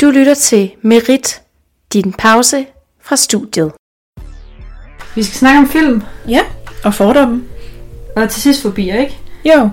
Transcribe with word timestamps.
Du 0.00 0.10
lytter 0.10 0.34
til 0.34 0.74
Merit, 0.82 1.42
din 1.92 2.12
pause 2.12 2.66
fra 3.00 3.16
studiet. 3.16 3.72
Vi 5.14 5.22
skal 5.22 5.34
snakke 5.38 5.58
om 5.58 5.68
film, 5.68 6.02
Ja, 6.28 6.40
og 6.84 6.94
fordomme. 6.94 7.44
og 8.16 8.30
til 8.30 8.42
sidst 8.42 8.62
forbi, 8.62 8.82
ikke? 8.90 9.18
Jo. 9.44 9.70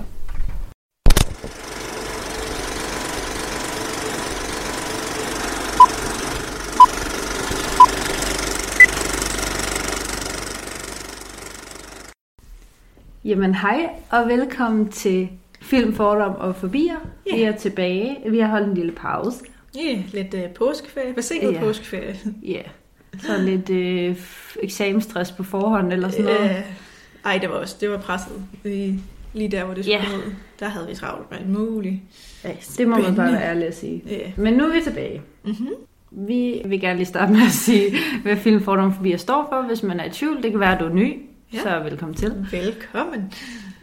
Jamen 13.24 13.54
hej, 13.54 13.88
og 14.10 14.28
velkommen 14.28 14.88
til 14.88 15.28
Film, 15.62 15.94
Fordom 15.94 16.34
og 16.34 16.56
Forbier. 16.56 16.96
Ja. 17.26 17.36
Vi 17.36 17.42
er 17.42 17.56
tilbage. 17.56 18.16
Vi 18.30 18.38
har 18.38 18.48
holdt 18.48 18.68
en 18.68 18.74
lille 18.74 18.92
pause. 18.92 19.44
Ja, 19.76 20.02
lidt 20.12 20.34
uh, 20.34 20.40
påskeferie. 20.54 21.14
Forsinket 21.14 21.48
Ja. 21.48 21.52
yeah. 21.52 21.62
påskeferie. 21.64 22.16
Ja. 22.42 22.48
Yeah. 22.52 22.64
Så 23.20 23.42
lidt 23.42 23.70
øh, 23.70 24.16
eksamensstress 24.62 25.32
på 25.32 25.42
forhånd 25.42 25.92
eller 25.92 26.08
sådan 26.10 26.24
noget. 26.24 26.50
Øh, 26.50 26.56
ej, 27.24 27.38
det 27.38 27.48
var 27.48 27.54
også, 27.54 27.76
det 27.80 27.90
var 27.90 27.98
presset. 27.98 28.32
Lige, 28.64 29.00
lige 29.34 29.48
der, 29.50 29.64
hvor 29.64 29.74
det 29.74 29.84
skulle 29.84 29.98
yeah. 30.04 30.18
ud. 30.18 30.32
Der 30.60 30.68
havde 30.68 30.88
vi 30.88 30.94
travlt 30.94 31.30
med 31.30 31.38
alt 31.38 31.48
muligt. 31.50 32.00
Ja, 32.44 32.50
det 32.78 32.88
må 32.88 32.94
man 32.96 33.04
bare 33.04 33.12
spændende. 33.14 33.32
være 33.32 33.48
ærlig 33.50 33.66
at 33.66 33.76
sige. 33.76 34.02
Ja. 34.06 34.18
Men 34.36 34.54
nu 34.54 34.64
er 34.64 34.72
vi 34.74 34.80
tilbage. 34.84 35.22
Mm-hmm. 35.44 35.68
Vi 36.10 36.62
vil 36.64 36.80
gerne 36.80 36.96
lige 36.96 37.06
starte 37.06 37.32
med 37.32 37.42
at 37.42 37.52
sige, 37.52 37.96
hvad 38.22 38.36
Film, 38.36 38.62
Fordom 38.62 38.84
og 38.84 38.94
Forbier 38.94 39.16
står 39.16 39.46
for. 39.52 39.62
Hvis 39.62 39.82
man 39.82 40.00
er 40.00 40.04
i 40.04 40.10
tvivl, 40.10 40.42
det 40.42 40.50
kan 40.50 40.60
være, 40.60 40.74
at 40.74 40.80
du 40.80 40.84
er 40.84 40.92
ny. 40.94 41.22
Ja. 41.52 41.58
Så 41.58 41.80
velkommen 41.84 42.14
til. 42.16 42.46
Velkommen. 42.50 43.32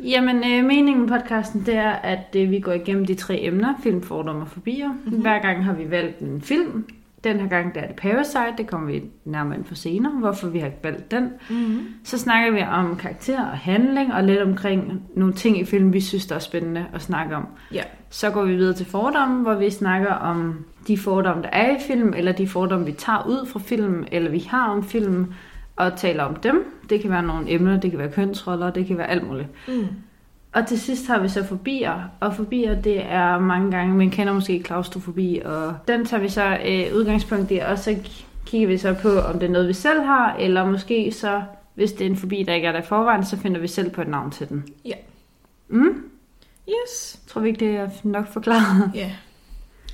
Jamen, 0.04 0.38
øh, 0.38 0.66
meningen 0.66 1.00
med 1.00 1.08
podcasten, 1.10 1.64
det 1.66 1.76
er, 1.76 1.92
at 1.92 2.36
øh, 2.38 2.52
vi 2.52 2.60
går 2.60 2.72
igennem 2.72 3.06
de 3.06 3.16
tre 3.16 3.40
emner, 3.42 3.74
film, 3.84 4.02
fordomme 4.02 4.42
og 4.42 4.48
fobier. 4.48 4.88
Mhm. 4.88 4.98
Mm-hmm. 5.06 5.22
Hver 5.22 5.40
gang 5.40 5.66
har 5.66 5.74
vi 5.74 5.92
valgt 5.92 6.20
en 6.20 6.42
film. 6.42 6.86
Den 7.24 7.40
her 7.40 7.48
gang, 7.48 7.76
der 7.76 7.82
er 7.82 7.88
det 7.88 7.96
Parasite, 7.96 8.54
det 8.58 8.68
kommer 8.68 8.92
vi 8.92 9.04
nærmere 9.26 9.58
ind 9.58 9.66
på 9.66 9.76
senere, 9.76 10.12
hvorfor 10.12 10.48
vi 10.48 10.60
har 10.60 10.72
valgt 10.84 11.12
den. 11.12 11.30
Mm-hmm. 11.50 11.88
Så 12.04 12.18
snakker 12.18 12.52
vi 12.52 12.62
om 12.62 12.96
karakter 12.96 13.40
og 13.40 13.58
handling, 13.58 14.14
og 14.14 14.24
lidt 14.24 14.42
omkring 14.42 15.02
nogle 15.16 15.34
ting 15.34 15.60
i 15.60 15.66
filmen, 15.66 15.94
vi 15.94 16.02
synes, 16.02 16.26
der 16.26 16.36
er 16.36 16.40
spændende 16.40 16.86
at 16.94 17.02
snakke 17.02 17.36
om. 17.36 17.48
Ja. 17.74 17.84
Så 18.10 18.30
går 18.30 18.44
vi 18.44 18.56
videre 18.56 18.74
til 18.74 18.86
fordomme, 18.86 19.42
hvor 19.42 19.56
vi 19.56 19.70
snakker 19.70 20.12
om 20.12 20.66
de 20.88 20.98
fordomme, 20.98 21.44
der 21.44 21.50
er 21.50 21.76
i 21.76 21.80
film, 21.88 22.14
eller 22.18 22.32
de 22.32 22.48
fordomme, 22.48 22.86
vi 22.86 22.92
tager 22.92 23.28
ud 23.28 23.48
fra 23.48 23.60
film, 23.60 24.06
eller 24.12 24.32
vi 24.32 24.48
har 24.50 24.70
om 24.70 24.84
film, 24.84 25.34
og 25.80 25.98
taler 25.98 26.24
om 26.24 26.36
dem. 26.36 26.74
Det 26.90 27.02
kan 27.02 27.12
være 27.12 27.24
nogle 27.24 27.52
emner, 27.52 27.80
det 27.80 27.92
kan 27.92 28.00
være 28.00 28.12
kønsroller, 28.12 28.70
det 28.70 28.88
kan 28.88 28.98
være 28.98 29.10
alt 29.10 29.28
muligt. 29.28 29.48
Mm. 29.68 29.88
Og 30.54 30.68
til 30.68 30.80
sidst 30.80 31.08
har 31.08 31.20
vi 31.20 31.30
så 31.30 31.46
fobier, 31.46 32.04
og 32.20 32.36
fobier 32.36 32.82
det 32.82 33.06
er 33.06 33.40
mange 33.40 33.72
gange, 33.72 33.96
man 33.96 34.10
kender 34.10 34.34
måske 34.34 34.64
klaustrofobi, 34.64 35.42
og 35.46 35.76
den 35.88 36.06
tager 36.06 36.22
vi 36.22 36.30
så 36.30 36.58
øh, 36.66 36.96
udgangspunkt 36.96 37.52
i, 37.52 37.58
og 37.58 37.80
så 37.80 37.96
kigger 38.46 38.68
vi 38.68 38.78
så 38.78 38.96
på, 39.02 39.20
om 39.20 39.40
det 39.40 39.48
er 39.48 39.52
noget, 39.52 39.68
vi 39.68 39.74
selv 39.74 40.02
har, 40.02 40.36
eller 40.36 40.66
måske 40.66 41.12
så, 41.12 41.42
hvis 41.76 41.92
det 41.92 42.08
er 42.08 42.10
en 42.10 42.18
fobi, 42.18 42.44
der 42.44 42.54
ikke 42.54 42.68
er 42.68 42.72
der 42.72 42.80
i 42.80 42.86
forvejen, 42.86 43.26
så 43.26 43.38
finder 43.38 43.62
vi 43.62 43.68
selv 43.68 43.90
på 43.90 44.02
et 44.02 44.08
navn 44.08 44.32
til 44.32 44.50
den. 44.50 44.64
Ja. 44.86 44.96
Mm? 45.68 46.04
Yes. 46.70 47.20
Tror 47.28 47.42
vi 47.42 47.48
ikke, 47.48 47.66
det 47.66 47.76
er 47.76 47.90
nok 48.04 48.28
forklaret? 48.34 48.92
Ja. 48.96 49.12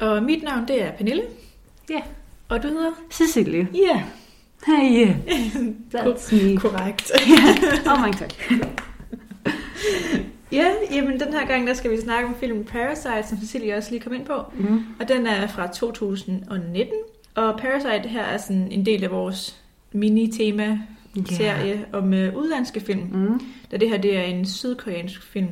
Og 0.02 0.24
mit 0.24 0.44
navn, 0.44 0.68
det 0.68 0.84
er 0.84 0.92
Pernille. 0.92 1.24
Ja. 1.90 2.02
Og 2.50 2.64
du 2.64 2.68
hedder? 2.68 2.92
Cecilie. 3.12 3.68
Ja. 3.74 4.04
Hey. 4.66 5.08
That's 5.94 6.32
me. 6.32 6.58
Korrekt. 6.58 7.12
Oh 7.88 8.02
my 8.02 8.12
god. 8.12 8.34
ja, 10.52 10.72
jamen 10.92 11.20
den 11.20 11.34
her 11.34 11.48
gang, 11.48 11.68
der 11.68 11.74
skal 11.74 11.92
vi 11.92 12.02
snakke 12.02 12.30
om 12.30 12.36
filmen 12.36 12.64
Parasite, 12.64 13.30
som 13.30 13.38
Cecilie 13.38 13.76
også 13.76 13.92
lige 13.92 14.02
kom 14.02 14.14
ind 14.14 14.26
på. 14.26 14.34
Mm. 14.54 14.86
Og 15.00 15.08
den 15.08 15.28
er 15.28 15.48
fra 15.48 15.68
2019. 15.68 16.94
Og 17.36 17.60
Parasite 17.60 18.10
her 18.10 18.24
er 18.24 18.38
sådan 18.38 18.72
en 18.72 18.86
del 18.86 19.04
af 19.04 19.12
vores 19.12 19.62
mini-tema-serie 19.92 21.76
yeah. 21.76 21.86
om 21.94 22.14
uh, 22.14 22.36
udlandske 22.36 22.80
film. 22.80 23.10
Mm. 23.12 23.42
Da 23.72 23.78
det 23.78 23.90
her 23.90 23.98
det 23.98 24.18
er 24.18 24.24
en 24.24 24.46
sydkoreansk 24.46 25.24
film. 25.24 25.50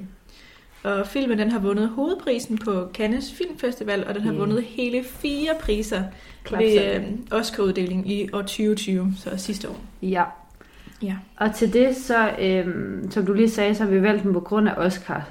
Og 0.84 1.08
filmen 1.08 1.40
den 1.40 1.52
har 1.52 1.60
vundet 1.60 1.90
hovedprisen 1.90 2.58
på 2.58 2.88
Cannes 2.94 3.34
Filmfestival, 3.34 4.08
og 4.08 4.16
den 4.16 4.24
har 4.24 4.34
Ja. 4.34 4.38
vundet 4.40 4.64
hele 4.64 5.04
fire 5.04 5.50
priser 5.62 6.04
Klap 6.44 6.62
ved 6.62 6.96
øh, 6.96 7.04
Oscar-uddelingen 7.32 8.06
i 8.08 8.30
år 8.34 8.42
2020, 8.42 9.14
så 9.18 9.30
sidste 9.38 9.70
år. 9.70 9.78
Ja. 10.02 10.24
Ja. 11.02 11.16
Og 11.38 11.56
til 11.56 11.74
det, 11.74 11.96
så, 11.96 12.30
øhm, 12.42 13.12
som 13.12 13.26
du 13.26 13.34
lige 13.34 13.50
sagde, 13.50 13.76
så 13.76 13.84
har 13.84 13.92
vi 13.92 14.02
valgt 14.02 14.24
den 14.24 14.34
på 14.34 14.40
grund 14.40 14.70
af 14.70 14.74
Oscar. 14.78 15.28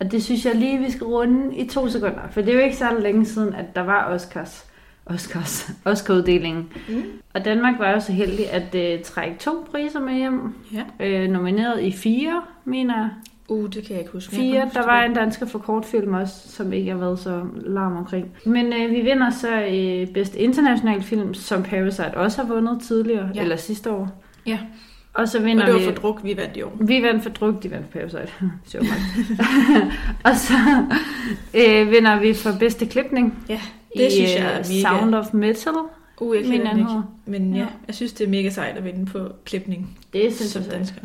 Og 0.00 0.12
det 0.12 0.24
synes 0.24 0.46
jeg 0.46 0.54
lige, 0.54 0.78
vi 0.78 0.90
skal 0.90 1.04
runde 1.06 1.56
i 1.56 1.68
to 1.68 1.88
sekunder. 1.88 2.20
For 2.30 2.40
det 2.40 2.50
er 2.50 2.54
jo 2.54 2.64
ikke 2.64 2.76
så 2.76 2.86
længe 3.00 3.24
siden, 3.26 3.54
at 3.54 3.74
der 3.74 3.80
var 3.82 4.04
Oscars. 4.14 4.64
Oscars. 5.06 5.70
Oscar-uddelingen. 5.84 6.68
Mm. 6.88 7.02
Og 7.34 7.44
Danmark 7.44 7.78
var 7.78 7.90
jo 7.90 8.00
så 8.00 8.12
heldig 8.12 8.50
at 8.50 8.74
øh, 8.74 9.02
trække 9.04 9.36
to 9.38 9.66
priser 9.70 10.00
med 10.00 10.14
hjem. 10.14 10.54
Ja. 10.72 11.06
Øh, 11.06 11.30
nomineret 11.30 11.82
i 11.82 11.92
fire, 11.92 12.42
mener 12.64 12.96
jeg. 12.98 13.08
Uh, 13.48 13.64
det 13.70 13.84
kan 13.84 13.90
jeg 13.92 13.98
ikke 14.00 14.12
huske. 14.12 14.34
Fire. 14.36 14.70
Der 14.74 14.86
var 14.86 15.02
en 15.02 15.14
dansker 15.14 15.46
for 15.46 15.58
kortfilm 15.58 16.14
også, 16.14 16.34
som 16.48 16.72
ikke 16.72 16.90
har 16.90 16.98
været 16.98 17.18
så 17.18 17.42
larm 17.66 17.96
omkring. 17.96 18.28
Men 18.46 18.66
øh, 18.72 18.90
vi 18.90 19.00
vinder 19.00 19.30
så 19.30 19.62
øh, 19.62 20.06
bedste 20.14 20.38
international 20.38 21.02
film, 21.02 21.34
som 21.34 21.62
Parasite 21.62 22.14
også 22.16 22.42
har 22.42 22.54
vundet 22.54 22.82
tidligere, 22.82 23.30
Ja. 23.34 23.42
eller 23.42 23.56
sidste 23.56 23.90
år. 23.92 24.22
Ja. 24.46 24.58
Og 25.14 25.28
så 25.28 25.38
Og 25.38 25.44
vinder 25.44 25.64
det 25.64 25.74
var 25.74 25.80
vi... 25.80 25.84
for 25.86 25.92
druk, 25.92 26.20
vi 26.24 26.36
vandt 26.36 26.56
i 26.56 26.62
år. 26.62 26.76
Vi 26.80 27.02
vandt 27.02 27.22
for 27.22 27.30
druk, 27.30 27.62
de 27.62 27.70
vandt 27.70 27.86
for 27.92 27.98
Parasite. 27.98 28.32
Sjovt 28.66 28.86
og 30.24 30.36
så 30.36 30.54
øh, 31.54 31.90
vinder 31.90 32.20
vi 32.20 32.34
for 32.34 32.50
bedste 32.60 32.86
klipning. 32.86 33.44
Ja, 33.48 33.60
det 33.96 34.06
i, 34.06 34.10
synes 34.10 34.34
jeg 34.36 34.44
øh, 34.44 34.58
er 34.58 34.62
mega- 34.62 34.80
Sound 34.98 35.14
of 35.14 35.32
Metal. 35.34 35.72
Uh, 36.20 36.36
jeg 36.36 36.44
kender 36.44 36.70
den 36.70 36.78
ikke. 36.78 36.90
Men 37.26 37.54
ja, 37.54 37.60
Ja. 37.60 37.66
jeg 37.86 37.94
synes, 37.94 38.12
det 38.12 38.24
er 38.26 38.30
mega 38.30 38.50
sejt 38.50 38.76
at 38.76 38.84
vinde 38.84 39.06
på 39.06 39.18
klipning 39.44 39.98
Det 40.12 40.34
synes 40.34 40.50
som 40.50 40.62
jeg 40.62 40.70
så. 40.70 40.76
dansker. 40.76 41.00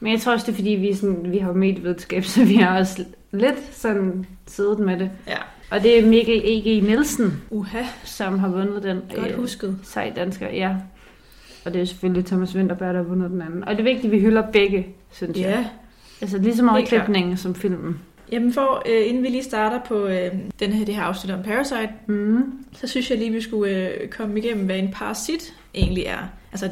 Men 0.00 0.12
jeg 0.12 0.20
tror 0.20 0.32
også, 0.32 0.46
det 0.46 0.52
er 0.52 0.56
fordi, 0.56 0.70
vi, 0.70 0.90
er 0.90 0.94
sådan, 0.94 1.32
vi 1.32 1.38
har 1.38 1.52
medievidenskab, 1.52 2.24
så 2.24 2.44
vi 2.44 2.54
har 2.54 2.78
også 2.78 3.04
lidt 3.32 3.58
sådan 3.72 4.26
siddet 4.46 4.78
med 4.78 4.98
det. 4.98 5.10
Ja. 5.28 5.36
Og 5.70 5.82
det 5.82 5.98
er 5.98 6.06
Mikkel 6.06 6.42
E.G. 6.44 6.82
Nielsen, 6.84 7.42
Uha, 7.50 7.82
som 8.04 8.38
har 8.38 8.48
vundet 8.48 8.82
den. 8.82 9.00
godt 9.16 9.32
husket. 9.34 9.78
Sej 9.82 10.12
dansker, 10.16 10.48
ja. 10.50 10.76
Og 11.64 11.74
det 11.74 11.80
er 11.80 11.84
selvfølgelig 11.84 12.24
Thomas 12.26 12.56
Winterberg, 12.56 12.94
der 12.94 13.02
har 13.02 13.08
vundet 13.08 13.30
den 13.30 13.42
anden. 13.42 13.64
Og 13.64 13.70
det 13.70 13.80
er 13.80 13.84
vigtigt, 13.84 14.04
at 14.04 14.10
vi 14.10 14.20
hylder 14.20 14.50
begge, 14.50 14.86
synes 15.12 15.38
jeg. 15.38 15.44
Ja, 15.48 15.66
Altså 16.20 16.38
lige 16.38 16.56
så 16.56 16.62
meget 16.64 16.88
klipningen 16.88 17.36
som 17.36 17.54
filmen. 17.54 18.00
Jamen 18.32 18.52
for, 18.52 18.82
øh, 18.90 19.08
inden 19.08 19.22
vi 19.22 19.28
lige 19.28 19.42
starter 19.44 19.80
på 19.88 20.06
øh, 20.06 20.30
den 20.60 20.72
her, 20.72 20.84
det 20.84 20.94
her 20.94 21.02
afsnit 21.02 21.34
om 21.34 21.42
Parasite, 21.42 21.88
Mm. 22.06 22.42
så 22.72 22.86
synes 22.86 23.10
jeg 23.10 23.18
lige, 23.18 23.30
vi 23.32 23.40
skulle 23.40 23.70
øh, 24.00 24.08
komme 24.08 24.38
igennem, 24.38 24.66
hvad 24.66 24.78
en 24.78 24.90
parasit 24.92 25.54
egentlig 25.74 26.04
er. 26.04 26.28
Altså 26.52 26.70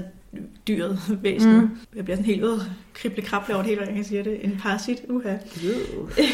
dyret, 0.68 0.98
væsenet. 1.22 1.62
Mm. 1.62 1.78
Jeg 1.96 2.04
bliver 2.04 2.16
sådan 2.16 2.26
helt 2.26 2.44
ud 2.44 2.60
krible 2.94 3.22
krable 3.22 3.54
over 3.54 3.62
det 3.62 3.68
hele, 3.68 3.80
hvordan 3.80 3.96
jeg 3.96 4.06
siger 4.06 4.22
det. 4.22 4.44
En 4.44 4.60
parasit, 4.62 4.98
uha. 5.08 5.36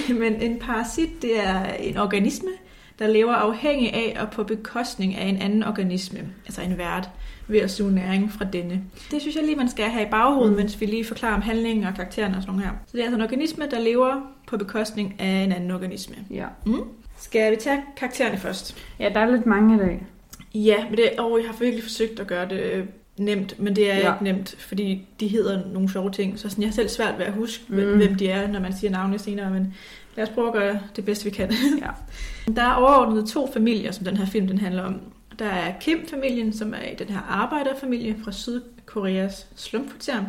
Men 0.21 0.43
en 0.43 0.59
parasit, 0.59 1.23
det 1.23 1.47
er 1.47 1.65
en 1.65 1.97
organisme, 1.97 2.51
der 2.99 3.07
lever 3.07 3.33
afhængig 3.33 3.95
af 3.95 4.17
og 4.21 4.31
på 4.31 4.45
bekostning 4.45 5.15
af 5.15 5.27
en 5.27 5.37
anden 5.37 5.63
organisme, 5.63 6.19
altså 6.47 6.63
en 6.63 6.79
vært, 6.79 7.11
ved 7.49 7.61
at 7.61 7.71
suge 7.71 7.93
næring 7.93 8.33
fra 8.33 8.45
denne. 8.45 8.83
Det 9.11 9.21
synes 9.21 9.37
jeg 9.37 9.45
lige, 9.45 9.57
man 9.57 9.69
skal 9.69 9.85
have 9.85 10.07
i 10.07 10.11
baghovedet, 10.11 10.53
mm. 10.53 10.57
Mm. 10.57 10.63
mens 10.63 10.81
vi 10.81 10.87
lige 10.87 11.05
forklarer 11.05 11.35
om 11.35 11.43
handlingen 11.43 11.87
og 11.87 11.95
karaktererne 11.95 12.37
og 12.37 12.43
sådan 12.43 12.55
noget 12.55 12.71
her. 12.71 12.77
Så 12.87 12.93
det 12.93 13.01
er 13.01 13.05
altså 13.05 13.17
en 13.17 13.23
organisme, 13.23 13.67
der 13.71 13.81
lever 13.81 14.33
på 14.47 14.57
bekostning 14.57 15.15
af 15.19 15.45
en 15.45 15.53
anden 15.53 15.71
organisme. 15.71 16.17
Ja. 16.31 16.47
Mm. 16.67 16.83
Skal 17.19 17.53
vi 17.53 17.57
tage 17.57 17.83
karaktererne 17.97 18.39
først? 18.39 18.77
ja, 18.99 19.09
der 19.15 19.21
er 19.21 19.31
lidt 19.31 19.47
mange 19.47 19.75
i 19.75 19.79
dag. 19.79 20.07
Ja, 20.55 20.85
men 20.89 20.97
det, 20.97 21.11
og 21.19 21.39
jeg 21.39 21.47
har 21.47 21.57
virkelig 21.61 21.83
forsøgt 21.83 22.21
at 22.21 22.27
gøre 22.27 22.49
det 22.49 22.61
øh, 22.61 22.87
nemt, 23.21 23.61
men 23.61 23.77
det 23.77 23.91
er 23.91 23.97
ja. 23.97 24.13
Ikke 24.13 24.25
nemt, 24.25 24.55
fordi 24.59 25.07
de 25.21 25.29
hedder 25.29 25.63
nogle 25.73 25.93
sjove 25.93 26.11
ting, 26.11 26.39
så 26.39 26.49
sådan, 26.49 26.63
jeg 26.63 26.69
har 26.69 26.75
selv 26.75 26.89
svært 26.89 27.19
ved 27.19 27.27
at 27.27 27.33
huske, 27.33 27.65
mm. 27.69 27.77
Mm. 27.77 27.97
hvem 27.97 28.15
de 28.15 28.29
er, 28.29 28.49
når 28.49 28.61
man 28.61 28.73
siger 28.77 28.91
navnene 28.91 29.19
senere, 29.19 29.51
men 29.51 29.75
lad 30.17 30.25
os 30.29 30.31
prøve 30.35 30.47
at 30.47 30.53
gøre 30.53 30.81
det 30.97 31.05
bedste, 31.05 31.25
vi 31.25 31.31
kan. 31.31 31.53
Ja. 31.81 31.91
Der 32.57 32.63
er 32.63 32.75
overordnet 32.75 33.29
to 33.29 33.53
familier, 33.53 33.93
som 33.93 34.05
den 34.05 34.17
her 34.17 34.27
film 34.27 34.47
den 34.47 34.59
handler 34.59 34.83
om. 34.83 35.01
Der 35.39 35.47
er 35.47 35.73
Kim-familien, 35.81 36.53
som 36.53 36.75
er 36.75 36.95
den 36.99 37.09
her 37.09 37.21
arbejderfamilie 37.29 38.17
fra 38.25 38.33
Sydkoreas 38.33 39.47
slumkvarter. 39.57 40.25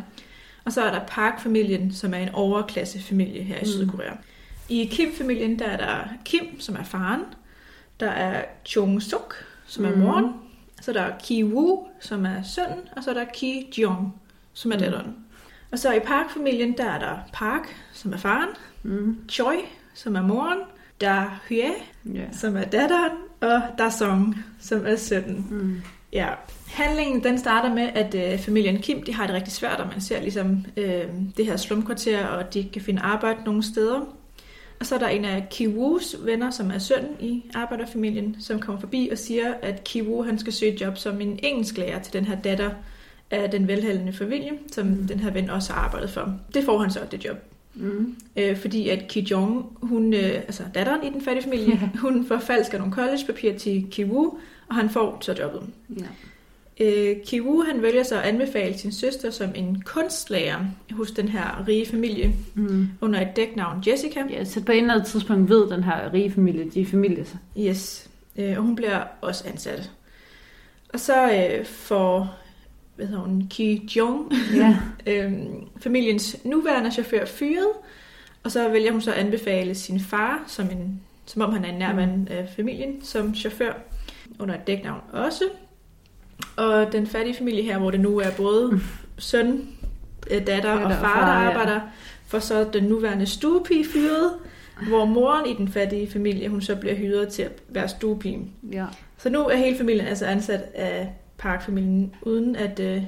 Og 0.64 0.72
så 0.72 0.82
er 0.82 0.90
der 0.92 1.00
Park-familien, 1.08 1.92
som 1.92 2.14
er 2.14 2.18
en 2.18 2.28
overklassefamilie 2.32 3.42
her 3.42 3.56
i 3.56 3.60
Mm. 3.60 3.66
Sydkorea. 3.66 4.12
I 4.68 4.84
Kim-familien, 4.92 5.58
der 5.58 5.64
er 5.64 5.76
der 5.76 6.08
Kim, 6.24 6.60
som 6.60 6.76
er 6.76 6.82
faren. 6.84 7.20
Der 8.00 8.08
er 8.10 8.44
Chung-suk, 8.68 9.34
som 9.66 9.84
er 9.84 9.90
Mm. 9.94 10.32
Så 10.82 10.90
er 10.90 10.92
der 10.92 11.10
Ki-woo, 11.22 11.86
som 12.00 12.24
er 12.26 12.42
sønnen. 12.42 12.78
Og 12.96 13.04
så 13.04 13.10
er 13.10 13.14
der 13.14 13.24
Ki-jong, 13.24 14.14
som 14.52 14.72
er 14.72 14.76
Mm. 14.76 14.82
datteren. 14.82 15.16
Og 15.72 15.78
så 15.78 15.92
i 15.92 15.98
Park-familien, 16.00 16.76
der 16.78 16.84
er 16.84 16.98
der 16.98 17.16
Park, 17.32 17.76
som 17.92 18.12
er 18.12 18.16
faren. 18.16 18.48
Mm. 18.82 19.16
Choi, 19.28 19.56
som 19.94 20.16
er 20.16 20.22
moren. 20.22 20.58
Der 21.00 21.08
er 21.10 21.40
Hye, 21.48 21.72
Ja. 22.14 22.24
som 22.32 22.56
er 22.56 22.64
datteren, 22.64 23.12
og 23.40 23.62
Dasong, 23.78 24.36
som 24.60 24.86
er 24.86 24.96
sønnen. 24.96 25.46
Mm. 25.50 25.80
Ja. 26.12 26.28
Handlingen 26.68 27.24
den 27.24 27.38
starter 27.38 27.74
med, 27.74 27.88
at 27.94 28.32
øh, 28.32 28.38
familien 28.38 28.78
Kim 28.78 29.02
de 29.02 29.14
har 29.14 29.26
det 29.26 29.34
rigtig 29.34 29.52
svært, 29.52 29.80
og 29.80 29.86
man 29.86 30.00
ser 30.00 30.20
ligesom 30.20 30.64
øh, 30.76 31.04
det 31.36 31.46
her 31.46 31.56
slumkvarter, 31.56 32.26
og 32.26 32.54
de 32.54 32.58
ikke 32.58 32.72
kan 32.72 32.82
finde 32.82 33.02
arbejde 33.02 33.38
nogen 33.44 33.62
steder. 33.62 34.00
Og 34.82 34.86
så 34.86 34.94
er 34.94 34.98
der 34.98 35.08
en 35.08 35.24
af 35.24 35.48
Kiwus 35.50 36.16
venner, 36.24 36.50
som 36.50 36.70
er 36.70 36.78
søn 36.78 37.04
i 37.20 37.42
arbejderfamilien, 37.54 38.36
som 38.40 38.60
kommer 38.60 38.80
forbi 38.80 39.08
og 39.12 39.18
siger, 39.18 39.54
at 39.62 39.84
Kiwu 39.84 40.22
han 40.22 40.38
skal 40.38 40.52
søge 40.52 40.78
job 40.80 40.98
som 40.98 41.20
en 41.20 41.38
engelsklærer 41.42 42.02
til 42.02 42.12
den 42.12 42.24
her 42.24 42.40
datter 42.40 42.70
af 43.30 43.50
den 43.50 43.68
velhældende 43.68 44.12
familie, 44.12 44.50
som 44.72 44.86
mm. 44.86 45.06
den 45.06 45.20
her 45.20 45.30
ven 45.30 45.50
også 45.50 45.72
har 45.72 45.80
arbejdet 45.80 46.10
for. 46.10 46.34
Det 46.54 46.64
får 46.64 46.78
han 46.78 46.90
så, 46.90 47.00
det 47.10 47.24
job. 47.24 47.36
Mm. 47.74 48.16
Øh, 48.36 48.56
fordi 48.56 48.88
at 48.88 49.08
Ki 49.08 49.20
Jong, 49.20 49.78
hun, 49.82 50.14
øh, 50.14 50.34
altså 50.34 50.62
datteren 50.74 51.06
i 51.06 51.10
den 51.10 51.20
fattige 51.20 51.44
familie, 51.44 51.90
hun 52.00 52.26
forfalsker 52.26 52.78
nogle 52.78 52.92
collegepapirer 52.92 53.58
til 53.58 53.86
Kiwu, 53.90 54.38
og 54.68 54.74
han 54.74 54.90
får 54.90 55.18
så 55.20 55.34
jobbet. 55.40 55.62
Ja. 55.98 56.04
Øh, 56.80 57.16
Kiwu 57.26 57.62
han 57.62 57.82
vælger 57.82 58.02
så 58.02 58.14
at 58.16 58.22
anbefale 58.22 58.78
sin 58.78 58.92
søster 58.92 59.30
som 59.30 59.50
en 59.54 59.82
kunstlærer 59.86 60.58
hos 60.90 61.10
den 61.10 61.28
her 61.28 61.64
rige 61.68 61.86
familie 61.86 62.32
Mm. 62.54 62.88
under 63.00 63.20
et 63.20 63.36
dæknavn 63.36 63.82
Jessica. 63.86 64.24
ja, 64.30 64.44
så 64.44 64.64
på 64.64 64.72
et 64.72 64.78
eller 64.78 64.94
andet 64.94 65.06
tidspunkt 65.06 65.50
ved 65.50 65.70
den 65.70 65.84
her 65.84 66.12
rige 66.12 66.30
familie, 66.32 66.70
de 66.70 66.80
er 66.80 66.86
familie 66.86 67.24
sig. 67.24 67.38
Yes. 67.58 68.10
Øh, 68.36 68.56
og 68.58 68.62
hun 68.62 68.76
bliver 68.76 69.04
også 69.20 69.44
ansat. 69.48 69.90
Og 70.94 71.00
så 71.00 71.32
øh, 71.32 71.64
får 71.66 72.38
hvad 72.96 73.06
hedder 73.06 73.22
hun, 73.22 73.46
Ki 73.50 73.88
Jong, 73.96 74.32
Ja. 74.54 74.76
øh, 75.12 75.32
familiens 75.80 76.36
nuværende 76.44 76.90
chauffør 76.90 77.24
fyret, 77.26 77.68
og 78.42 78.50
så 78.50 78.68
vælger 78.68 78.92
hun 78.92 79.00
så 79.00 79.10
at 79.12 79.16
anbefale 79.18 79.74
sin 79.74 80.00
far, 80.00 80.44
som, 80.46 80.66
en, 80.70 81.00
som 81.26 81.42
om 81.42 81.52
han 81.52 81.64
er 81.64 81.68
en 81.72 81.78
nærmand 81.78 82.28
af 82.30 82.48
familien, 82.56 83.04
som 83.04 83.34
chauffør, 83.34 83.72
under 84.38 84.54
et 84.54 84.66
dæknavn 84.66 85.00
også. 85.12 85.44
Og 86.56 86.92
den 86.92 87.06
fattige 87.06 87.36
familie 87.36 87.62
her, 87.62 87.78
hvor 87.78 87.90
det 87.90 88.00
nu 88.00 88.18
er 88.20 88.30
både 88.36 88.80
søn, 89.18 89.68
øh, 90.30 90.46
datter 90.46 90.70
og 90.72 90.80
Datter 90.80 90.84
og 90.84 90.92
far, 90.92 91.20
der 91.20 91.26
far, 91.26 91.42
ja. 91.42 91.48
arbejder, 91.50 91.80
for 92.26 92.38
så 92.38 92.66
den 92.72 92.84
nuværende 92.84 93.26
stuepige 93.26 93.84
fyret, 93.92 94.32
hvor 94.88 95.04
moren 95.04 95.46
i 95.50 95.54
den 95.54 95.68
fattige 95.68 96.10
familie, 96.10 96.48
hun 96.48 96.60
så 96.62 96.76
bliver 96.76 96.94
hyret 96.94 97.28
til 97.28 97.42
at 97.42 97.52
være 97.68 97.88
stuepige. 97.88 98.38
ja. 98.72 98.86
Så 99.18 99.30
nu 99.30 99.40
er 99.48 99.56
hele 99.56 99.76
familien 99.78 100.06
altså 100.06 100.26
ansat 100.26 100.60
af 100.74 101.12
Park-familien, 101.38 102.14
uden 102.22 102.56
at 102.56 102.80
øh, 102.80 103.02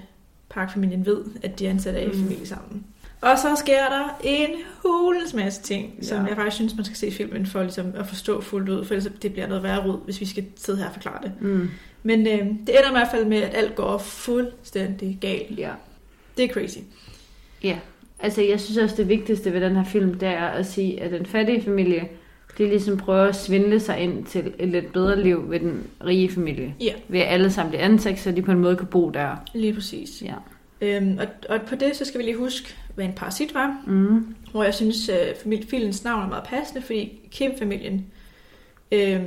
Park-familien 0.50 1.06
ved, 1.06 1.24
at 1.42 1.58
de 1.58 1.66
er 1.66 1.70
ansat 1.70 1.94
af 1.94 2.06
Mm. 2.08 2.12
familie 2.22 2.46
sammen. 2.46 2.84
Og 3.20 3.38
så 3.38 3.48
sker 3.56 3.88
der 3.88 4.18
en 4.24 4.48
hulens 4.82 5.34
masse 5.34 5.62
ting, 5.62 5.92
som 6.02 6.18
Ja. 6.22 6.24
jeg 6.28 6.36
faktisk 6.36 6.56
synes, 6.56 6.74
man 6.76 6.84
skal 6.84 6.96
se 6.96 7.10
filmen 7.10 7.46
for 7.46 7.62
ligesom, 7.62 7.92
at 7.96 8.06
forstå 8.06 8.40
fuldt 8.40 8.68
ud, 8.68 8.84
for 8.84 8.94
ellers 8.94 9.12
det 9.22 9.32
bliver 9.32 9.46
noget 9.48 9.62
værre 9.62 9.86
rod, 9.86 10.04
hvis 10.04 10.20
vi 10.20 10.26
skal 10.26 10.44
sidde 10.56 10.78
her 10.78 10.86
og 10.86 10.92
forklare 10.92 11.18
det. 11.22 11.32
Mm. 11.40 11.70
Men 12.06 12.26
øh, 12.26 12.38
det 12.38 12.68
ender 12.68 12.88
i 12.88 12.92
hvert 12.92 13.08
fald 13.10 13.24
med, 13.24 13.42
at 13.42 13.54
alt 13.54 13.74
går 13.74 13.98
fuldstændig 13.98 15.18
galt. 15.20 15.58
ja. 15.58 15.70
Det 16.36 16.44
er 16.44 16.48
crazy. 16.48 16.78
Ja, 17.62 17.78
altså 18.18 18.42
jeg 18.42 18.60
synes 18.60 18.78
også, 18.78 18.96
det 18.96 19.08
vigtigste 19.08 19.52
ved 19.52 19.60
den 19.60 19.76
her 19.76 19.84
film, 19.84 20.14
det 20.14 20.28
er 20.28 20.46
at 20.46 20.66
sige, 20.66 21.02
at 21.02 21.10
den 21.10 21.26
fattige 21.26 21.62
familie, 21.62 22.08
de 22.58 22.68
ligesom 22.68 22.96
prøver 22.96 23.24
at 23.24 23.36
svindle 23.36 23.80
sig 23.80 23.98
ind 23.98 24.24
til 24.24 24.52
et 24.58 24.68
lidt 24.68 24.92
bedre 24.92 25.22
liv 25.22 25.50
ved 25.50 25.60
den 25.60 25.86
rige 26.04 26.30
familie. 26.30 26.74
Ja. 26.80 26.92
Ved 27.08 27.20
at 27.20 27.26
alle 27.28 27.50
sammen 27.50 27.70
bliver 27.70 27.84
ansat, 27.84 28.18
så 28.18 28.30
de 28.30 28.42
på 28.42 28.52
en 28.52 28.58
måde 28.58 28.76
kan 28.76 28.86
bo 28.86 29.10
der. 29.10 29.36
Lige 29.54 29.74
præcis. 29.74 30.22
Ja. 30.22 30.34
Øhm, 30.80 31.18
og, 31.18 31.26
og 31.48 31.62
på 31.62 31.74
det, 31.74 31.96
så 31.96 32.04
skal 32.04 32.18
vi 32.18 32.24
lige 32.24 32.36
huske, 32.36 32.74
hvad 32.94 33.04
en 33.04 33.12
parasit 33.12 33.54
var. 33.54 33.82
Mm. 33.86 34.34
hvor 34.50 34.64
jeg 34.64 34.74
synes, 34.74 35.08
at 35.08 35.36
familie, 35.42 35.66
filmens 35.66 36.04
navn 36.04 36.22
er 36.24 36.28
meget 36.28 36.44
passende, 36.44 36.82
fordi 36.82 37.28
Kim-familien 37.30 38.06
øh, 38.92 39.22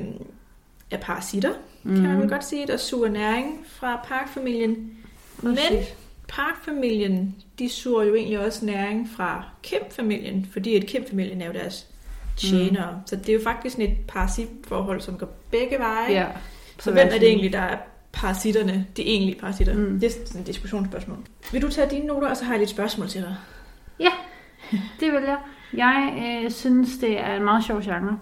er 0.92 0.98
parasitter, 1.02 1.52
mm. 1.88 1.96
kan 1.96 2.04
man 2.04 2.22
vel 2.22 2.30
godt 2.30 2.46
sige, 2.46 2.68
der 2.68 2.78
suger 2.78 3.10
næring 3.10 3.66
fra 3.68 4.06
Park-familien. 4.08 4.98
Men 5.42 5.56
Præcis. 5.56 5.96
Park-familien, 6.28 7.36
de 7.60 7.70
suger 7.70 8.04
jo 8.04 8.16
egentlig 8.16 8.40
også 8.40 8.66
næring 8.66 9.10
fra 9.16 9.44
Kim-familien, 9.64 10.48
fordi 10.52 10.76
at 10.76 10.86
Kim-familien 10.86 11.42
er 11.42 11.46
jo 11.46 11.54
deres 11.54 11.88
tjenere. 12.38 12.92
Mm. 12.92 12.98
Så 13.06 13.16
det 13.16 13.30
er 13.30 13.34
jo 13.34 13.40
faktisk 13.44 13.76
sådan 13.76 13.92
et 13.92 13.98
parasitforhold, 14.08 15.02
som 15.02 15.18
går 15.18 15.30
begge 15.52 15.80
veje. 15.80 16.12
Ja. 16.12 16.26
Så 16.80 16.92
hvem 16.92 17.08
er 17.08 17.20
det 17.20 17.28
egentlig, 17.28 17.54
der 17.54 17.60
er 17.60 17.78
parasitterne, 18.12 18.86
de 18.98 19.02
egentlige 19.02 19.40
parasitter? 19.40 19.74
Mm. 19.74 20.00
Det 20.00 20.08
er 20.08 20.26
sådan 20.26 20.42
et 20.42 20.48
diskussionsspørgsmål. 20.48 21.18
Vil 21.52 21.62
du 21.62 21.70
tage 21.70 21.90
dine 21.90 22.06
noter, 22.06 22.30
og 22.30 22.38
så 22.38 22.46
har 22.46 22.54
jeg 22.54 22.60
lidt 22.60 22.70
spørgsmål 22.70 23.08
til 23.08 23.22
dig? 23.22 23.36
Det 25.00 25.12
vil 25.12 25.22
jeg. 25.24 25.38
Jeg 25.74 26.14
øh, 26.46 26.52
synes, 26.52 26.98
det 26.98 27.20
er 27.20 27.36
en 27.36 27.44
meget 27.44 27.66
sjov 27.66 27.82
genre. 27.82 28.20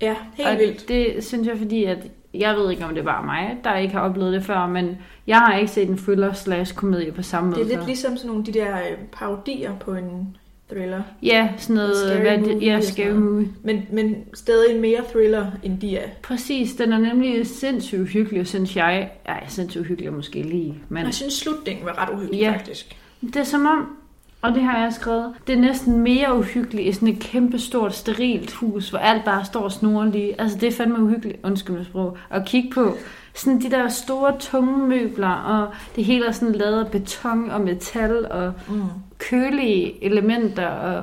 Ja, 0.00 0.16
helt 0.34 0.48
og 0.48 0.58
vildt. 0.58 0.88
det 0.88 1.24
synes 1.24 1.48
jeg, 1.48 1.58
fordi 1.58 1.84
at 1.84 1.98
jeg 2.34 2.56
ved 2.56 2.70
ikke, 2.70 2.84
om 2.84 2.94
det 2.94 3.04
bare 3.04 3.24
mig, 3.24 3.56
der 3.64 3.76
ikke 3.76 3.94
har 3.94 4.00
oplevet 4.00 4.32
det 4.32 4.44
før, 4.44 4.66
men 4.66 4.98
jeg 5.26 5.38
har 5.38 5.56
ikke 5.58 5.72
set 5.72 5.88
en 5.88 5.96
thriller 5.98 6.32
slash 6.32 6.74
komedie 6.74 7.12
på 7.12 7.22
samme 7.22 7.48
Det 7.50 7.56
måde 7.58 7.64
er 7.64 7.68
lidt 7.68 7.80
før. 7.80 7.86
ligesom 7.86 8.16
sådan 8.16 8.28
nogle 8.30 8.44
de 8.46 8.52
der 8.52 8.76
øh, 8.76 8.96
parodier 9.12 9.76
på 9.80 9.94
en 9.94 10.36
thriller. 10.72 11.02
Ja, 11.22 11.48
sådan 11.58 11.76
noget, 11.76 11.96
Scary 11.96 12.20
hvad 12.20 12.38
det, 12.38 12.40
movie 12.40 12.66
ja, 12.72 12.80
scary 12.80 13.10
movie. 13.12 13.48
Men, 13.62 13.82
men 13.92 14.16
stadig 14.34 14.80
mere 14.80 15.00
thriller, 15.12 15.46
end 15.62 15.80
de 15.80 15.96
er. 15.96 16.08
Præcis, 16.22 16.72
den 16.74 16.92
er 16.92 16.98
nemlig 16.98 17.46
sindssygt 17.46 18.08
hyggelig, 18.08 18.46
synes 18.46 18.76
jeg. 18.76 19.10
Ej, 19.26 19.44
sindssygt 19.48 19.86
hyggelig 19.86 20.12
måske 20.12 20.42
lige, 20.42 20.74
men 20.88 21.04
Jeg 21.04 21.14
synes, 21.14 21.34
slutningen 21.34 21.86
var 21.86 22.02
ret 22.02 22.14
uhyggelig, 22.14 22.40
Ja. 22.40 22.52
faktisk. 22.52 22.96
det 23.20 23.36
er 23.36 23.42
som 23.44 23.66
om, 23.66 23.96
og 24.42 24.54
det 24.54 24.62
har 24.62 24.78
jeg 24.78 24.92
skrevet, 24.92 25.32
det 25.46 25.54
er 25.54 25.60
næsten 25.60 25.98
mere 26.00 26.36
uhyggeligt 26.38 26.88
i 26.88 26.92
sådan 26.92 27.08
et 27.08 27.18
kæmpe 27.20 27.58
stort 27.58 27.94
sterilt 27.94 28.52
hus, 28.52 28.90
hvor 28.90 28.98
alt 28.98 29.24
bare 29.24 29.44
står 29.44 29.60
og 29.60 29.72
snorer 29.72 30.06
lige. 30.10 30.40
Altså 30.40 30.58
det 30.58 30.66
er 30.66 30.72
fandme 30.72 31.02
uhyggeligt, 31.04 31.38
undskyld 31.42 31.76
mit 31.76 31.86
sprog, 31.86 32.16
at 32.30 32.44
kigge 32.46 32.70
på. 32.74 32.96
Sådan 33.34 33.60
de 33.60 33.70
der 33.70 33.88
store, 33.88 34.32
tunge 34.38 34.88
møbler, 34.88 35.28
og 35.30 35.68
det 35.96 36.04
hele 36.04 36.26
er 36.26 36.32
sådan 36.32 36.54
lavet 36.54 36.84
af 36.84 36.90
beton 36.90 37.50
og 37.50 37.60
metal, 37.60 38.26
og 38.30 38.52
Mm. 38.68 38.82
kølige 39.18 40.04
elementer, 40.04 40.66
og 40.66 41.02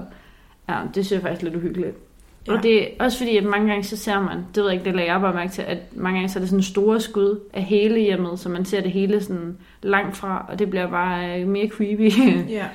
ja, 0.70 0.76
det 0.96 1.06
synes 1.06 1.12
jeg 1.12 1.22
faktisk 1.22 1.44
lidt 1.44 1.56
uhyggeligt. 1.56 1.88
Ja. 2.48 2.52
Ja. 2.52 2.58
Og 2.58 2.64
det 2.64 2.84
er 2.84 2.88
også 3.00 3.18
fordi, 3.18 3.38
at 3.38 3.44
mange 3.44 3.68
gange 3.68 3.84
så 3.84 3.98
ser 3.98 4.20
man, 4.20 4.38
det 4.56 4.64
ved 4.64 4.64
jeg 4.64 4.74
ikke, 4.74 4.86
det 4.86 4.96
lagde 4.96 5.12
jeg 5.12 5.22
bare 5.22 5.34
mærke 5.34 5.52
til, 5.52 5.62
at 5.62 5.78
mange 5.96 6.18
gange 6.20 6.30
så 6.30 6.40
er 6.40 6.42
det 6.42 6.50
sådan 6.50 6.64
store 6.64 7.00
skud 7.02 7.40
af 7.54 7.64
hele 7.64 8.00
hjemmet, 8.00 8.40
så 8.40 8.50
man 8.50 8.66
ser 8.66 8.82
det 8.82 8.92
hele 8.92 9.24
sådan 9.24 9.58
langt 9.82 10.18
fra, 10.18 10.46
og 10.50 10.60
det 10.60 10.70
bliver 10.70 10.88
bare 10.90 11.42
øh, 11.42 11.48
mere 11.48 11.68
creepy. 11.68 12.12
Ja, 12.50 12.66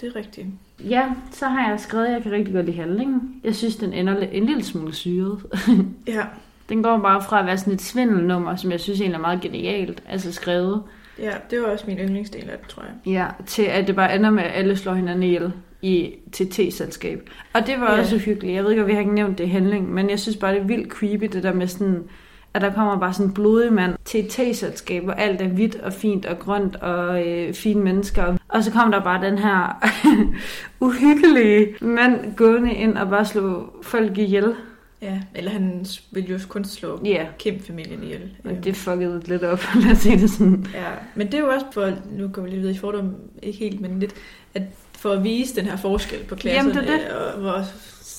det 0.00 0.06
er 0.08 0.16
rigtigt. 0.16 0.46
ja, 0.88 1.04
så 1.30 1.46
har 1.48 1.70
jeg 1.70 1.80
skrevet, 1.80 2.06
at 2.06 2.12
jeg 2.12 2.22
kan 2.22 2.32
rigtig 2.32 2.54
godt 2.54 2.66
lide 2.66 2.76
handlingen. 2.76 3.40
Jeg 3.44 3.54
synes, 3.54 3.76
den 3.76 3.92
ender 3.92 4.16
en 4.32 4.46
lille 4.46 4.64
smule 4.64 4.94
syret. 4.94 5.38
Ja, 6.06 6.24
Den 6.68 6.82
går 6.82 6.98
bare 6.98 7.22
fra 7.22 7.40
at 7.40 7.46
være 7.46 7.58
sådan 7.58 7.72
et 7.72 7.80
svindelnummer, 7.82 8.56
som 8.56 8.70
jeg 8.70 8.80
synes 8.80 9.00
egentlig 9.00 9.16
er 9.16 9.20
meget 9.20 9.40
genialt, 9.40 10.02
altså 10.08 10.32
skrevet, 10.32 10.82
ja 11.18 11.30
det 11.50 11.60
var 11.60 11.66
også 11.66 11.84
min 11.88 11.98
yndlingsdel 11.98 12.50
af 12.50 12.58
det, 12.58 12.68
tror 12.68 12.82
jeg. 12.82 13.12
Ja, 13.12 13.26
til 13.46 13.62
at 13.62 13.86
det 13.86 13.96
bare 13.96 14.16
ender 14.16 14.30
med, 14.30 14.42
at 14.42 14.50
alle 14.54 14.76
slår 14.76 14.94
hinanden 14.94 15.22
ihjel 15.22 15.52
i, 15.82 16.14
til 16.32 16.50
te-selskab. 16.50 17.30
Og 17.52 17.66
det 17.66 17.80
var 17.80 17.94
Ja. 17.94 18.00
også 18.00 18.18
hyggeligt. 18.18 18.54
Jeg 18.54 18.64
ved 18.64 18.70
ikke, 18.70 18.82
om 18.82 18.88
vi 18.88 18.92
har 18.92 19.00
ikke 19.00 19.14
nævnt 19.14 19.38
det 19.38 19.44
i 19.44 19.48
handling, 19.48 19.92
men 19.94 20.10
jeg 20.10 20.18
synes 20.20 20.36
bare, 20.36 20.54
det 20.54 20.60
er 20.60 20.64
vildt 20.66 20.88
creepy, 20.92 21.24
det 21.24 21.42
der 21.42 21.52
med 21.54 21.66
sådan, 21.66 22.02
at 22.54 22.62
der 22.62 22.72
kommer 22.72 22.98
bare 22.98 23.12
sådan 23.12 23.26
en 23.26 23.32
blodig 23.34 23.72
mand 23.72 23.94
til 24.04 24.20
et 24.20 24.28
te-selskab, 24.30 25.04
hvor 25.04 25.12
alt 25.12 25.40
er 25.40 25.48
hvidt 25.48 25.74
og 25.76 25.92
fint 25.92 26.26
og 26.26 26.38
grønt 26.38 26.76
og 26.76 27.26
øh, 27.28 27.54
fine 27.54 27.80
mennesker. 27.80 28.36
Og 28.48 28.64
så 28.64 28.70
kom 28.72 28.90
der 28.92 29.00
bare 29.00 29.26
den 29.26 29.38
her 29.38 29.84
uhyggelige 30.80 31.74
mand 31.80 32.36
gående 32.36 32.72
ind 32.74 32.98
og 32.98 33.08
bare 33.10 33.24
slå 33.24 33.72
folk 33.82 34.18
ihjel. 34.18 34.54
Ja, 35.02 35.20
eller 35.34 35.50
han 35.50 35.86
ville 36.10 36.30
jo 36.30 36.38
kun 36.48 36.64
slå 36.64 37.00
Ja, 37.04 37.26
Kim-familien 37.38 38.02
ihjel. 38.02 38.30
og 38.44 38.50
Øhm, 38.50 38.62
det 38.62 38.76
fuckede 38.76 39.22
lidt 39.26 39.42
op, 39.42 39.60
lad 39.84 39.92
os 39.92 39.98
sige 39.98 40.18
det 40.20 40.30
sådan. 40.30 40.66
Ja, 40.74 40.86
men 41.14 41.26
det 41.26 41.34
er 41.34 41.38
jo 41.38 41.48
også 41.48 41.66
for, 41.72 41.90
nu 42.10 42.28
går 42.28 42.42
vi 42.42 42.48
lige 42.50 42.58
videre 42.60 42.74
i 42.74 42.78
fordom, 42.78 43.14
ikke 43.42 43.58
helt, 43.58 43.80
men 43.80 44.00
lidt, 44.00 44.14
at 44.54 44.62
for 44.98 45.10
at 45.10 45.24
vise 45.24 45.56
den 45.56 45.64
her 45.64 45.76
forskel 45.76 46.18
på 46.28 46.34
klasserne, 46.34 46.68
Jamen, 46.74 46.88
det 46.88 46.94
er 46.94 46.98
det. 46.98 47.08
og 47.34 47.40
hvor 47.40 47.62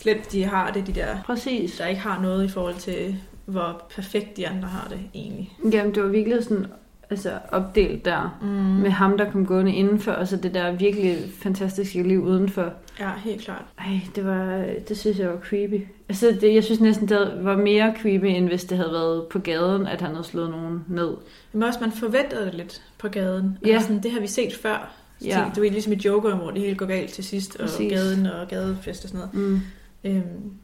slemt 0.01 0.31
de 0.31 0.43
har 0.43 0.71
det, 0.71 0.87
de 0.87 0.93
der, 0.93 1.17
Præcis. 1.25 1.77
der 1.77 1.85
ikke 1.87 2.01
har 2.01 2.21
noget 2.21 2.45
i 2.45 2.47
forhold 2.47 2.75
til, 2.75 3.15
hvor 3.45 3.81
perfekt 3.95 4.37
de 4.37 4.47
andre 4.47 4.67
har 4.67 4.87
det 4.89 4.99
egentlig. 5.13 5.51
Jamen, 5.73 5.95
det 5.95 6.03
var 6.03 6.09
virkelig 6.09 6.43
sådan 6.43 6.65
altså, 7.09 7.31
opdelt 7.51 8.05
der. 8.05 8.37
Mm. 8.41 8.47
med 8.81 8.89
ham, 8.89 9.17
der 9.17 9.31
kom 9.31 9.45
gående 9.45 9.73
indenfor, 9.73 10.11
og 10.11 10.27
så 10.27 10.35
det 10.35 10.53
der 10.53 10.71
virkelig 10.71 11.17
fantastiske 11.41 12.03
liv 12.03 12.23
udenfor. 12.23 12.73
Ja, 12.99 13.09
helt 13.23 13.41
klart. 13.41 13.65
Ej, 13.79 13.99
det 14.15 14.25
var, 14.25 14.65
det 14.89 14.97
synes 14.97 15.19
jeg 15.19 15.29
var 15.29 15.37
creepy. 15.39 15.85
Altså, 16.09 16.37
det, 16.41 16.53
jeg 16.53 16.63
synes 16.63 16.79
næsten, 16.81 17.07
det 17.09 17.31
var 17.41 17.57
mere 17.57 17.93
creepy, 18.01 18.25
end 18.25 18.47
hvis 18.47 18.63
det 18.63 18.77
havde 18.77 18.91
været 18.91 19.23
på 19.27 19.39
gaden, 19.39 19.87
at 19.87 20.01
han 20.01 20.11
havde 20.11 20.23
slået 20.27 20.49
nogen 20.49 20.85
ned. 20.87 21.09
Men 21.53 21.63
også, 21.63 21.79
man 21.81 21.91
forventede 21.91 22.45
det 22.45 22.53
lidt 22.53 22.81
på 22.97 23.07
gaden. 23.07 23.57
Ja. 23.65 23.69
Altså, 23.73 23.87
sådan, 23.87 24.03
det 24.03 24.11
har 24.11 24.19
vi 24.19 24.27
set 24.27 24.55
før. 24.55 24.91
Så 25.19 25.27
Ja. 25.27 25.39
ja. 25.39 25.45
Du 25.55 25.63
er 25.63 25.71
ligesom 25.71 25.93
i 25.93 25.95
Joker, 25.95 26.35
hvor 26.35 26.51
det 26.51 26.61
hele 26.61 26.75
går 26.75 26.85
galt 26.85 27.09
til 27.11 27.23
sidst, 27.23 27.55
og 27.55 27.61
Præcis. 27.61 27.91
gaden 27.93 28.25
og 28.25 28.47
gadefest 28.47 29.03
og 29.03 29.09
sådan 29.09 29.27
noget. 29.33 29.49
Mm, 29.49 29.61
Øhm, 30.03 30.23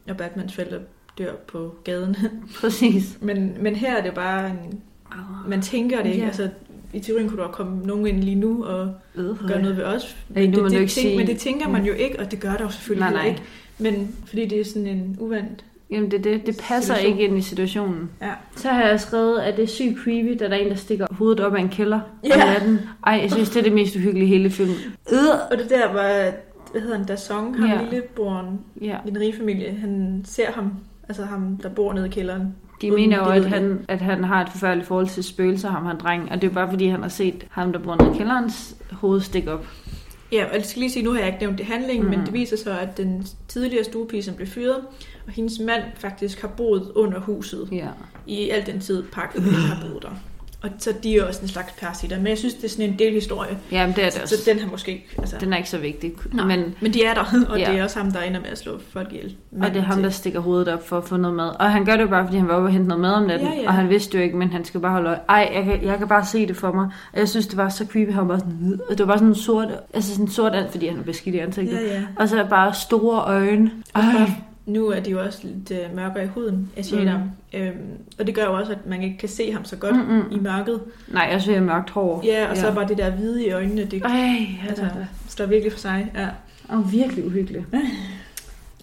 og 0.10 0.18
Batmans 0.18 0.54
forældre 0.54 0.78
dør 1.18 1.32
på 1.48 1.76
gaden. 1.84 2.16
præcis. 2.62 3.18
men, 3.22 3.58
men 3.60 3.76
her 3.76 3.96
er 3.98 4.04
det 4.04 4.14
bare, 4.14 4.50
en, 4.50 4.80
man 5.48 5.62
tænker 5.62 5.98
det 6.04 6.10
ikke. 6.10 6.22
Ja. 6.22 6.28
Altså, 6.28 6.50
i 6.94 7.00
teorien 7.00 7.30
kunne 7.30 7.42
der 7.42 7.48
komme 7.48 7.82
nogen 7.86 8.08
ind 8.08 8.24
lige 8.24 8.36
nu 8.36 8.64
og 8.66 8.94
Øh, 9.16 9.48
gøre 9.48 9.62
noget 9.62 9.78
ved 9.78 9.84
os. 9.84 10.18
Ej, 10.36 10.46
nu 10.46 10.52
det, 10.64 10.72
det, 10.72 10.80
ikke 10.80 10.80
tænk, 10.80 10.90
sige- 10.90 11.18
men 11.18 11.28
det 11.28 11.38
tænker 11.38 11.70
man 11.70 11.86
jo 11.86 11.94
ikke, 11.94 12.20
og 12.20 12.32
det 12.32 12.40
gør 12.40 12.52
der 12.52 12.64
jo 12.64 12.70
selvfølgelig 12.70 13.10
Nej, 13.12 13.14
nej. 13.14 13.28
ikke. 13.30 13.42
Men 13.80 14.16
fordi 14.26 14.46
det 14.46 14.60
er 14.60 14.66
sådan 14.66 14.88
en 14.88 15.18
uvandt. 15.20 15.66
Jamen, 15.92 16.12
det, 16.12 16.24
det, 16.24 16.46
det 16.46 16.58
passer 16.58 16.94
Situation. 16.94 17.12
ikke 17.20 17.24
ind 17.30 17.38
i 17.38 17.42
situationen. 17.42 18.10
Ja. 18.22 18.32
Så 18.56 18.70
har 18.70 18.88
jeg 18.88 19.00
skrevet, 19.00 19.40
at 19.40 19.58
det 19.58 19.64
er 19.64 19.68
sygt 19.68 19.98
creepy, 20.04 20.38
da 20.40 20.46
der 20.50 20.56
er 20.56 20.60
en, 20.60 20.70
der 20.70 20.76
stikker 20.76 21.08
hovedet 21.12 21.40
op 21.40 21.56
af 21.56 21.60
en 21.62 21.70
kælder 21.70 22.00
Ja. 22.24 22.34
om 22.34 22.40
natten. 22.50 22.80
Ej, 23.08 23.20
jeg 23.22 23.32
synes, 23.32 23.50
det 23.50 23.60
er 23.60 23.64
det 23.64 23.72
mest 23.74 23.96
uhyggelige 23.96 24.28
hele 24.28 24.50
filmen. 24.50 24.76
Øh, 25.12 25.18
Og 25.52 25.58
det 25.58 25.70
der, 25.70 25.92
hvor 25.92 26.32
hvad 26.72 26.82
hedder 26.82 26.98
han, 26.98 27.06
Dasong, 27.06 27.60
ham 27.60 27.70
Ja. 27.70 27.82
lillebroren 27.82 28.60
Ja. 28.82 28.98
i 29.06 29.10
den 29.10 29.20
rige 29.20 29.38
familie, 29.38 29.72
han 29.72 30.22
ser 30.26 30.52
ham, 30.52 30.72
altså 31.08 31.26
ham, 31.26 31.58
der 31.58 31.70
bor 31.70 31.94
nede 31.94 32.06
i 32.06 32.10
kælderen. 32.10 32.56
De 32.82 32.92
Uden 32.94 33.02
mener 33.02 33.18
jo, 33.18 33.26
at 33.32 33.46
han, 33.46 33.86
at 33.88 34.02
han 34.02 34.24
har 34.24 34.42
et 34.42 34.50
forfærdeligt 34.50 34.88
forhold 34.88 35.08
til 35.08 35.24
spøgelser, 35.24 35.70
ham 35.70 35.86
han 35.86 35.98
dreng. 35.98 36.32
Og 36.32 36.42
det 36.42 36.50
er 36.50 36.54
bare 36.54 36.70
fordi, 36.70 36.88
han 36.88 37.02
har 37.02 37.10
set 37.10 37.48
ham, 37.50 37.72
der 37.74 37.80
bor 37.80 37.96
nede 38.04 38.16
i 38.16 38.18
kælderens 38.18 38.76
hoved 38.92 39.22
stikke 39.22 39.52
op. 39.52 39.66
Ja, 40.32 40.46
og 40.50 40.56
jeg 40.56 40.66
skal 40.66 40.80
lige 40.80 40.92
sige, 40.92 41.04
nu 41.06 41.12
har 41.12 41.18
jeg 41.20 41.28
ikke 41.28 41.40
nævnt 41.40 41.58
det 41.58 41.66
handling, 41.66 42.04
mm. 42.04 42.10
Men 42.10 42.20
det 42.20 42.34
viser 42.34 42.58
sig, 42.58 42.80
at 42.82 42.98
den 42.98 43.28
tidligere 43.48 43.84
stuepige, 43.84 44.24
som 44.24 44.36
blev 44.36 44.48
fyret, 44.48 44.78
og 45.28 45.32
hendes 45.32 45.60
mand 45.60 45.84
faktisk 45.96 46.42
har 46.42 46.48
boet 46.48 46.92
under 46.96 47.20
huset 47.20 47.70
Ja. 47.72 47.88
i 48.28 48.50
al 48.50 48.66
den 48.66 48.80
tid, 48.80 49.04
pakken 49.04 49.42
har 49.44 49.88
boet 49.90 50.04
der. 50.04 50.10
Og 50.64 50.70
så 50.80 50.94
de 51.04 51.18
er 51.18 51.24
også 51.28 51.42
en 51.42 51.48
slags 51.48 51.72
parasitter, 51.80 52.18
men 52.18 52.28
jeg 52.28 52.38
synes, 52.38 52.54
det 52.54 52.64
er 52.64 52.70
sådan 52.70 52.86
en 52.86 53.00
del 53.00 53.14
historie. 53.14 53.58
Jamen, 53.72 53.96
det 53.96 54.02
er 54.02 54.06
det 54.06 54.14
Så, 54.14 54.22
også. 54.22 54.38
så 54.38 54.50
den 54.52 54.60
har 54.60 54.70
måske 54.72 54.92
ikke... 54.92 55.08
Altså, 55.18 55.36
Den 55.40 55.54
er 55.54 55.58
ikke 55.58 55.70
så 55.70 55.78
vigtig. 55.78 56.14
Nej, 56.34 56.46
Men, 56.46 56.76
men 56.82 56.94
de 56.94 57.06
er 57.06 57.14
der, 57.14 57.22
og 57.50 57.60
Ja. 57.60 57.72
det 57.72 57.80
er 57.80 57.84
også 57.84 58.00
ham, 58.00 58.12
der 58.12 58.22
ender 58.22 58.40
med 58.42 58.50
at 58.50 58.58
slå 58.58 58.80
folk 58.94 59.08
ihjel. 59.14 59.36
og 59.62 59.68
det 59.74 59.78
er 59.78 59.82
ham, 59.82 60.02
der 60.02 60.10
stikker 60.10 60.40
hovedet 60.40 60.68
op 60.68 60.88
for 60.88 60.98
at 60.98 61.04
få 61.04 61.18
noget 61.18 61.36
mad. 61.36 61.50
Og 61.60 61.72
han 61.72 61.86
gør 61.86 61.96
det 61.98 62.10
bare, 62.10 62.26
fordi 62.26 62.38
han 62.38 62.48
var 62.48 62.54
oppe 62.54 62.68
og 62.68 62.72
hente 62.72 62.88
noget 62.88 63.02
mad 63.02 63.12
om 63.14 63.24
natten. 63.24 63.48
Ja, 63.48 63.62
ja. 63.62 63.68
Og 63.68 63.74
han 63.74 63.90
vidste 63.90 64.18
jo 64.18 64.24
ikke, 64.24 64.38
men 64.38 64.52
han 64.52 64.66
skal 64.66 64.80
bare 64.80 64.92
holde 64.92 65.10
øje. 65.10 65.20
Ej, 65.30 65.52
jeg 65.56 65.64
kan, 65.64 65.84
jeg 65.84 65.98
kan 65.98 66.08
bare 66.08 66.26
se 66.26 66.48
det 66.48 66.58
for 66.58 66.72
mig. 66.72 66.86
Og 67.14 67.20
jeg 67.20 67.30
synes, 67.30 67.48
det 67.48 67.58
var 67.58 67.70
så 67.70 67.86
creepy. 67.92 68.12
Han 68.12 68.28
var 68.28 68.38
sådan, 68.38 68.80
og 68.90 68.98
det 68.98 69.08
var 69.08 69.16
sådan 69.16 69.28
en 69.28 69.36
sort, 69.36 69.68
altså 69.94 70.12
sådan 70.12 70.26
en 70.26 70.32
sort 70.32 70.56
and, 70.56 70.70
fordi 70.72 70.88
han 70.88 71.00
er 71.00 71.04
beskidt 71.04 71.36
i 71.36 71.40
ansigtet. 71.40 71.80
Ja, 71.88 71.94
ja. 71.96 72.02
Og 72.16 72.30
så 72.30 72.46
bare 72.50 72.74
store 72.74 73.24
øjne. 73.26 73.72
Ej. 73.96 74.04
Nu 74.66 74.88
er 74.88 75.00
de 75.00 75.12
jo 75.12 75.22
også 75.22 75.40
lidt 75.44 75.72
øh, 75.72 75.96
mørkere 75.96 76.24
i 76.24 76.28
huden 76.28 76.72
Shadam. 76.82 77.20
Mm. 77.20 77.60
Øhm, 77.60 77.76
og 78.20 78.28
det 78.28 78.36
gør 78.36 78.44
jo 78.44 78.54
også, 78.54 78.72
at 78.72 78.86
man 78.86 79.04
ikke 79.04 79.18
kan 79.18 79.30
se 79.30 79.52
ham 79.52 79.66
så 79.66 79.76
godt 79.76 79.96
Mm-mm. 79.96 80.16
mm. 80.16 80.36
i 80.36 80.40
mørket. 80.40 80.82
Nej, 81.08 81.28
jeg 81.32 81.42
synes, 81.42 81.56
jeg 81.56 81.62
er 81.62 81.66
mørkt 81.66 81.90
hår. 81.90 82.22
Ja, 82.26 82.50
og 82.50 82.58
så 82.58 82.74
bare 82.74 82.88
det 82.88 82.98
der 82.98 83.10
hvide 83.12 83.46
i 83.46 83.52
øjnene, 83.52 83.86
det 83.86 84.02
Ej, 84.04 84.38
altså, 84.70 84.84
altså. 84.84 85.06
står 85.28 85.46
virkelig 85.46 85.72
for 85.72 85.80
sig. 85.80 86.12
Ja. 86.16 86.28
Og 86.70 86.92
virkelig 86.92 87.26
uhyggeligt. 87.26 87.66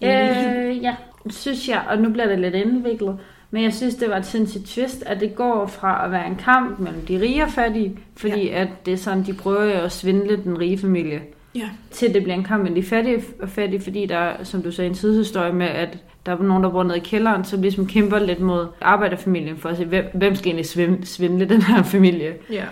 Øh, 0.03 0.83
ja, 0.83 0.95
synes 1.29 1.69
jeg, 1.69 1.83
og 1.89 1.97
nu 1.97 2.09
bliver 2.09 2.27
det 2.27 2.39
lidt 2.39 2.55
indviklet, 2.55 3.17
men 3.51 3.63
jeg 3.63 3.73
synes, 3.73 3.95
det 3.95 4.09
var 4.09 4.17
et 4.17 4.25
sindssygt 4.25 4.65
twist, 4.65 5.03
at 5.05 5.19
det 5.19 5.35
går 5.35 5.67
fra 5.67 6.05
at 6.05 6.11
være 6.11 6.27
en 6.27 6.35
kamp 6.35 6.79
mellem 6.79 7.05
de 7.05 7.21
rige 7.21 7.43
og 7.43 7.49
fattige, 7.49 7.99
fordi 8.15 8.47
ja. 8.47 8.61
at 8.61 8.67
det 8.85 8.93
er 8.93 8.97
sådan, 8.97 9.23
de 9.23 9.33
prøver 9.33 9.81
at 9.81 9.91
svindle 9.91 10.43
den 10.43 10.59
rige 10.59 10.77
familie, 10.77 11.21
Ja. 11.55 11.69
til 11.91 12.13
det 12.13 12.23
bliver 12.23 12.35
en 12.35 12.43
kamp 12.43 12.63
mellem 12.63 12.81
de 12.81 12.87
fattige 12.87 13.23
og 13.41 13.49
fattige, 13.49 13.81
fordi 13.81 14.05
der, 14.05 14.17
er, 14.17 14.43
som 14.43 14.61
du 14.61 14.71
sagde, 14.71 14.89
en 14.89 14.95
tidshistorie 14.95 15.53
med, 15.53 15.67
at 15.67 15.97
der 16.25 16.31
er 16.37 16.43
nogen, 16.43 16.63
der 16.63 16.69
bor 16.69 16.83
nede 16.83 16.97
i 16.97 17.01
kælderen, 17.01 17.43
som 17.45 17.61
ligesom 17.61 17.87
kæmper 17.87 18.19
lidt 18.19 18.39
mod 18.39 18.67
arbejderfamilien 18.81 19.57
for 19.57 19.69
at 19.69 19.77
se, 19.77 19.85
hvem, 19.85 20.05
hvem 20.13 20.35
skal 20.35 20.47
egentlig 20.47 20.65
svim- 20.65 21.05
svindle 21.05 21.45
den 21.49 21.61
her 21.61 21.83
familie. 21.83 22.33
ja. 22.51 22.65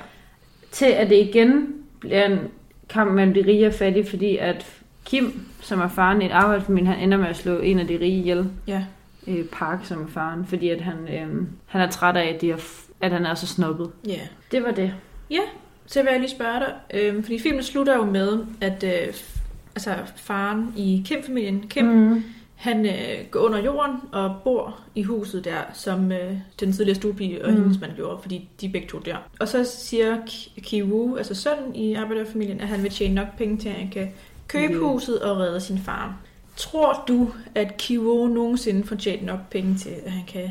Til 0.72 0.86
at 0.86 1.10
det 1.10 1.16
igen 1.16 1.68
bliver 2.00 2.26
en 2.26 2.40
kamp 2.90 3.12
mellem 3.12 3.34
de 3.34 3.44
rige 3.48 3.68
og 3.68 3.74
fattige, 3.74 4.06
fordi 4.06 4.38
at 4.38 4.66
Kim, 5.06 5.40
som 5.62 5.80
er 5.80 5.88
faren 5.88 6.22
i 6.22 6.26
et 6.26 6.32
arbejderfamilie, 6.32 6.88
han 6.88 7.00
ender 7.00 7.18
med 7.18 7.28
at 7.28 7.36
slå 7.38 7.58
en 7.60 7.80
af 7.80 7.88
de 7.88 7.94
rige 8.00 8.20
ihjel. 8.20 8.50
Ja. 8.68 8.84
øh, 9.28 9.46
Park, 9.46 9.80
som 9.84 10.04
er 10.04 10.08
faren, 10.08 10.46
fordi 10.46 10.70
at 10.70 10.82
han, 10.82 10.94
øh, 10.96 11.42
han 11.66 11.82
er 11.82 11.88
træt 11.90 12.16
af, 12.18 12.34
at, 12.36 12.42
de 12.42 12.52
er, 12.52 12.58
at 13.02 13.12
han 13.12 13.26
er 13.26 13.34
så 13.34 13.48
snobbet. 13.48 13.92
Ja. 14.08 14.20
Det 14.52 14.64
var 14.64 14.72
det. 14.72 14.94
Så 15.92 16.02
vil 16.04 16.10
jeg 16.12 16.20
lige 16.20 16.30
spørge 16.32 16.60
dig, 16.60 16.74
øh, 16.94 17.24
fordi 17.24 17.40
filmen 17.40 17.64
slutter 17.64 17.96
jo 17.96 18.06
med, 18.06 18.46
at 18.62 18.84
øh, 18.84 19.14
altså 19.76 19.96
faren 20.16 20.74
i 20.78 21.04
Kim-familien, 21.06 21.66
Kim, 21.70 21.86
mm. 21.86 21.92
Mm. 22.10 22.24
han 22.56 22.86
øh, 22.86 23.26
går 23.32 23.40
under 23.40 23.60
jorden 23.64 23.96
og 24.12 24.36
bor 24.44 24.80
i 24.96 25.04
huset 25.04 25.46
der, 25.46 25.58
som 25.74 26.12
øh, 26.12 26.34
den 26.60 26.74
tidligere 26.74 26.96
stuepige 26.96 27.46
og 27.46 27.52
Mm. 27.52 27.56
mm. 27.58 27.62
hendes 27.64 27.82
mand 27.82 27.96
gjorde, 27.96 28.18
fordi 28.22 28.50
de 28.62 28.70
begge 28.70 28.88
to 28.88 29.00
der. 29.00 29.16
Og 29.40 29.48
så 29.48 29.64
siger 29.64 30.18
Ki- 30.18 30.62
Ki 30.62 30.84
Woo, 30.84 31.16
altså 31.16 31.36
sønnen 31.36 31.76
i 31.76 31.94
arbejderfamilien, 31.94 32.62
at 32.62 32.68
han 32.68 32.84
vil 32.84 32.92
tjene 32.92 33.16
nok 33.16 33.28
penge 33.38 33.58
til, 33.58 33.70
at 33.70 33.76
han 33.76 33.90
kan 33.90 34.08
købe 34.48 34.74
Ja. 34.74 34.80
huset 34.80 35.20
og 35.22 35.38
redde 35.38 35.60
sin 35.62 35.78
far. 35.80 36.16
Tror 36.58 37.04
du, 37.08 37.30
at 37.56 37.78
Ki 37.78 37.98
Woo 38.00 38.28
nogensinde 38.28 38.88
får 38.88 38.96
tjent 38.96 39.26
nok 39.26 39.40
penge 39.50 39.76
til, 39.78 39.94
at 40.06 40.12
han 40.12 40.24
kan 40.28 40.50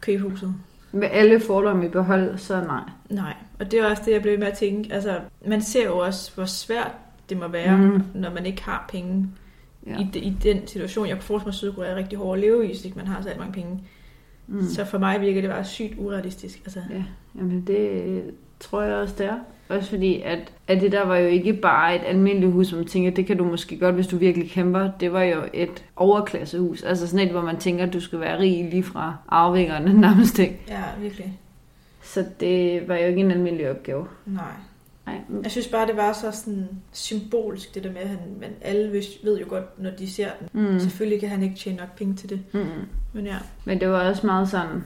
købe 0.00 0.22
huset? 0.30 0.54
Med 0.92 1.08
alle 1.12 1.40
fordomme 1.40 1.86
i 1.86 1.88
behold, 1.88 2.38
så 2.38 2.60
nej. 2.60 2.80
Nej, 3.10 3.34
og 3.60 3.70
det 3.70 3.80
er 3.80 3.90
også 3.90 4.02
det, 4.06 4.12
jeg 4.12 4.22
blev 4.22 4.38
med 4.38 4.46
at 4.46 4.58
tænke. 4.58 4.92
Altså, 4.94 5.20
man 5.46 5.62
ser 5.62 5.84
jo 5.84 5.98
også, 5.98 6.34
hvor 6.34 6.44
svært 6.44 6.92
det 7.28 7.36
må 7.36 7.48
være, 7.48 7.76
mm. 7.76 8.02
når 8.14 8.30
man 8.30 8.46
ikke 8.46 8.62
har 8.62 8.84
penge 8.92 9.28
Ja. 9.86 9.98
i, 10.00 10.06
de- 10.14 10.18
i 10.20 10.36
den 10.42 10.66
situation. 10.66 11.06
Jeg 11.06 11.16
kunne 11.16 11.22
forestille 11.22 11.46
mig, 11.46 11.50
at 11.50 11.54
Sydkorea 11.54 11.90
er 11.90 11.94
rigtig 11.96 12.18
hård 12.18 12.34
at 12.36 12.40
leve 12.40 12.64
i, 12.64 12.66
hvis 12.66 12.84
ikke 12.84 12.96
man 12.98 13.06
har 13.06 13.22
så 13.22 13.28
mange 13.38 13.52
penge. 13.52 13.82
Mm. 14.46 14.62
Så 14.62 14.84
for 14.84 14.98
mig 14.98 15.20
virker 15.20 15.40
det 15.40 15.50
bare 15.50 15.64
sygt 15.64 15.94
urealistisk. 15.98 16.60
Altså, 16.64 16.80
Ja, 16.90 17.04
jamen 17.38 17.66
det 17.66 18.22
tror 18.60 18.82
jeg 18.82 18.94
også, 18.94 19.14
det 19.18 19.26
er. 19.26 19.38
Også 19.68 19.90
fordi, 19.90 20.20
at, 20.24 20.38
at 20.68 20.80
det 20.80 20.92
der 20.92 21.06
var 21.06 21.16
jo 21.16 21.26
ikke 21.28 21.52
bare 21.52 21.96
et 21.96 22.02
almindeligt 22.06 22.52
hus, 22.52 22.66
som 22.68 22.78
man 22.78 22.86
tænker, 22.86 23.10
det 23.10 23.26
kan 23.26 23.36
du 23.36 23.44
måske 23.44 23.78
godt, 23.78 23.94
hvis 23.94 24.06
du 24.06 24.16
virkelig 24.16 24.50
kæmper. 24.50 24.90
Det 25.00 25.12
var 25.12 25.22
jo 25.22 25.42
et 25.52 25.84
overklassehus. 25.96 26.82
Altså 26.82 27.06
sådan 27.06 27.26
et, 27.26 27.32
hvor 27.32 27.42
man 27.42 27.56
tænker, 27.58 27.86
at 27.86 27.92
du 27.92 28.00
skal 28.00 28.20
være 28.20 28.38
rig 28.38 28.68
lige 28.70 28.82
fra 28.82 29.16
arvingerne 29.28 29.94
nærmest 30.00 30.38
ikke. 30.38 30.60
ja, 30.68 30.82
virkelig. 31.00 31.38
Så 32.02 32.24
det 32.40 32.88
var 32.88 32.96
jo 32.96 33.06
ikke 33.06 33.20
en 33.20 33.30
almindelig 33.30 33.70
opgave. 33.70 34.06
Nej. 34.26 34.44
Nej. 35.06 35.16
Jeg 35.42 35.50
synes 35.50 35.68
bare, 35.68 35.86
det 35.86 35.96
var 35.96 36.12
så 36.12 36.30
sådan 36.30 36.68
symbolsk, 36.92 37.74
det 37.74 37.84
der 37.84 37.92
med, 37.92 38.00
at 38.00 38.08
han, 38.08 38.18
men 38.40 38.50
alle 38.60 38.92
ved- 39.24 39.38
jo 39.40 39.44
godt, 39.48 39.82
når 39.82 39.90
de 39.90 40.10
ser 40.10 40.28
den. 40.40 40.62
Mm. 40.72 40.80
Selvfølgelig 40.80 41.20
kan 41.20 41.28
han 41.28 41.42
ikke 41.42 41.56
tjene 41.56 41.76
nok 41.76 41.96
penge 41.96 42.14
til 42.14 42.28
det. 42.30 42.40
Mm. 42.52 42.60
Men 43.12 43.26
ja, 43.26 43.36
Men 43.64 43.80
det 43.80 43.88
var 43.88 44.08
også 44.08 44.26
meget 44.26 44.48
sådan, 44.48 44.84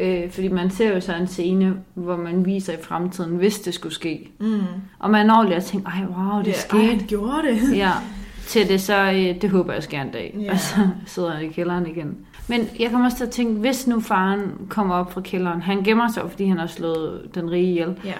øh, 0.00 0.30
fordi 0.30 0.48
man 0.48 0.70
ser 0.70 0.94
jo 0.94 1.00
så 1.00 1.14
en 1.14 1.26
scene, 1.26 1.76
hvor 1.94 2.16
man 2.16 2.46
viser 2.46 2.72
i 2.72 2.82
fremtiden, 2.82 3.36
hvis 3.36 3.60
det 3.60 3.74
skulle 3.74 3.94
ske. 3.94 4.30
mm. 4.40 4.60
Og 4.98 5.10
man 5.10 5.26
når 5.26 5.42
lige 5.42 5.56
at 5.56 5.64
tænke, 5.64 5.88
ej 5.88 6.04
wow, 6.16 6.38
det 6.38 6.46
ja, 6.46 6.52
skete. 6.60 6.82
Ej, 6.82 6.88
han 6.88 7.06
gjorde 7.06 7.42
det. 7.48 7.76
Ja, 7.76 7.92
til 8.46 8.68
det 8.68 8.80
så, 8.80 8.96
øh, 9.12 9.42
det 9.42 9.50
håber 9.50 9.72
jeg 9.72 9.76
også 9.76 9.90
gerne 9.90 10.06
en 10.08 10.12
dag. 10.12 10.36
Ja. 10.40 10.52
Og 10.52 10.58
så 10.58 10.88
sidder 11.06 11.30
han 11.30 11.44
i 11.44 11.48
kælderen 11.48 11.86
igen. 11.86 12.16
Men 12.48 12.68
jeg 12.80 12.90
kommer 12.90 13.06
også 13.06 13.16
til 13.16 13.24
at 13.24 13.30
tænke, 13.30 13.60
hvis 13.60 13.86
nu 13.86 14.00
faren 14.00 14.40
kommer 14.68 14.94
op 14.94 15.12
fra 15.12 15.20
kælderen, 15.20 15.62
han 15.62 15.82
gemmer 15.82 16.08
sig, 16.08 16.30
fordi 16.30 16.46
han 16.46 16.58
har 16.58 16.66
slået 16.66 17.30
den 17.34 17.50
rige 17.50 17.70
ihjel. 17.70 17.96
Ja. 18.04 18.14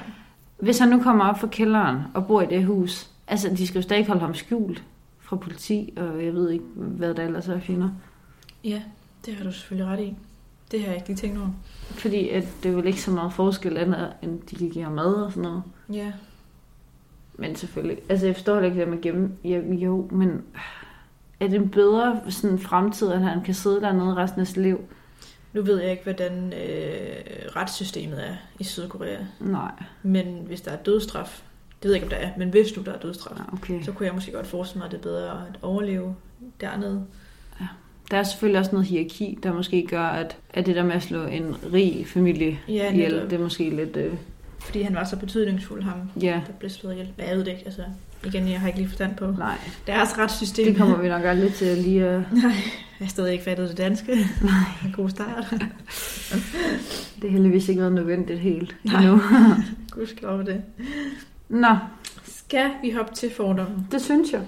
Hvis 0.59 0.79
han 0.79 0.89
nu 0.89 1.03
kommer 1.03 1.25
op 1.25 1.41
fra 1.41 1.47
kælderen 1.47 1.97
og 2.15 2.27
bor 2.27 2.43
i 2.43 2.47
det 2.47 2.65
hus, 2.65 3.11
altså 3.29 3.49
de 3.49 3.67
skal 3.67 3.79
jo 3.79 3.83
stadig 3.83 4.07
holde 4.07 4.21
ham 4.21 4.35
skjult 4.35 4.83
fra 5.21 5.37
politi, 5.37 5.93
og 5.97 6.25
jeg 6.25 6.35
ved 6.35 6.51
ikke, 6.51 6.65
hvad 6.77 7.15
der 7.15 7.23
ellers 7.25 7.49
er 7.49 7.61
finder. 7.61 7.89
ja, 8.65 8.83
det 9.27 9.35
har 9.35 9.45
du 9.45 9.53
selvfølgelig 9.53 9.93
ret 9.93 10.01
i. 10.01 10.15
Det 10.71 10.81
har 10.81 10.87
jeg 10.87 10.97
ikke 10.97 11.09
lige 11.09 11.17
tænkt 11.17 11.39
over. 11.39 11.51
Fordi 11.91 12.29
at 12.29 12.45
det 12.63 12.71
er 12.71 12.75
vel 12.77 12.87
ikke 12.87 13.03
så 13.03 13.11
meget 13.11 13.33
forskel, 13.33 13.77
andet, 13.77 14.13
end 14.23 14.41
de 14.41 14.57
kan 14.57 14.71
give 14.71 14.85
ham 14.85 14.93
mad 14.93 15.15
og 15.15 15.33
sådan 15.33 15.43
noget. 15.43 15.63
Ja. 15.93 16.13
Men 17.35 17.57
selvfølgelig, 17.57 17.99
altså 18.09 18.27
jeg 18.27 18.35
forstår 18.35 18.61
ikke 18.61 18.81
det 18.81 18.89
med 18.89 19.01
gemme. 19.01 19.31
Ja, 19.45 19.61
jo, 19.61 20.09
men 20.11 20.43
er 21.41 21.49
det 21.49 21.57
en 21.57 21.69
bedre 21.69 22.21
sådan 22.29 22.59
fremtid, 22.59 23.13
at 23.13 23.21
han 23.21 23.43
kan 23.43 23.55
sidde 23.55 23.81
dernede 23.81 24.17
resten 24.17 24.41
af 24.41 24.47
sit 24.47 24.57
liv? 24.57 24.81
Nu 25.53 25.63
ved 25.63 25.81
jeg 25.81 25.91
ikke, 25.91 26.03
hvordan 26.03 26.53
øh, 26.53 27.17
retssystemet 27.57 28.29
er 28.29 28.35
i 28.59 28.65
Sydkorea. 28.65 29.19
Nej, 29.41 29.73
Men 30.03 30.43
hvis 30.47 30.61
der 30.61 30.71
er 30.71 30.77
dødstraf, 30.77 31.43
det 31.83 31.89
ved 31.89 31.95
jeg 31.95 32.03
ikke, 32.03 32.17
om 32.17 32.21
der 32.21 32.29
er, 32.29 32.39
men 32.39 32.49
hvis 32.49 32.77
nu 32.77 32.83
der 32.83 32.93
er 32.93 32.99
dødstraf, 32.99 33.37
ja, 33.39 33.53
okay. 33.53 33.83
så 33.83 33.93
kunne 33.93 34.07
jeg 34.07 34.15
måske 34.15 34.33
godt 34.33 34.47
forestille 34.47 34.79
mig, 34.79 34.87
at 34.87 34.93
det 34.93 34.99
er 34.99 35.03
bedre 35.03 35.47
at 35.49 35.59
overleve 35.63 36.17
dernede. 36.61 37.07
Der 38.11 38.17
er 38.17 38.23
selvfølgelig 38.23 38.59
også 38.61 38.73
noget 38.73 38.87
hierarki, 38.87 39.39
der 39.43 39.53
måske 39.53 39.87
gør, 39.91 40.03
at, 40.03 40.37
at 40.55 40.67
det 40.67 40.77
der 40.77 40.83
med 40.85 40.93
at 40.95 41.03
slå 41.03 41.25
en 41.25 41.57
rig 41.73 42.07
familie 42.07 42.59
Ja, 42.69 42.93
ihjel, 42.93 43.13
det 43.13 43.33
er 43.33 43.39
måske 43.39 43.71
lidt... 43.71 43.97
Øh, 43.97 44.13
Fordi 44.59 44.83
han 44.83 44.95
var 44.95 45.05
så 45.05 45.17
betydningsfuld, 45.17 45.83
ham, 45.83 45.95
ja, 46.23 46.41
der 46.47 46.53
blev 46.59 46.71
slået 46.71 46.93
ihjel. 46.93 47.09
Jeg 47.19 47.37
ved 47.37 47.45
det 47.45 47.51
ikke, 47.51 47.63
altså 47.67 47.83
igen, 48.25 48.49
jeg 48.49 48.61
har 48.61 48.67
ikke 48.67 48.79
lige 48.79 48.89
forstand 48.89 49.17
på 49.17 49.31
nej. 49.39 49.57
deres 49.87 50.19
retssystem. 50.19 50.67
Det 50.67 50.77
kommer 50.77 50.97
vi 51.03 51.09
nok 51.09 51.25
aldrig 51.25 51.55
til 51.55 51.65
at 51.65 51.79
lige 51.79 52.05
at... 52.07 52.23
Nej, 52.43 52.53
jeg 53.01 53.07
har 53.07 53.09
stadig 53.09 53.33
ikke 53.33 53.45
fattet 53.45 53.69
det 53.69 53.79
danske. 53.79 54.13
Nej. 54.43 54.91
God 54.93 55.09
start. 55.11 55.45
Det 57.23 57.31
har 57.31 57.39
heldigvis 57.39 57.69
ikke 57.69 57.81
været 57.81 57.93
nødvendigt 57.93 58.41
helt 58.41 58.77
Nej. 58.85 59.01
endnu. 59.03 59.21
Gud 59.91 60.07
skal 60.07 60.29
over 60.29 60.43
det. 60.43 60.63
Nå, 61.49 61.77
Skal 62.25 62.71
vi 62.83 62.91
hoppe 62.91 63.15
til 63.15 63.31
fordommen? 63.37 63.87
det 63.93 64.03
synes 64.03 64.33
jeg. 64.33 64.41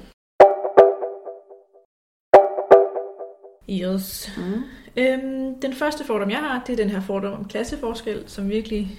Yes. 3.71 4.33
Mm. 4.37 4.63
Øhm, 4.97 5.61
den 5.63 5.73
første 5.73 6.05
fordom, 6.05 6.31
jeg 6.31 6.39
har, 6.39 6.63
det 6.67 6.73
er 6.73 6.77
den 6.77 6.91
her 6.91 7.01
fordom 7.01 7.33
om 7.33 7.45
klasseforskel, 7.49 8.23
som 8.27 8.49
virkelig 8.49 8.99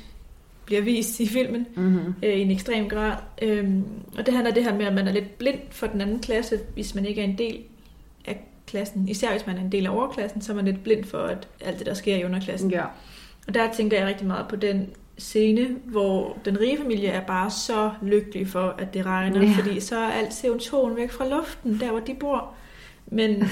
bliver 0.65 0.81
vist 0.81 1.19
i 1.19 1.27
filmen 1.27 1.67
Mm-hmm. 1.75 2.13
øh, 2.23 2.33
i 2.33 2.41
en 2.41 2.51
ekstrem 2.51 2.89
grad. 2.89 3.13
Øhm, 3.41 3.83
og 4.17 4.25
det 4.25 4.33
handler 4.33 4.53
det 4.53 4.63
her 4.63 4.75
med, 4.77 4.85
at 4.85 4.93
man 4.93 5.07
er 5.07 5.11
lidt 5.11 5.37
blind 5.37 5.59
for 5.71 5.87
den 5.87 6.01
anden 6.01 6.19
klasse, 6.19 6.59
hvis 6.73 6.95
man 6.95 7.05
ikke 7.05 7.21
er 7.21 7.25
en 7.25 7.37
del 7.37 7.59
af 8.25 8.45
klassen. 8.67 9.09
Især 9.09 9.31
hvis 9.31 9.47
man 9.47 9.57
er 9.57 9.61
en 9.61 9.71
del 9.71 9.85
af 9.85 9.91
overklassen, 9.95 10.41
så 10.41 10.51
er 10.51 10.55
man 10.55 10.65
lidt 10.65 10.83
blind 10.83 11.03
for 11.05 11.17
at 11.17 11.47
alt 11.61 11.77
det, 11.79 11.85
der 11.87 11.93
sker 11.93 12.15
i 12.15 12.23
underklassen. 12.23 12.71
Ja. 12.71 12.83
Og 13.47 13.53
der 13.53 13.73
tænker 13.73 13.97
jeg 13.97 14.07
rigtig 14.07 14.27
meget 14.27 14.45
på 14.47 14.55
den 14.55 14.89
scene, 15.17 15.67
hvor 15.85 16.37
den 16.45 16.59
rige 16.59 16.77
familie 16.77 17.07
er 17.09 17.21
bare 17.25 17.51
så 17.51 17.91
lykkelig 18.01 18.47
for, 18.47 18.75
at 18.77 18.93
det 18.93 19.05
regner, 19.05 19.41
Ja. 19.43 19.51
fordi 19.57 19.79
så 19.79 19.95
er 19.97 20.07
alt 20.11 20.29
CO2 20.29 20.95
væk 20.95 21.11
fra 21.11 21.29
luften, 21.29 21.79
der 21.79 21.89
hvor 21.91 21.99
de 21.99 22.13
bor. 22.13 22.53
Men 23.11 23.43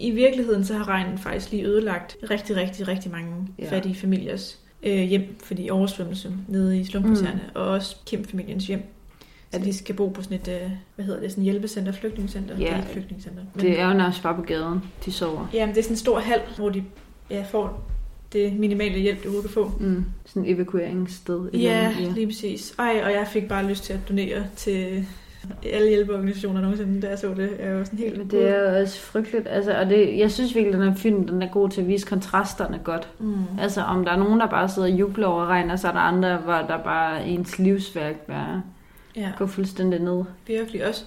i 0.00 0.10
virkeligheden 0.10 0.64
så 0.64 0.74
har 0.74 0.88
regnen 0.88 1.18
faktisk 1.18 1.50
lige 1.50 1.64
ødelagt 1.64 2.16
rigtig, 2.30 2.56
rigtig, 2.56 2.88
rigtig 2.88 3.10
mange 3.10 3.34
Ja. 3.58 3.64
ja. 3.64 3.70
fattige 3.70 3.94
familiers 3.94 4.58
øh, 4.82 4.98
hjem, 5.00 5.36
fordi 5.44 5.70
oversvømmelse 5.70 6.32
nede 6.48 6.80
i 6.80 6.84
slumpkvartererne, 6.84 7.40
mm. 7.44 7.50
og 7.60 7.66
også 7.66 7.96
Kim-familiens 8.06 8.66
hjem. 8.66 8.82
at 9.52 9.64
de 9.64 9.72
skal 9.72 9.94
bo 9.94 10.08
på 10.08 10.22
sådan 10.22 10.36
et, 10.38 10.48
øh, 10.48 10.70
hvad 10.94 11.04
hedder 11.04 11.20
det, 11.20 11.30
sådan 11.30 11.42
et 11.42 11.50
hjælpecenter, 11.50 11.92
flygtningecenter? 11.92 12.54
Ja. 12.58 12.64
Det 12.64 12.72
er 12.72 12.76
ikke 12.76 12.88
flygtningecenter. 12.88 13.42
Men, 13.54 13.64
Det 13.64 13.80
er 13.80 13.88
jo 13.88 13.94
nærmest 13.94 14.22
bare 14.22 14.34
på 14.34 14.42
gaden, 14.42 14.78
de 15.04 15.12
sover. 15.12 15.46
Jamen, 15.54 15.74
det 15.74 15.78
er 15.80 15.82
sådan 15.82 15.92
en 15.94 15.98
stor 15.98 16.20
hal, 16.20 16.40
hvor 16.56 16.68
de 16.68 16.84
ja, 17.30 17.44
får 17.50 17.90
det 18.32 18.52
minimale 18.52 18.98
hjælp, 18.98 19.24
du 19.24 19.40
kan 19.40 19.50
få. 19.50 19.72
Mm. 19.80 20.04
Sådan 20.26 20.44
et 20.44 20.50
evakueringssted. 20.54 21.50
Ja, 21.52 21.92
andet, 21.98 22.14
lige 22.14 22.26
præcis. 22.26 22.74
Ej, 22.78 23.00
og 23.04 23.12
jeg 23.12 23.26
fik 23.32 23.48
bare 23.48 23.68
lyst 23.68 23.84
til 23.84 23.92
at 23.92 23.98
donere 24.08 24.44
til 24.56 25.06
alle 25.72 25.88
hjælpeorganisationer 25.88 26.60
nogensinde, 26.60 27.00
da 27.02 27.08
jeg 27.08 27.18
så 27.18 27.34
det. 27.34 27.50
Jeg 27.60 27.74
var 27.76 27.84
sådan 27.84 27.98
helt... 27.98 28.18
Men 28.18 28.30
det 28.30 28.48
er 28.48 28.70
jo 28.72 28.80
også 28.80 29.00
frygteligt. 29.00 29.48
Altså, 29.50 29.78
og 29.78 29.86
det, 29.86 30.18
jeg 30.18 30.30
synes 30.30 30.54
virkelig, 30.54 30.74
at 30.74 30.80
den 30.80 30.88
her 30.92 30.96
film 30.98 31.26
den 31.28 31.42
er 31.42 31.48
god 31.48 31.68
til 31.70 31.80
at 31.80 31.88
vise 31.88 32.06
kontrasterne 32.06 32.80
godt. 32.84 33.08
Mm. 33.18 33.34
Altså, 33.60 33.80
om 33.82 34.04
der 34.04 34.12
er 34.12 34.16
nogen, 34.16 34.40
der 34.40 34.46
bare 34.46 34.68
sidder 34.68 34.88
og 34.92 34.94
jubler 34.98 35.26
over 35.26 35.46
regn, 35.46 35.70
og 35.70 35.78
så 35.78 35.88
er 35.88 35.92
der 35.92 35.98
andre, 36.00 36.36
hvor 36.36 36.52
der 36.54 36.82
bare 36.84 37.26
ens 37.28 37.58
livsværk 37.58 38.14
bare 38.16 38.62
Ja, 39.16 39.30
går 39.38 39.46
fuldstændig 39.46 40.00
ned. 40.00 40.24
virkelig 40.46 40.88
også. 40.88 41.04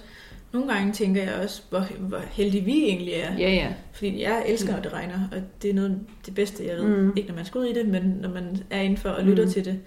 Nogle 0.52 0.72
gange 0.72 0.92
tænker 0.92 1.22
jeg 1.22 1.32
også, 1.42 1.62
hvor, 1.70 1.80
hvor 1.98 2.20
heldige 2.30 2.64
vi 2.64 2.72
egentlig 2.84 3.14
er. 3.14 3.34
Ja, 3.38 3.50
ja. 3.50 3.66
Fordi 3.92 4.22
jeg 4.22 4.42
elsker, 4.48 4.72
når 4.72 4.80
det 4.82 4.92
regner, 4.92 5.14
og 5.32 5.38
det 5.62 5.70
er 5.70 5.74
noget 5.74 5.98
det 6.26 6.34
bedste, 6.34 6.66
jeg 6.66 6.76
ved. 6.76 6.96
Mm. 6.96 7.12
Ikke 7.16 7.28
når 7.28 7.36
man 7.36 7.44
skal 7.44 7.58
ud 7.58 7.64
i 7.64 7.72
det, 7.74 7.88
men 7.88 8.02
når 8.20 8.28
man 8.28 8.62
er 8.70 8.80
indenfor 8.80 9.08
og 9.08 9.24
lytter 9.24 9.44
mm. 9.44 9.50
til 9.50 9.64
det. 9.64 9.78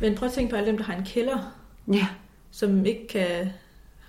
Men 0.00 0.14
prøv 0.14 0.26
at 0.26 0.32
tænke 0.32 0.50
på 0.50 0.56
alle 0.56 0.68
dem, 0.68 0.76
der 0.76 0.84
har 0.84 0.94
en 0.94 1.04
kælder, 1.04 1.54
Ja. 1.92 2.06
som 2.50 2.86
ikke 2.86 3.06
kan 3.08 3.26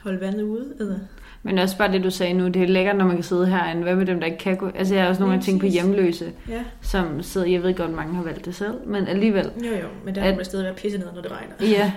holde 0.04 0.22
vandet 0.22 0.44
ude. 0.44 0.66
Altså. 0.80 0.96
Men 1.44 1.58
også 1.58 1.78
bare 1.78 1.92
det, 1.92 2.04
du 2.04 2.10
sagde 2.10 2.34
nu, 2.34 2.48
det 2.48 2.64
er 2.64 2.68
lækkert, 2.68 2.96
når 2.98 3.06
man 3.06 3.16
kan 3.16 3.24
sidde 3.24 3.46
herinde. 3.48 3.84
Hvad 3.84 3.96
med 3.96 4.06
dem, 4.06 4.20
der 4.20 4.26
ikke 4.26 4.38
kan 4.38 4.56
gå? 4.58 4.70
Altså, 4.76 4.94
jeg 4.96 5.04
har 5.04 5.10
også 5.10 5.22
nogle 5.22 5.34
gange 5.34 5.46
tænkt 5.46 5.60
på 5.62 5.66
hjemløse, 5.68 6.26
Ja, 6.50 6.60
som 6.82 7.22
sidder, 7.24 7.48
jeg 7.48 7.64
ved 7.64 7.76
godt, 7.76 7.94
mange 7.96 8.16
har 8.16 8.24
valgt 8.24 8.46
det 8.46 8.56
selv, 8.56 8.74
men 8.86 9.08
alligevel. 9.08 9.52
jo 9.64 9.70
jo, 9.72 9.88
men 10.06 10.16
der 10.16 10.30
må 10.32 10.36
man 10.36 10.46
stadig 10.46 10.66
være 10.66 10.74
pisse 10.74 10.98
ned, 10.98 11.08
når 11.16 11.22
det 11.22 11.32
regner. 11.32 11.74
Ja, 11.78 11.92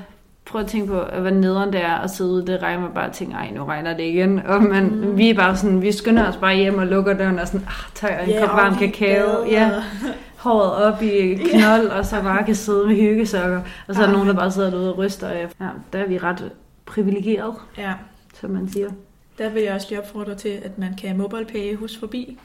prøv 0.47 0.61
at 0.61 0.67
tænke 0.67 0.87
på, 0.87 1.01
at 1.01 1.21
hvad 1.21 1.33
nederen 1.33 1.73
det 1.73 1.81
er 1.81 1.95
at 1.95 2.11
sidde 2.11 2.31
ude, 2.31 2.47
det 2.47 2.63
regner, 2.63 2.81
man 2.83 2.91
bare 2.95 3.13
tænker, 3.13 3.37
ej, 3.37 3.51
nu 3.57 3.65
regner 3.65 3.97
det 3.97 4.03
igen. 4.05 4.41
Og 4.47 4.63
man, 4.63 4.85
mm. 4.85 5.19
Vi 5.19 5.31
er 5.31 5.35
bare 5.35 5.57
sådan, 5.57 5.83
vi 5.83 5.93
skynder 5.93 6.29
os 6.29 6.37
bare 6.37 6.57
hjem 6.57 6.79
og 6.79 6.87
lukker 6.87 7.13
døren 7.15 7.39
og 7.39 7.47
sådan, 7.47 7.67
ah, 7.67 7.91
tager 7.95 8.19
en 8.19 8.47
kop 8.47 8.57
varm 8.57 8.73
og 8.73 8.79
kakao. 8.79 9.45
Ja, 9.51 9.71
håret 10.45 10.73
op 10.73 11.03
i 11.03 11.35
knold, 11.35 11.87
og 11.87 12.07
så 12.07 12.23
bare 12.23 12.45
kan 12.45 12.55
sidde 12.55 12.87
med 12.87 12.97
hyggesokker. 12.97 13.61
Og 13.89 13.95
så 13.95 14.03
er 14.03 14.07
der 14.07 14.13
nogen, 14.13 14.29
der 14.29 14.35
bare 14.35 14.51
sidder 14.51 14.71
derude 14.71 14.93
og 14.93 14.99
ryster. 14.99 15.31
Ja, 15.31 15.47
der 15.93 15.99
er 15.99 16.07
vi 16.09 16.19
ret 16.19 16.51
privilegeret, 16.87 17.55
ja, 17.79 17.95
som 18.35 18.51
man 18.51 18.69
siger. 18.69 18.91
der 19.39 19.49
vil 19.49 19.63
jeg 19.63 19.75
også 19.75 19.87
lige 19.91 20.01
opfordre 20.01 20.35
til, 20.35 20.49
at 20.49 20.79
man 20.79 20.97
kan 20.97 21.17
MobilePay 21.17 21.77
hus 21.77 21.97
forbi. 21.97 22.39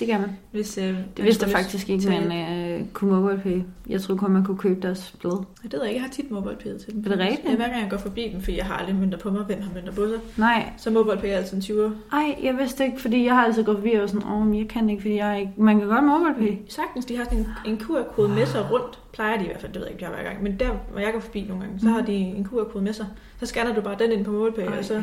Det 0.00 0.08
kan 0.08 0.20
man. 0.20 0.30
Hvis, 0.52 0.78
øh, 0.78 0.96
Det 1.16 1.24
vidste 1.24 1.46
jeg 1.46 1.52
faktisk 1.56 1.90
ikke, 1.90 2.08
man 2.08 2.32
øh, 2.32 2.84
kunne 2.92 3.20
MobilePay. 3.20 3.62
Jeg 3.88 4.00
troede 4.00 4.18
kun, 4.18 4.30
man 4.32 4.44
kunne 4.44 4.58
købe 4.58 4.80
deres 4.80 5.14
blod. 5.20 5.44
Jeg 5.64 5.72
ved 5.72 5.84
ikke, 5.86 5.94
jeg 5.96 6.02
har 6.02 6.10
tit 6.10 6.30
MobilePay 6.30 6.78
til 6.78 6.92
dem. 6.92 7.02
Er 7.06 7.08
det 7.08 7.18
rigtigt? 7.18 7.48
Ja, 7.50 7.56
hver 7.56 7.68
gang 7.68 7.82
jeg 7.82 7.90
går 7.90 7.96
forbi 7.96 8.30
dem, 8.32 8.40
fordi 8.42 8.56
jeg 8.56 8.64
har 8.66 8.74
aldrig 8.76 8.96
mønter 8.96 9.18
på 9.18 9.30
mig, 9.30 9.42
hvem 9.44 9.60
har 9.62 9.70
mønter 9.74 9.92
på 9.92 10.06
sig. 10.08 10.18
Nej, 10.36 10.72
Så 10.76 10.90
MobilePay 10.90 11.28
er 11.28 11.36
altid 11.36 11.56
en 11.56 11.62
20'er. 11.62 11.90
ej, 12.16 12.36
jeg 12.42 12.56
vidste 12.58 12.84
ikke, 12.84 13.00
fordi 13.00 13.24
jeg 13.24 13.34
har 13.34 13.44
altid 13.44 13.64
gået 13.64 13.76
forbi 13.76 13.92
og 13.92 14.08
sådan, 14.08 14.28
åh, 14.28 14.46
men 14.46 14.58
jeg 14.58 14.68
kan 14.68 14.90
ikke, 14.90 15.02
fordi 15.02 15.14
jeg 15.16 15.30
er 15.30 15.36
ikke... 15.36 15.52
Man 15.56 15.78
kan 15.78 15.88
godt 15.88 16.04
MobilePay. 16.04 16.56
Sagtens, 16.68 17.04
de 17.04 17.16
har 17.16 17.24
sådan 17.24 17.38
en, 17.38 17.46
en 17.66 17.78
QR-kode 17.80 18.28
med 18.28 18.46
sig 18.46 18.70
rundt. 18.70 18.98
Plejer 19.12 19.36
de 19.38 19.44
i 19.44 19.46
hvert 19.46 19.60
fald, 19.60 19.72
det 19.72 19.80
ved 19.80 19.86
jeg 19.86 19.92
ikke, 19.94 20.04
har 20.04 20.12
hver 20.14 20.22
gang. 20.24 20.42
Men 20.42 20.56
der, 20.60 20.70
hvor 20.90 21.00
jeg 21.00 21.12
går 21.12 21.20
forbi 21.20 21.40
nogle 21.48 21.62
gange, 21.62 21.78
så 21.80 21.86
Mhm. 21.86 21.94
har 21.94 22.02
de 22.02 22.12
en 22.12 22.44
QR-kode 22.44 22.84
med 22.84 22.92
sig. 22.92 23.06
Så 23.40 23.46
scanner 23.46 23.74
du 23.74 23.80
bare 23.80 23.96
den 23.98 24.12
ind 24.12 24.24
på 24.24 24.30
MobilePay, 24.30 24.78
og 24.78 24.84
så 24.84 25.02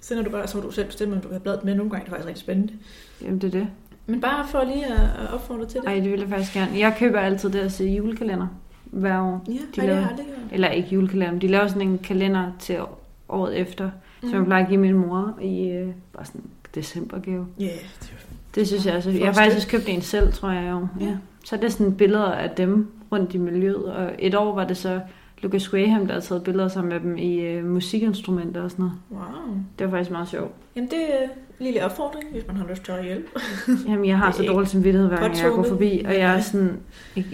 sender 0.00 0.22
du 0.24 0.30
bare, 0.30 0.46
så 0.48 0.60
du 0.60 0.70
selv 0.70 0.86
bestemme, 0.86 1.14
om 1.14 1.20
du 1.20 1.28
kan 1.28 1.34
have 1.34 1.40
bladet 1.42 1.64
med. 1.64 1.74
Nogle 1.74 1.90
gange 1.90 2.00
er 2.00 2.04
det 2.04 2.10
faktisk 2.10 2.28
rigtig 2.28 2.42
spændende. 2.42 2.72
Jamen, 3.22 3.38
det 3.38 3.54
er 3.54 3.58
det. 3.58 3.68
Men 4.06 4.20
bare 4.20 4.46
for 4.48 4.64
lige 4.64 4.86
at, 4.86 4.92
at 5.22 5.34
opfordre 5.34 5.66
til 5.66 5.80
det. 5.80 5.88
Ej, 5.88 5.94
det 5.94 6.10
vil 6.10 6.20
jeg 6.20 6.28
faktisk 6.28 6.54
gerne. 6.54 6.70
Jeg 6.78 6.94
køber 6.98 7.20
altid 7.20 7.50
deres 7.50 7.80
julekalender 7.80 8.46
hver 8.84 9.20
år. 9.20 9.44
Ja, 9.48 9.52
de 9.52 9.58
ej, 9.58 9.64
det 9.74 9.78
har 9.84 9.86
laver- 9.86 10.06
gjort. 10.16 10.26
Eller 10.52 10.68
ikke 10.68 10.88
julekalender, 10.88 11.32
men 11.32 11.40
de 11.40 11.48
laver 11.48 11.66
sådan 11.66 11.82
en 11.88 11.98
kalender 11.98 12.52
til 12.58 12.78
året 13.28 13.58
efter, 13.58 13.84
mm. 13.84 14.28
som 14.28 14.30
jeg 14.32 14.38
Mm. 14.40 14.44
plejer 14.46 14.62
at 14.62 14.68
give 14.68 14.80
min 14.80 14.94
mor 14.94 15.38
i 15.42 15.68
øh, 15.68 15.88
bare 16.12 16.24
sådan 16.24 16.42
decembergave. 16.74 17.46
Ja, 17.60 17.64
det 17.64 18.12
Det 18.54 18.66
synes 18.66 18.86
jeg. 18.86 19.02
For 19.02 19.10
Jeg 19.10 19.26
har 19.26 19.32
faktisk 19.32 19.56
også 19.56 19.68
købt 19.68 19.88
en 19.88 20.02
selv, 20.02 20.32
tror 20.32 20.50
jeg 20.50 20.70
jo. 20.70 20.86
Ja. 21.00 21.04
Ja. 21.06 21.16
Så 21.44 21.56
er 21.56 21.60
det 21.60 21.72
sådan 21.72 21.94
billeder 21.94 22.32
af 22.32 22.50
dem 22.50 22.88
rundt 23.12 23.34
i 23.34 23.38
miljøet. 23.38 23.84
Og 23.92 24.10
et 24.18 24.34
år 24.34 24.54
var 24.54 24.64
det 24.66 24.76
så 24.76 25.00
Lucas 25.42 25.68
Graham, 25.68 26.06
der 26.06 26.12
havde 26.12 26.24
taget 26.24 26.44
billeder 26.44 26.68
sammen 26.68 26.92
med 26.92 27.00
dem 27.00 27.18
i 27.18 27.40
øh, 27.40 27.64
musikinstrumenter 27.64 28.62
og 28.62 28.70
sådan 28.70 28.82
noget. 28.82 28.98
wow. 29.10 29.56
Det 29.78 29.86
var 29.86 29.90
faktisk 29.90 30.10
meget 30.10 30.28
sjovt. 30.28 30.52
Jamen, 30.76 30.90
det 30.90 30.98
er 30.98 31.22
en 31.22 31.64
lille 31.64 31.84
opfordring, 31.84 32.24
hvis 32.32 32.46
man 32.46 32.56
har 32.56 32.66
lyst 32.70 32.84
til 32.84 32.92
at 32.92 33.04
hjælpe. 33.04 33.28
Jamen, 33.88 34.06
jeg 34.06 34.18
har 34.18 34.28
er 34.28 34.32
så 34.32 34.42
dårlig 34.42 34.68
samvittighed, 34.68 35.08
hver 35.08 35.18
gang 35.20 35.42
jeg 35.42 35.50
går 35.50 35.62
forbi. 35.62 36.02
Og 36.06 36.14
jeg 36.14 36.36
er 36.36 36.40
sådan... 36.40 36.80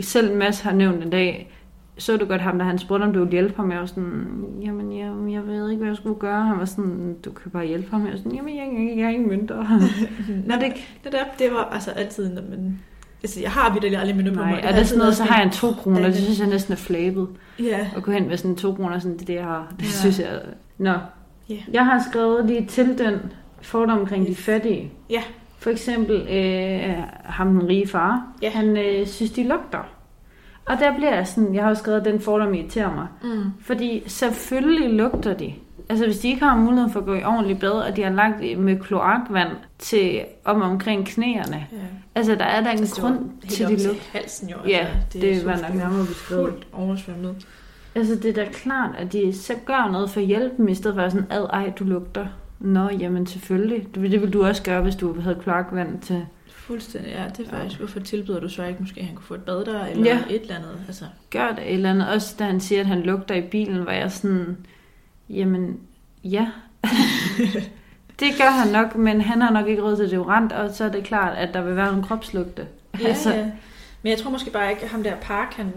Selv 0.00 0.36
Mads 0.36 0.60
har 0.60 0.72
nævnt 0.72 1.04
en 1.04 1.10
dag, 1.10 1.52
så 1.98 2.16
du 2.16 2.26
godt 2.26 2.40
ham, 2.40 2.58
da 2.58 2.64
han 2.64 2.78
spurgte, 2.78 3.04
om 3.04 3.12
du 3.12 3.18
ville 3.18 3.32
hjælpe 3.32 3.56
ham. 3.56 3.70
Jeg 3.70 3.80
var 3.80 3.86
sådan, 3.86 4.44
jamen, 4.62 4.98
jeg, 4.98 5.32
jeg 5.32 5.46
ved 5.46 5.70
ikke, 5.70 5.78
hvad 5.78 5.88
jeg 5.88 5.96
skulle 5.96 6.18
gøre. 6.18 6.44
Han 6.44 6.58
var 6.58 6.64
sådan, 6.64 7.16
du 7.24 7.30
kan 7.30 7.50
bare 7.50 7.66
hjælpe 7.66 7.90
ham. 7.90 8.04
Jeg 8.04 8.10
var 8.10 8.18
sådan, 8.18 8.34
jamen, 8.34 8.56
jeg, 8.56 8.68
jeg, 8.72 8.96
jeg 8.96 9.04
har 9.04 9.12
ingen 9.12 9.28
mønter. 9.28 9.56
Nå, 10.48 10.54
det, 10.54 10.72
Det 11.04 11.12
der, 11.12 11.24
det 11.38 11.52
var 11.52 11.64
altså 11.64 11.90
altid, 11.90 12.34
når 12.34 12.42
man... 12.50 12.78
Altså, 13.22 13.40
jeg 13.40 13.50
har 13.50 13.72
vidderligt 13.72 14.00
aldrig 14.00 14.16
mønter 14.16 14.32
på 14.32 14.38
mig. 14.38 14.50
nej, 14.50 14.60
er 14.64 14.76
det 14.76 14.86
sådan 14.86 14.98
noget, 14.98 15.16
så 15.16 15.24
har 15.24 15.36
jeg 15.36 15.44
en 15.46 15.50
to 15.52 15.72
kroner. 15.72 16.00
Ja, 16.00 16.06
Det 16.06 16.16
synes 16.16 16.38
jeg 16.40 16.48
næsten 16.48 16.72
er 16.72 16.76
flabet. 16.76 17.28
Ja, 17.58 17.90
At 17.96 18.02
gå 18.02 18.12
hen 18.12 18.28
med 18.28 18.36
sådan 18.36 18.50
en 18.50 18.56
to 18.56 18.74
kroner, 18.74 18.98
sådan 18.98 19.18
det, 19.18 19.26
det 19.26 19.34
jeg 19.34 19.44
har. 19.44 19.72
Det 19.78 19.84
Ja. 19.86 19.90
synes 19.90 20.18
jeg... 20.18 20.40
Nå. 20.78 20.92
Ja. 21.48 21.56
Jeg 21.72 21.84
har 21.86 22.04
skrevet 22.10 22.46
lige 22.46 22.66
til 22.66 22.98
den 22.98 23.14
fordom 23.62 23.98
omkring 23.98 24.26
de 24.26 24.34
fattige. 24.34 24.92
Ja. 25.10 25.22
For 25.58 25.70
eksempel 25.70 26.16
øh, 26.30 26.94
ham 27.24 27.48
den 27.48 27.68
rige 27.68 27.88
far. 27.88 28.26
Ja. 28.42 28.50
Han 28.50 28.76
øh, 28.76 29.06
synes, 29.06 29.30
de 29.32 29.42
lugter. 29.48 29.86
Og 30.66 30.76
der 30.80 30.94
bliver 30.96 31.14
jeg 31.14 31.26
sådan, 31.26 31.54
jeg 31.54 31.62
har 31.62 31.68
jo 31.68 31.74
skrevet, 31.74 31.98
at 32.00 32.04
den 32.04 32.20
fordom 32.20 32.54
irriterer 32.54 32.94
mig. 32.94 33.06
mm. 33.22 33.42
Fordi 33.60 34.02
selvfølgelig 34.06 34.90
lugter 34.90 35.34
de. 35.34 35.52
Altså 35.88 36.04
hvis 36.06 36.18
de 36.18 36.28
ikke 36.28 36.44
har 36.44 36.56
mulighed 36.56 36.90
for 36.90 37.00
at 37.00 37.06
gå 37.06 37.14
i 37.14 37.24
ordentligt 37.24 37.60
bad, 37.60 37.70
og 37.70 37.96
de 37.96 38.02
har 38.02 38.10
lagt 38.10 38.58
med 38.58 38.80
kloakvand 38.80 39.48
til 39.78 40.20
om 40.44 40.62
omkring 40.62 41.06
knæerne. 41.06 41.66
ja. 41.72 41.76
Altså 42.14 42.34
der 42.34 42.44
er 42.44 42.60
der 42.62 42.70
en 42.70 42.78
Altså, 42.78 42.94
det 42.94 43.02
grund 43.02 43.30
til, 43.48 43.64
op 43.66 43.70
de 43.72 43.76
til 43.76 43.86
lugter. 43.86 44.02
halsen 44.12 44.48
jo. 44.48 44.56
Ja, 44.68 44.78
altså, 44.78 44.96
det, 45.12 45.22
det 45.22 45.46
var 45.46 45.56
nok 45.56 45.74
nærmere 45.74 46.06
beskrevet. 46.06 46.48
fuldt 46.50 46.66
oversvømmet. 46.72 47.46
Altså 47.94 48.14
det 48.14 48.24
er 48.38 48.44
da 48.44 48.50
klart, 48.52 48.90
at 48.98 49.12
de 49.12 49.32
så 49.34 49.54
gør 49.66 49.88
noget 49.92 50.10
for 50.10 50.20
at 50.20 50.26
hjælpe 50.26 50.54
dem, 50.56 50.68
i 50.68 50.74
stedet 50.74 50.94
for 50.94 51.08
sådan, 51.08 51.26
ad, 51.30 51.46
ej, 51.52 51.72
du 51.78 51.84
lugter. 51.84 52.26
Nå, 52.60 52.88
jamen 52.90 53.26
selvfølgelig. 53.26 53.86
Det, 53.94 54.10
det 54.10 54.20
vil 54.22 54.32
du 54.32 54.44
også 54.44 54.62
gøre, 54.62 54.82
hvis 54.82 54.96
du 54.96 55.20
havde 55.20 55.38
kloakvand 55.42 56.00
til. 56.00 56.26
Fuldstændig, 56.48 57.10
ja. 57.12 57.24
Det 57.36 57.46
er 57.46 57.50
faktisk, 57.50 57.78
hvorfor 57.78 58.00
tilbyder 58.00 58.40
du 58.40 58.48
så 58.48 58.64
ikke, 58.64 58.80
måske 58.80 59.02
han 59.04 59.14
kunne 59.14 59.24
få 59.24 59.34
et 59.34 59.40
bad 59.40 59.64
der, 59.64 59.86
eller 59.86 60.04
Ja. 60.04 60.18
et 60.30 60.40
eller 60.42 60.54
andet. 60.54 60.70
Altså, 60.86 61.04
Gør 61.30 61.48
det 61.48 61.58
et 61.66 61.74
eller 61.74 61.90
andet. 61.90 62.08
Også 62.08 62.34
da 62.38 62.44
han 62.44 62.60
siger, 62.60 62.80
at 62.80 62.86
han 62.86 63.00
lugter 63.02 63.34
i 63.34 63.40
bilen, 63.42 63.86
var 63.86 63.92
jeg 63.92 64.12
sådan, 64.12 64.56
jamen, 65.30 65.80
ja. 66.24 66.50
det 68.20 68.28
gør 68.38 68.50
han 68.50 68.72
nok, 68.72 68.96
men 68.96 69.20
han 69.20 69.40
har 69.42 69.50
nok 69.52 69.68
ikke 69.68 69.82
råd 69.82 69.96
til 69.96 70.10
deodorant, 70.10 70.52
og 70.52 70.70
så 70.74 70.84
er 70.84 70.88
det 70.88 71.04
klart, 71.04 71.36
at 71.38 71.54
der 71.54 71.62
vil 71.62 71.76
være 71.76 71.86
nogle 71.86 72.04
kropslugte. 72.04 72.66
ja, 73.00 73.08
altså. 73.08 73.34
ja. 73.34 73.50
Men 74.02 74.10
jeg 74.10 74.18
tror 74.18 74.30
måske 74.30 74.50
bare 74.50 74.70
ikke, 74.70 74.82
at 74.82 74.88
ham 74.88 75.02
der 75.02 75.16
park, 75.16 75.52
han 75.54 75.72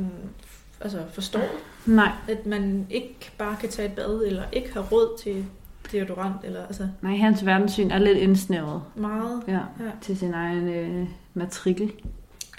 altså, 0.82 1.00
forstår, 1.14 1.42
Nej, 1.86 2.12
at 2.28 2.46
man 2.46 2.88
ikke 2.90 3.32
bare 3.38 3.56
kan 3.60 3.70
tage 3.70 3.88
et 3.90 3.94
bad, 3.96 4.24
eller 4.26 4.44
ikke 4.52 4.74
har 4.74 4.82
råd 4.82 5.18
til 5.24 5.46
deodorant, 5.92 6.36
eller 6.44 6.66
altså 6.66 6.88
nej, 7.02 7.16
hans 7.16 7.46
verdenssyn 7.46 7.92
er 7.92 8.00
lidt 8.00 8.18
indsnævret 8.18 8.82
meget. 8.96 9.42
ja, 9.48 9.54
Ja. 9.54 9.92
til 10.02 10.18
sin 10.18 10.34
egen 10.34 10.68
øh, 10.70 11.08
matrikel 11.34 11.92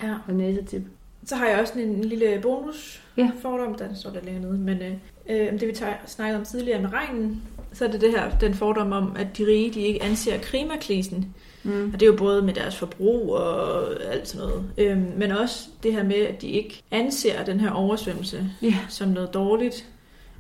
Ja. 0.02 0.14
og 0.28 0.34
næsetip. 0.34 0.82
Så 1.24 1.36
har 1.36 1.46
jeg 1.46 1.60
også 1.60 1.72
sådan 1.74 1.88
en 1.88 2.04
lille 2.04 2.38
bonus 2.42 3.02
Ja. 3.16 3.30
fordom, 3.42 3.74
der 3.74 3.94
står 3.94 4.10
der 4.10 4.20
længere 4.24 4.42
nede, 4.44 4.58
men 4.58 4.78
øh, 4.82 4.92
øh, 5.30 5.60
det 5.60 5.68
vi 5.68 5.74
snakkede 6.06 6.38
om 6.38 6.44
tidligere 6.44 6.82
med 6.82 6.92
regnen, 6.92 7.42
så 7.72 7.84
er 7.84 7.90
det 7.90 8.00
det 8.00 8.10
her, 8.10 8.38
den 8.38 8.54
fordom 8.54 8.92
om, 8.92 9.16
at 9.18 9.38
de 9.38 9.46
rige, 9.46 9.70
de 9.74 9.80
ikke 9.80 10.02
anser 10.02 10.38
klimakrisen. 10.38 11.34
Mm. 11.62 11.86
Og 11.94 12.00
det 12.00 12.02
er 12.02 12.06
jo 12.10 12.16
både 12.16 12.42
med 12.42 12.54
deres 12.54 12.76
forbrug 12.76 13.32
og 13.32 13.88
alt 14.12 14.28
sådan 14.28 14.46
noget. 14.48 14.64
Øhm, 14.78 15.12
men 15.16 15.32
også 15.32 15.68
det 15.82 15.92
her 15.92 16.02
med, 16.04 16.16
at 16.26 16.42
de 16.42 16.46
ikke 16.48 16.82
anser 16.90 17.44
den 17.44 17.60
her 17.60 17.70
oversvømmelse 17.70 18.50
Ja. 18.62 18.74
som 18.88 19.08
noget 19.08 19.34
dårligt, 19.34 19.88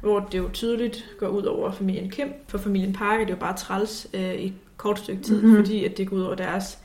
hvor 0.00 0.20
det 0.32 0.38
jo 0.38 0.48
tydeligt 0.52 1.04
går 1.18 1.28
ud 1.28 1.42
over 1.42 1.72
familien 1.72 2.10
Kim. 2.10 2.28
For 2.48 2.58
familien 2.58 2.92
Park 2.92 3.20
er 3.20 3.24
det 3.24 3.30
jo 3.32 3.36
bare 3.38 3.56
træls 3.56 4.06
øh, 4.14 4.34
i 4.34 4.46
et 4.46 4.52
kort 4.76 4.98
stykke 4.98 5.22
tid, 5.22 5.36
Mhm. 5.36 5.44
mm-hmm. 5.46 5.64
fordi 5.64 5.84
at 5.84 5.96
det 5.98 6.08
går 6.08 6.16
ud 6.16 6.22
over 6.22 6.34
deres 6.34 6.78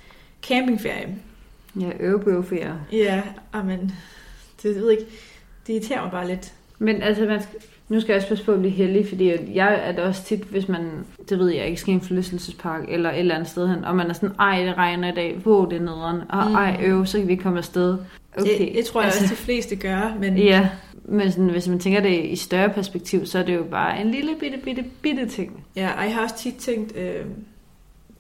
campingferie. 0.43 1.15
Ja, 1.79 1.89
øvebøvferie. 1.99 2.75
Ja, 2.91 3.21
men 3.63 3.91
det 4.63 4.75
ved 4.75 4.89
jeg 4.89 4.99
ikke. 4.99 5.11
Det 5.67 5.73
irriterer 5.73 6.01
mig 6.01 6.11
bare 6.11 6.27
lidt. 6.27 6.53
Men 6.79 7.01
altså, 7.01 7.25
man 7.25 7.41
skal, 7.41 7.59
nu 7.89 7.99
skal 8.01 8.13
jeg 8.13 8.17
også 8.17 8.27
passe 8.29 8.45
på 8.45 8.51
at 8.51 8.59
blive 8.59 8.73
heldig, 8.73 9.07
fordi 9.07 9.31
jeg 9.57 9.79
er 9.83 9.91
da 9.91 10.01
også 10.07 10.23
tit, 10.23 10.39
hvis 10.39 10.67
man, 10.67 10.89
det 11.29 11.39
ved 11.39 11.49
jeg 11.49 11.65
ikke, 11.67 11.81
skal 11.81 11.91
i 11.91 11.95
en 11.95 12.01
forlystelsespark 12.01 12.81
eller 12.89 13.09
et 13.11 13.19
eller 13.19 13.35
andet 13.35 13.49
sted 13.49 13.67
hen, 13.67 13.85
og 13.85 13.95
man 13.95 14.09
er 14.09 14.13
sådan, 14.13 14.31
ej, 14.39 14.63
det 14.65 14.77
regner 14.77 15.11
i 15.11 15.15
dag, 15.15 15.37
wow, 15.45 15.65
det 15.69 15.75
er 15.77 15.81
nederen, 15.81 16.21
og 16.29 16.47
Mm. 16.49 16.55
ej, 16.55 16.77
øv, 16.83 17.05
så 17.05 17.17
kan 17.17 17.27
vi 17.27 17.31
ikke 17.31 17.43
komme 17.43 17.57
afsted. 17.59 17.97
Okay. 18.37 18.59
Det, 18.59 18.75
det 18.75 18.85
tror 18.85 19.01
jeg 19.01 19.07
også, 19.07 19.21
de 19.29 19.35
fleste 19.35 19.75
gør, 19.75 20.17
men 20.19 20.37
Ja, 20.37 20.69
men 21.05 21.31
sådan, 21.31 21.49
hvis 21.49 21.67
man 21.67 21.79
tænker 21.79 21.99
det 22.01 22.23
i 22.25 22.35
større 22.35 22.69
perspektiv, 22.69 23.25
så 23.25 23.39
er 23.39 23.43
det 23.43 23.55
jo 23.55 23.63
bare 23.63 24.01
en 24.01 24.11
lille 24.11 24.31
bitte, 24.39 24.57
bitte, 24.57 24.83
bitte 25.01 25.25
ting. 25.27 25.63
ja, 25.75 25.89
og 25.97 26.03
jeg 26.03 26.13
har 26.15 26.23
også 26.23 26.37
tit 26.37 26.55
tænkt, 26.55 26.97
øh, 26.97 27.25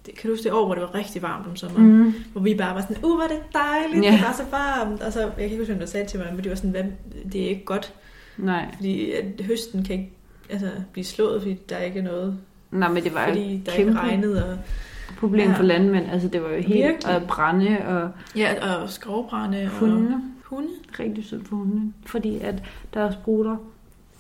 det, 0.05 0.15
kan 0.15 0.29
du 0.29 0.35
huske 0.35 0.43
det 0.43 0.51
år, 0.51 0.65
hvor 0.65 0.75
det 0.75 0.81
var 0.83 0.95
rigtig 0.95 1.21
varmt 1.21 1.47
om 1.47 1.55
sommeren? 1.55 1.97
Mm. 2.03 2.13
Hvor 2.31 2.41
vi 2.41 2.55
bare 2.55 2.75
var 2.75 2.81
sådan, 2.81 2.95
uh, 3.03 3.15
hvor 3.15 3.23
er 3.23 3.27
det 3.27 3.37
dejligt, 3.53 4.05
Ja. 4.05 4.11
det 4.11 4.21
var 4.21 4.33
så 4.37 4.43
varmt. 4.51 5.01
Og 5.01 5.13
så, 5.13 5.19
jeg 5.19 5.31
kan 5.35 5.43
ikke 5.43 5.57
huske, 5.57 5.73
hvem 5.73 5.79
der 5.79 5.85
sagde 5.87 6.07
til 6.07 6.19
mig, 6.19 6.27
men 6.33 6.43
det 6.43 6.49
var 6.49 6.55
sådan, 6.55 6.69
hvad, 6.71 6.83
det 7.33 7.43
er 7.43 7.49
ikke 7.49 7.65
godt, 7.65 7.93
Nej, 8.37 8.65
fordi 8.75 9.11
at 9.11 9.45
høsten 9.45 9.83
kan 9.83 9.93
ikke 9.95 10.11
altså, 10.49 10.69
blive 10.91 11.05
slået, 11.05 11.41
fordi 11.41 11.53
der 11.69 11.77
ikke 11.77 11.99
er 11.99 12.03
noget, 12.03 12.37
Nej, 12.71 12.89
men 12.89 13.03
det 13.03 13.13
var 13.13 13.27
fordi 13.27 13.61
der 13.65 13.71
kæmpe 13.71 13.91
ikke 13.91 14.01
regnede. 14.01 14.45
Og, 14.51 14.57
problem 15.19 15.49
Ja. 15.49 15.57
for 15.57 15.63
landmænd. 15.63 16.05
Altså, 16.11 16.27
det 16.27 16.43
var 16.43 16.49
jo 16.49 16.55
helt 16.55 16.67
Virkelig. 16.73 17.15
at 17.15 17.23
brænde 17.27 17.77
og 17.87 18.09
ja, 18.35 18.75
og 18.81 18.89
skovbrænde 18.89 19.61
og 19.63 19.69
hunde. 19.69 20.21
hunde. 20.43 20.69
Rigtig 20.99 21.25
synd 21.25 21.45
for 21.45 21.55
hundene. 21.55 21.93
Fordi 22.05 22.39
at 22.39 22.63
deres 22.93 23.15
bruder, 23.15 23.55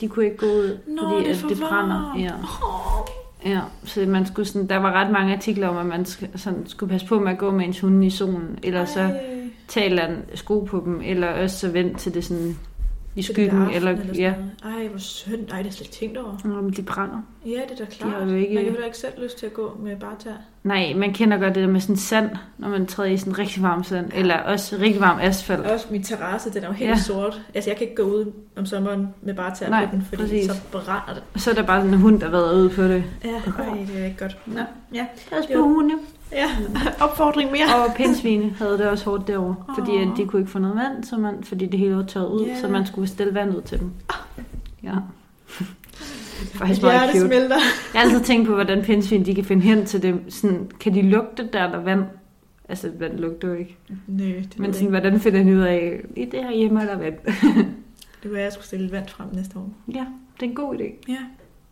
de 0.01 0.07
kunne 0.07 0.25
ikke 0.25 0.37
gå 0.37 0.45
ud, 0.45 0.77
Nå, 0.87 1.01
fordi 1.09 1.29
det 1.29 1.43
at 1.43 1.49
det 1.49 1.57
brænder. 1.59 2.15
Ja. 2.19 2.31
Oh. 2.63 3.07
Ja, 3.51 3.61
så 3.83 4.01
man 4.07 4.25
skulle 4.25 4.47
sådan, 4.47 4.67
der 4.69 4.77
var 4.77 4.91
ret 4.91 5.11
mange 5.11 5.33
artikler 5.35 5.67
om, 5.67 5.77
at 5.77 5.85
man 5.85 6.05
sådan, 6.05 6.63
skulle 6.67 6.89
passe 6.89 7.07
på 7.07 7.19
med 7.19 7.31
at 7.31 7.37
gå 7.37 7.51
med 7.51 7.65
ens 7.65 7.79
hunde 7.79 8.07
i 8.07 8.09
solen, 8.09 8.59
eller 8.63 8.85
så 8.85 9.19
tage 9.67 10.07
en 10.09 10.17
sko 10.35 10.59
på 10.59 10.81
dem, 10.85 11.01
eller 11.03 11.27
også 11.27 11.59
så 11.59 11.69
vent 11.71 11.99
til 11.99 12.13
det 12.13 12.23
sådan 12.23 12.57
i 13.15 13.21
skyggen, 13.21 13.61
eller, 13.73 13.91
eller 13.91 14.13
ja, 14.15 14.31
noget. 14.31 14.77
Ej, 14.77 14.87
hvor 14.87 14.99
synd. 14.99 15.49
Ej, 15.51 15.61
det 15.61 15.69
er 15.69 15.73
slet 15.73 15.85
ikke 15.87 15.95
tænkt 15.95 16.17
over. 16.17 16.57
om 16.57 16.73
de 16.73 16.81
brænder. 16.81 17.17
Ja, 17.45 17.49
det 17.49 17.71
er 17.71 17.75
da 17.75 17.85
klart. 17.91 18.13
har 18.13 18.19
jo 18.21 18.35
ikke- 18.35 18.53
Man 18.55 18.63
kan 18.63 18.71
heller 18.71 18.85
ikke 18.85 18.97
selv 18.97 19.13
lyst 19.23 19.37
til 19.39 19.45
at 19.45 19.53
gå 19.53 19.77
med 19.83 19.95
bare 19.97 20.15
tær. 20.19 20.31
Nej, 20.63 20.93
man 20.95 21.13
kender 21.13 21.37
godt 21.37 21.55
det 21.55 21.63
der 21.63 21.69
med 21.69 21.81
sådan 21.81 21.97
sand, 21.97 22.29
når 22.57 22.69
man 22.69 22.85
træder 22.85 23.09
i 23.09 23.17
sådan 23.17 23.39
rigtig 23.39 23.63
varm 23.63 23.83
sand, 23.83 24.13
Ja. 24.13 24.19
eller 24.19 24.37
også 24.39 24.77
rigtig 24.81 25.01
varm 25.01 25.19
asfalt. 25.21 25.61
Også 25.65 25.87
min 25.91 26.03
terrasse, 26.03 26.53
den 26.53 26.63
er 26.63 26.67
jo 26.67 26.73
helt 26.73 26.89
Ja. 26.89 26.97
sort. 26.97 27.41
Altså, 27.53 27.69
jeg 27.69 27.77
kan 27.77 27.87
ikke 27.87 28.03
gå 28.03 28.09
ud 28.09 28.31
om 28.57 28.65
sommeren 28.65 29.07
med 29.21 29.33
bare 29.33 29.55
tær 29.55 29.69
Nej, 29.69 29.85
på 29.85 29.91
den, 29.95 30.01
fordi 30.09 30.21
præcis. 30.21 30.45
så 30.45 30.61
brænder 30.71 31.13
det. 31.33 31.41
Så 31.41 31.49
er 31.51 31.55
der 31.55 31.63
bare 31.63 31.81
sådan 31.81 31.93
en 31.93 31.99
hund, 31.99 32.19
der 32.19 32.29
været 32.29 32.55
ude 32.55 32.69
på 32.69 32.83
det. 32.83 33.03
Ja, 33.23 33.29
ej, 33.29 33.77
det 33.87 33.99
er 34.01 34.05
ikke 34.05 34.17
godt. 34.17 34.37
Nå, 34.45 34.59
ja. 34.93 35.05
Pas 35.29 35.45
på 35.55 35.61
hunde. 35.61 35.93
Ja. 36.31 36.49
Opfordring 37.01 37.51
mere. 37.51 37.65
Og 37.87 37.93
pindsvine 37.95 38.49
havde 38.57 38.77
det 38.77 38.87
også 38.89 39.05
hårdt 39.09 39.27
derovre, 39.27 39.55
fordi 39.75 39.91
at 39.97 40.07
de 40.17 40.25
kunne 40.25 40.39
ikke 40.41 40.51
få 40.51 40.59
noget 40.59 40.75
vand, 40.75 41.03
så 41.03 41.17
man, 41.17 41.43
fordi 41.43 41.65
det 41.65 41.79
hele 41.79 41.95
var 41.95 42.03
tørret 42.03 42.27
ud, 42.29 42.45
Ja. 42.45 42.59
så 42.61 42.67
man 42.67 42.85
skulle 42.87 43.07
stille 43.07 43.33
vand 43.33 43.55
ud 43.57 43.61
til 43.61 43.79
dem. 43.79 43.91
Ja. 44.83 44.93
Faktisk 46.55 46.81
meget 46.81 46.99
hjerte 47.01 47.19
cute. 47.19 47.27
smelter. 47.27 47.55
Jeg 47.93 48.01
har 48.01 48.07
altid 48.09 48.21
tænkt 48.21 48.47
på, 48.47 48.53
hvordan 48.53 48.81
pindsvin 48.83 49.25
de 49.25 49.35
kan 49.35 49.43
finde 49.45 49.61
hen 49.63 49.85
til 49.85 50.01
dem. 50.03 50.29
Sådan, 50.31 50.71
kan 50.79 50.93
de 50.93 51.01
lugte 51.01 51.43
der, 51.53 51.71
der 51.71 51.77
er 51.77 51.83
vand? 51.83 52.03
Altså, 52.69 52.91
vand 52.99 53.19
lugter 53.19 53.47
jo 53.47 53.53
ikke. 53.53 53.77
Nø, 54.07 54.23
det 54.25 54.59
Men 54.59 54.73
sådan, 54.73 54.83
jeg 54.93 54.99
hvordan 55.01 55.19
finder 55.19 55.43
de 55.43 55.55
ud 55.55 55.61
af, 55.61 55.99
i 56.15 56.25
det 56.25 56.43
her 56.43 56.51
hjemme 56.51 56.81
er 56.81 56.85
der 56.85 56.97
vand? 56.97 57.15
ikke. 57.27 57.65
Det 58.23 58.35
at 58.35 58.43
jeg 58.43 58.53
skulle 58.53 58.65
stille 58.67 58.91
vand 58.91 59.07
frem 59.07 59.27
næste 59.33 59.57
år. 59.59 59.69
ja, 59.93 60.05
det 60.39 60.45
er 60.45 60.49
en 60.49 60.55
god 60.55 60.75
idé. 60.75 61.11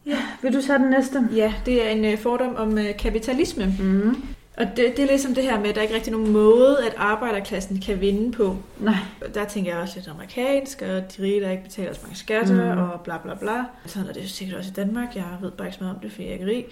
Ja. 0.06 0.16
Vil 0.42 0.54
du 0.54 0.62
så 0.62 0.78
den 0.78 0.90
næste? 0.90 1.28
Ja, 1.36 1.54
det 1.66 1.86
er 1.86 1.90
en 1.90 2.06
øh, 2.06 2.18
fordom 2.18 2.56
om 2.56 2.78
øh, 2.78 2.86
kapitalisme. 3.00 3.76
Mm. 3.80 4.16
Og 4.58 4.66
det, 4.66 4.78
det 4.98 5.00
er 5.00 5.08
ligesom 5.08 5.36
det 5.36 5.44
her 5.44 5.60
med, 5.60 5.70
at 5.70 5.76
der 5.76 5.82
ikke 5.82 5.94
rigtig 5.96 6.12
er 6.14 6.18
nogen 6.18 6.32
måde, 6.32 6.78
at 6.86 6.94
arbejderklassen 6.98 7.82
kan 7.82 8.02
vinde 8.02 8.32
på. 8.32 8.58
Nej. 8.80 8.96
Der 9.34 9.46
tænker 9.46 9.72
jeg 9.72 9.82
også 9.82 9.94
lidt 9.98 10.08
amerikansk, 10.08 10.82
og 10.82 10.88
de 10.88 11.24
rige, 11.24 11.42
der 11.42 11.52
ikke 11.52 11.64
betaler 11.64 11.94
så 11.94 12.00
mange 12.04 12.18
skatter, 12.18 12.76
Mm. 12.76 12.82
og 12.82 13.02
bla 13.02 13.18
bla 13.18 13.34
bla. 13.36 13.64
Sådan 13.86 14.10
er 14.10 14.14
det 14.14 14.30
sikkert 14.30 14.58
også 14.58 14.70
i 14.70 14.74
Danmark. 14.74 15.16
Jeg 15.16 15.26
ved 15.42 15.52
bare 15.52 15.68
ikke 15.68 15.78
så 15.78 15.84
meget 15.84 15.96
om 15.96 16.02
det, 16.02 16.12
fordi 16.12 16.24
jeg 16.24 16.30
er 16.30 16.34
ikke 16.34 16.46
rig. 16.46 16.66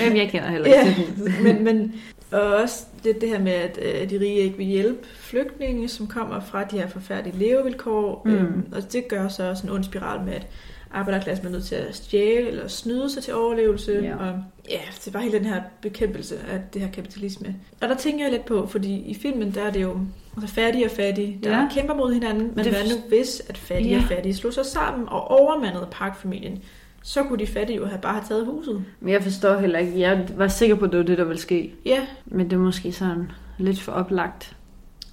Jamen, 0.00 0.16
jeg 0.18 0.28
kender 0.30 0.48
heller 0.50 0.66
ikke 0.66 1.06
Ja, 1.26 1.42
men, 1.42 1.64
men 1.64 1.94
og 2.30 2.40
også 2.40 2.84
det, 3.04 3.20
det 3.20 3.28
her 3.28 3.38
med, 3.38 3.52
at 3.52 3.78
øh, 3.82 4.10
de 4.10 4.20
rige 4.20 4.34
ikke 4.34 4.56
vil 4.56 4.66
hjælpe 4.66 5.06
flygtninge, 5.14 5.88
som 5.88 6.06
kommer 6.06 6.40
fra 6.40 6.64
de 6.64 6.78
her 6.78 6.88
forfærdelige 6.88 7.38
levevilkår. 7.38 8.22
Mm. 8.24 8.34
Øhm, 8.34 8.64
og 8.72 8.92
det 8.92 9.08
gør 9.08 9.28
så 9.28 9.50
også 9.50 9.66
en 9.66 9.72
ond 9.72 9.84
spiral 9.84 10.20
med, 10.24 10.32
at 10.32 10.46
arbejderklassen 10.94 11.46
er 11.46 11.50
nødt 11.50 11.64
til 11.64 11.74
at 11.74 11.96
stjæle 11.96 12.48
eller 12.48 12.68
snyde 12.68 13.10
sig 13.10 13.22
til 13.22 13.34
overlevelse. 13.34 13.92
Ja. 14.02 14.16
Og 14.16 14.42
ja, 14.70 14.80
det 14.94 15.06
er 15.06 15.10
bare 15.10 15.22
hele 15.22 15.38
den 15.38 15.44
her 15.46 15.62
bekæmpelse 15.82 16.36
af 16.52 16.60
det 16.74 16.82
her 16.82 16.90
kapitalisme. 16.90 17.56
Og 17.82 17.88
der 17.88 17.94
tænker 17.96 18.24
jeg 18.24 18.32
lidt 18.32 18.44
på, 18.44 18.66
fordi 18.66 18.94
i 18.94 19.14
filmen, 19.14 19.54
der 19.54 19.62
er 19.62 19.70
det 19.70 19.82
jo 19.82 19.98
altså 20.42 20.54
fattige 20.54 20.84
og 20.84 20.90
fattige, 20.90 21.40
der 21.44 21.50
Ja. 21.60 21.68
kæmper 21.74 21.94
mod 21.94 22.12
hinanden. 22.12 22.52
Men 22.54 22.64
Det- 22.64 22.72
hvad 22.72 22.84
nu 22.84 23.08
hvis, 23.08 23.42
at 23.48 23.58
fattige 23.58 23.94
Ja. 23.94 23.96
og 24.02 24.04
fattige 24.08 24.34
slog 24.34 24.52
sig 24.52 24.66
sammen 24.66 25.08
og 25.08 25.30
overmandede 25.30 25.88
parkfamilien? 25.90 26.62
Så 27.02 27.22
kunne 27.22 27.38
de 27.38 27.46
fattige 27.46 27.76
jo 27.76 27.86
have 27.86 28.00
bare 28.00 28.12
have 28.14 28.24
taget 28.28 28.46
huset. 28.46 28.84
Men 29.00 29.12
jeg 29.12 29.22
forstår 29.22 29.58
heller 29.58 29.78
ikke. 29.78 30.00
Jeg 30.00 30.28
var 30.36 30.48
sikker 30.48 30.74
på, 30.76 30.84
at 30.84 30.90
det 30.92 30.98
var 30.98 31.04
det, 31.04 31.18
der 31.18 31.24
ville 31.24 31.40
ske. 31.40 31.74
Ja, 31.86 32.00
Men 32.26 32.50
det 32.50 32.56
er 32.56 32.60
måske 32.60 32.92
sådan 32.92 33.30
lidt 33.58 33.80
for 33.80 33.92
oplagt. 33.92 34.56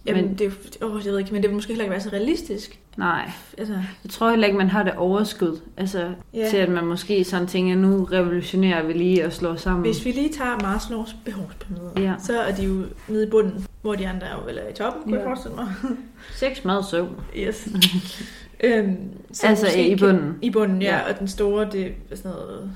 Jamen, 0.06 0.26
Men- 0.26 0.36
det, 0.38 0.78
åh, 0.82 1.02
jeg 1.06 1.12
ved 1.12 1.20
ikke, 1.20 1.34
men 1.34 1.42
det 1.42 1.50
vil 1.50 1.56
måske 1.56 1.70
heller 1.70 1.84
ikke 1.84 1.92
være 1.92 2.02
så 2.02 2.10
realistisk. 2.14 2.80
Nej, 2.98 3.32
Altså, 3.58 3.74
jeg 3.74 4.10
tror 4.12 4.30
heller 4.30 4.48
ikke, 4.48 4.58
man 4.58 4.70
har 4.70 4.84
det 4.84 4.94
overskud. 4.94 5.60
Altså, 5.78 6.14
ja. 6.34 6.50
til 6.50 6.58
at 6.58 6.70
man 6.70 6.86
måske 6.86 7.24
sådan 7.24 7.48
tænker, 7.48 7.76
nu 7.76 8.04
revolutionerer 8.04 8.84
vi 8.86 8.94
lige 8.94 9.26
og 9.26 9.34
slår 9.34 9.56
sammen. 9.56 9.82
Hvis 9.82 10.06
vi 10.06 10.12
lige 10.12 10.34
tager 10.34 10.60
Maslows 10.74 11.16
behovspyramide, 11.26 11.92
Ja. 11.98 12.14
så 12.20 12.42
er 12.42 12.56
de 12.56 12.64
jo 12.66 12.84
nede 13.08 13.28
i 13.28 13.30
bunden, 13.30 13.66
hvor 13.82 13.96
de 13.96 14.08
andre 14.08 14.28
er 14.28 14.36
jo 14.36 14.42
vel 14.46 14.58
er 14.58 14.70
i 14.70 14.74
toppen, 14.74 15.04
kunne 15.04 15.14
Ja. 15.14 15.20
jeg 15.20 15.28
forestille 15.28 15.56
mig. 15.56 15.74
Sex, 16.40 16.66
mad, 16.66 16.84
søvn. 16.92 17.16
Yes. 17.38 17.68
øhm, 18.64 18.98
så 19.34 19.48
Altså 19.48 19.68
i 19.78 19.90
kan- 19.90 19.98
bunden. 20.00 20.38
I 20.42 20.50
bunden, 20.50 20.82
ja. 20.82 20.98
Ja. 20.98 21.10
Og 21.14 21.20
den 21.20 21.28
store, 21.28 21.68
det 21.72 21.86
er 22.12 22.16
sådan 22.16 22.32
noget 22.32 22.72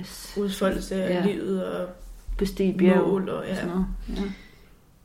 Yes. 0.00 0.34
udfoldelse 0.40 0.94
af 1.04 1.14
Ja. 1.26 1.32
livet 1.32 1.64
og 1.64 1.88
Bestige 2.38 2.78
bjerg. 2.78 3.08
mål. 3.08 3.28
Og, 3.28 3.44
ja. 3.48 3.54
Sådan 3.54 3.68
noget. 3.68 3.86
Ja. 4.16 4.22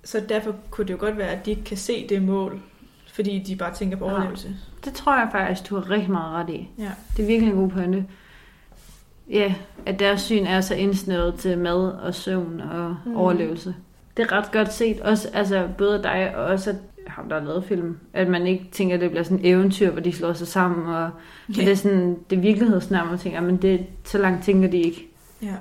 Så 0.03 0.21
derfor 0.29 0.55
kunne 0.69 0.87
det 0.87 0.93
jo 0.93 0.97
godt 0.99 1.17
være, 1.17 1.27
at 1.29 1.45
de 1.45 1.51
ikke 1.51 1.63
kan 1.63 1.77
se 1.77 2.07
det 2.09 2.21
mål, 2.21 2.61
fordi 3.15 3.39
de 3.47 3.55
bare 3.55 3.73
tænker 3.73 3.97
på 3.97 4.05
Ja. 4.05 4.11
overlevelse. 4.11 4.55
Det 4.85 4.93
tror 4.93 5.17
jeg 5.17 5.27
faktisk, 5.31 5.69
du 5.69 5.75
har 5.75 5.89
rigtig 5.89 6.11
meget 6.11 6.33
ret 6.33 6.49
i. 6.53 6.69
Ja. 6.77 6.91
Det 7.17 7.23
er 7.23 7.27
virkelig 7.27 7.51
en 7.51 7.57
god 7.59 7.69
pointe. 7.69 8.05
Ja, 9.29 9.53
at 9.85 9.99
deres 9.99 10.21
syn 10.21 10.45
er 10.45 10.61
så 10.61 10.75
indsnævret 10.75 11.35
til 11.35 11.57
mad 11.57 11.91
og 11.91 12.15
søvn 12.15 12.61
og 12.61 12.89
mm. 13.05 13.11
Mm. 13.11 13.17
overlevelse. 13.17 13.75
Det 14.17 14.23
er 14.23 14.31
ret 14.31 14.51
godt 14.51 14.73
set. 14.73 14.99
Også, 15.01 15.29
altså, 15.33 15.69
både 15.77 16.03
dig 16.03 16.35
og 16.35 16.45
også 16.45 16.69
at 16.69 16.75
ham, 17.07 17.29
der 17.29 17.39
har 17.39 17.47
lavet 17.47 17.63
film. 17.63 17.97
At 18.13 18.27
man 18.27 18.47
ikke 18.47 18.65
tænker, 18.71 18.95
at 18.95 19.01
det 19.01 19.09
bliver 19.09 19.23
sådan 19.23 19.39
et 19.39 19.49
eventyr, 19.49 19.91
hvor 19.91 20.01
de 20.01 20.11
slår 20.11 20.33
sig 20.33 20.47
sammen. 20.47 20.87
Og, 20.87 21.01
ja. 21.01 21.53
Ja. 21.57 21.61
det 21.65 21.71
er 21.71 21.75
sådan 21.75 22.17
det 22.29 22.35
er 22.37 22.41
virkelighedsnærmere, 22.41 23.13
og 23.13 23.19
tænker, 23.19 23.41
men 23.41 23.57
det, 23.57 23.85
så 24.03 24.17
langt 24.17 24.43
tænker 24.43 24.69
de 24.69 24.77
ikke. 24.77 25.07
ja. 25.41 25.53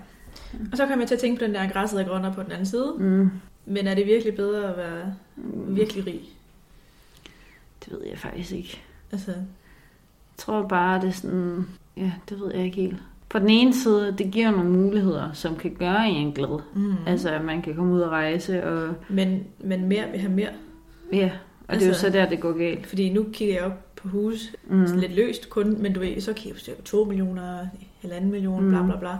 Og 0.73 0.77
så 0.77 0.87
kom 0.87 1.01
jeg 1.01 1.09
til 1.09 1.15
at 1.15 1.21
tænke 1.21 1.39
på 1.39 1.45
den 1.45 1.55
der 1.55 1.69
græsset 1.69 2.01
er 2.01 2.05
grønnere 2.05 2.33
på 2.33 2.43
den 2.43 2.53
anden 2.53 2.67
side. 2.67 2.95
Mm. 2.99 3.31
Men 3.67 3.87
er 3.87 3.95
det 3.95 4.07
virkelig 4.07 4.35
bedre 4.35 4.71
at 4.71 4.77
være 4.77 5.15
virkelig 5.69 6.07
rig? 6.07 6.21
Det 7.85 7.93
ved 7.93 8.01
jeg 8.11 8.19
faktisk 8.19 8.53
ikke. 8.53 8.81
Altså, 9.13 9.31
Jeg 9.31 9.45
tror 10.39 10.69
bare, 10.69 11.01
det 11.01 11.09
er 11.09 11.13
sådan... 11.13 11.67
Ja, 11.97 12.13
det 12.29 12.41
ved 12.41 12.55
jeg 12.55 12.65
ikke 12.65 12.77
helt. 12.77 12.97
På 13.29 13.39
den 13.39 13.49
ene 13.49 13.75
side, 13.75 14.15
det 14.19 14.31
giver 14.31 14.51
nogle 14.51 14.71
muligheder, 14.71 15.33
som 15.33 15.57
kan 15.57 15.75
gøre 15.79 16.09
en 16.09 16.33
glad. 16.33 16.61
mm. 16.75 16.95
Altså, 17.07 17.31
at 17.31 17.45
man 17.45 17.63
kan 17.63 17.75
komme 17.75 17.95
ud 17.95 18.01
og 18.01 18.11
rejse, 18.11 18.65
og 18.65 18.95
men, 19.09 19.45
men 19.61 19.85
mere 19.89 20.11
vil 20.11 20.21
have 20.21 20.33
mere. 20.33 20.49
ja, 21.13 21.31
og 21.69 21.75
det 21.75 21.83
er 21.83 21.87
jo 21.87 21.91
Altså- 21.91 22.01
så 22.01 22.11
der, 22.11 22.29
det 22.29 22.41
går 22.41 22.53
galt. 22.59 22.87
Fordi 22.87 23.13
nu 23.13 23.27
kigger 23.33 23.55
jeg 23.55 23.65
op 23.65 23.97
på 23.97 24.09
hus, 24.09 24.53
Mm. 24.67 24.87
sådan 24.87 25.01
lidt 25.01 25.15
løst 25.15 25.51
kun, 25.51 25.83
men 25.83 25.93
du 25.93 26.01
ved, 26.01 26.21
så 26.21 26.33
kigger 26.33 26.59
jeg 26.67 26.77
på 26.77 26.83
2 26.83 27.05
millioner, 27.05 27.67
halvanden 28.03 28.31
million, 28.31 28.65
Mm. 28.65 28.71
bla 28.71 28.83
bla 28.83 28.99
bla. 28.99 29.17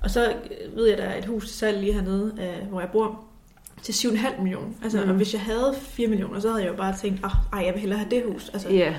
Og 0.00 0.10
så 0.10 0.32
ved 0.74 0.86
jeg, 0.88 0.98
der 0.98 1.04
er 1.04 1.18
et 1.18 1.24
hus 1.24 1.46
til 1.48 1.58
salg 1.58 1.80
lige 1.80 1.92
hernede, 1.92 2.32
hvor 2.70 2.80
jeg 2.80 2.88
bor, 2.92 3.24
til 3.82 3.92
7,5 3.92 4.40
millioner. 4.42 4.66
Altså, 4.82 5.02
Mm. 5.04 5.10
og 5.10 5.16
hvis 5.16 5.32
jeg 5.34 5.40
havde 5.42 5.74
4 5.80 6.08
millioner, 6.08 6.40
så 6.40 6.48
havde 6.50 6.62
jeg 6.64 6.70
jo 6.70 6.76
bare 6.76 6.94
tænkt, 6.96 7.20
ah, 7.24 7.30
ej, 7.52 7.64
jeg 7.66 7.72
vil 7.74 7.80
hellere 7.80 7.98
have 7.98 8.10
det 8.10 8.22
hus. 8.32 8.48
Altså, 8.52 8.70
Ja, 8.70 8.94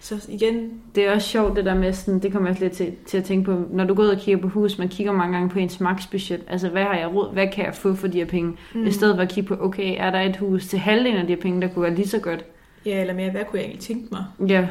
Så 0.00 0.26
igen, 0.28 0.70
det 0.94 1.06
er 1.08 1.12
også 1.14 1.28
sjovt 1.28 1.56
det 1.56 1.64
der 1.64 1.74
med, 1.74 1.92
sådan, 1.92 2.20
det 2.20 2.32
kommer 2.32 2.48
jeg 2.50 2.60
lidt 2.60 2.72
til, 2.72 2.92
til 3.06 3.18
at 3.18 3.24
tænke 3.24 3.44
på, 3.44 3.60
når 3.70 3.84
du 3.84 3.94
går 3.94 4.02
ud 4.02 4.08
og 4.08 4.18
kigger 4.18 4.42
på 4.42 4.48
hus, 4.48 4.78
man 4.78 4.88
kigger 4.88 5.12
mange 5.12 5.32
gange 5.36 5.48
på 5.50 5.58
ens 5.58 5.80
maksbudget. 5.80 6.40
Altså, 6.48 6.68
hvad 6.68 6.82
har 6.82 6.94
jeg 6.98 7.14
råd, 7.14 7.32
hvad 7.32 7.46
kan 7.52 7.64
jeg 7.64 7.74
få 7.74 7.94
for 7.94 8.06
de 8.08 8.18
her 8.18 8.24
penge? 8.26 8.52
Mm. 8.74 8.86
I 8.86 8.90
stedet 8.90 9.16
for 9.16 9.22
at 9.22 9.28
kigge 9.28 9.48
på, 9.56 9.64
okay, 9.64 9.94
er 9.98 10.10
der 10.10 10.20
et 10.20 10.36
hus 10.36 10.66
til 10.66 10.78
halvdelen 10.78 11.16
af 11.20 11.26
de 11.26 11.34
her 11.34 11.40
penge, 11.40 11.60
der 11.62 11.68
kunne 11.68 11.82
være 11.82 11.94
lige 11.94 12.08
så 12.08 12.18
godt? 12.18 12.44
Ja, 12.86 13.00
eller 13.00 13.14
mere, 13.14 13.30
hvad 13.30 13.40
kunne 13.44 13.58
jeg 13.58 13.64
egentlig 13.64 13.82
tænke 13.82 14.08
mig 14.12 14.24
Ja, 14.48 14.66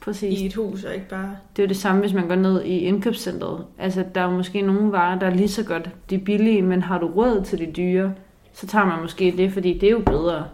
præcis. 0.00 0.40
i 0.40 0.46
et 0.46 0.54
hus, 0.54 0.84
og 0.84 0.94
ikke 0.94 1.08
bare... 1.08 1.36
Det 1.56 1.62
er 1.62 1.66
jo 1.66 1.68
det 1.68 1.76
samme, 1.76 2.00
hvis 2.00 2.12
man 2.12 2.28
går 2.28 2.34
ned 2.34 2.64
i 2.64 2.78
indkøbscentret. 2.78 3.64
Altså, 3.78 4.04
der 4.14 4.20
er 4.20 4.24
jo 4.24 4.30
måske 4.36 4.60
nogle 4.62 4.92
varer, 4.92 5.18
der 5.18 5.26
er 5.26 5.34
lige 5.34 5.48
så 5.48 5.64
godt. 5.64 5.90
De 6.10 6.14
er 6.14 6.18
billige, 6.18 6.62
men 6.62 6.82
har 6.82 6.98
du 6.98 7.06
råd 7.06 7.44
til 7.44 7.58
de 7.58 7.66
dyre, 7.76 8.12
så 8.60 8.66
tager 8.66 8.84
man 8.86 9.00
måske 9.02 9.34
det, 9.36 9.52
fordi 9.52 9.78
det 9.78 9.86
er 9.86 9.90
jo 9.90 9.98
bedre. 10.06 10.44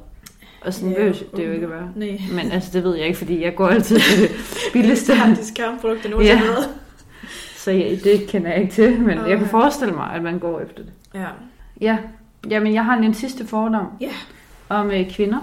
Og 0.65 0.75
sådan 0.75 0.93
Ja, 0.93 1.07
det 1.07 1.47
jo 1.47 1.53
ikke 1.53 1.67
at 1.67 1.71
være. 1.73 1.89
Nej. 1.97 2.21
Men 2.33 2.53
altså, 2.53 2.71
det 2.73 2.85
ved 2.85 2.95
jeg 2.97 3.07
ikke, 3.07 3.19
fordi 3.19 3.43
jeg 3.43 3.55
går 3.55 3.69
altid 3.69 3.99
til 3.99 4.23
det 4.23 4.31
billigste. 4.73 5.13
Det 5.13 5.21
er 5.21 5.35
discountprodukter 5.35 6.11
nogensinde 6.11 6.43
Ja. 6.43 6.57
Så 7.57 7.71
ja, 7.71 7.95
det 8.05 8.27
kender 8.29 8.51
jeg 8.53 8.61
ikke 8.61 8.73
til, 8.75 9.01
men 9.01 9.09
jeg 9.19 9.27
kan 9.27 9.37
Okay. 9.37 9.47
forestille 9.49 9.95
mig, 9.95 10.11
at 10.15 10.23
man 10.23 10.39
går 10.39 10.61
efter 10.61 10.83
det. 10.83 10.93
Ja. 11.15 11.27
Ja, 11.81 11.99
jamen 12.51 12.75
jeg 12.75 12.85
har 12.85 12.97
en 12.97 13.15
sidste 13.15 13.47
fordom 13.47 13.87
Ja. 14.01 14.11
om 14.69 14.91
øh, 14.91 15.11
kvinder, 15.11 15.39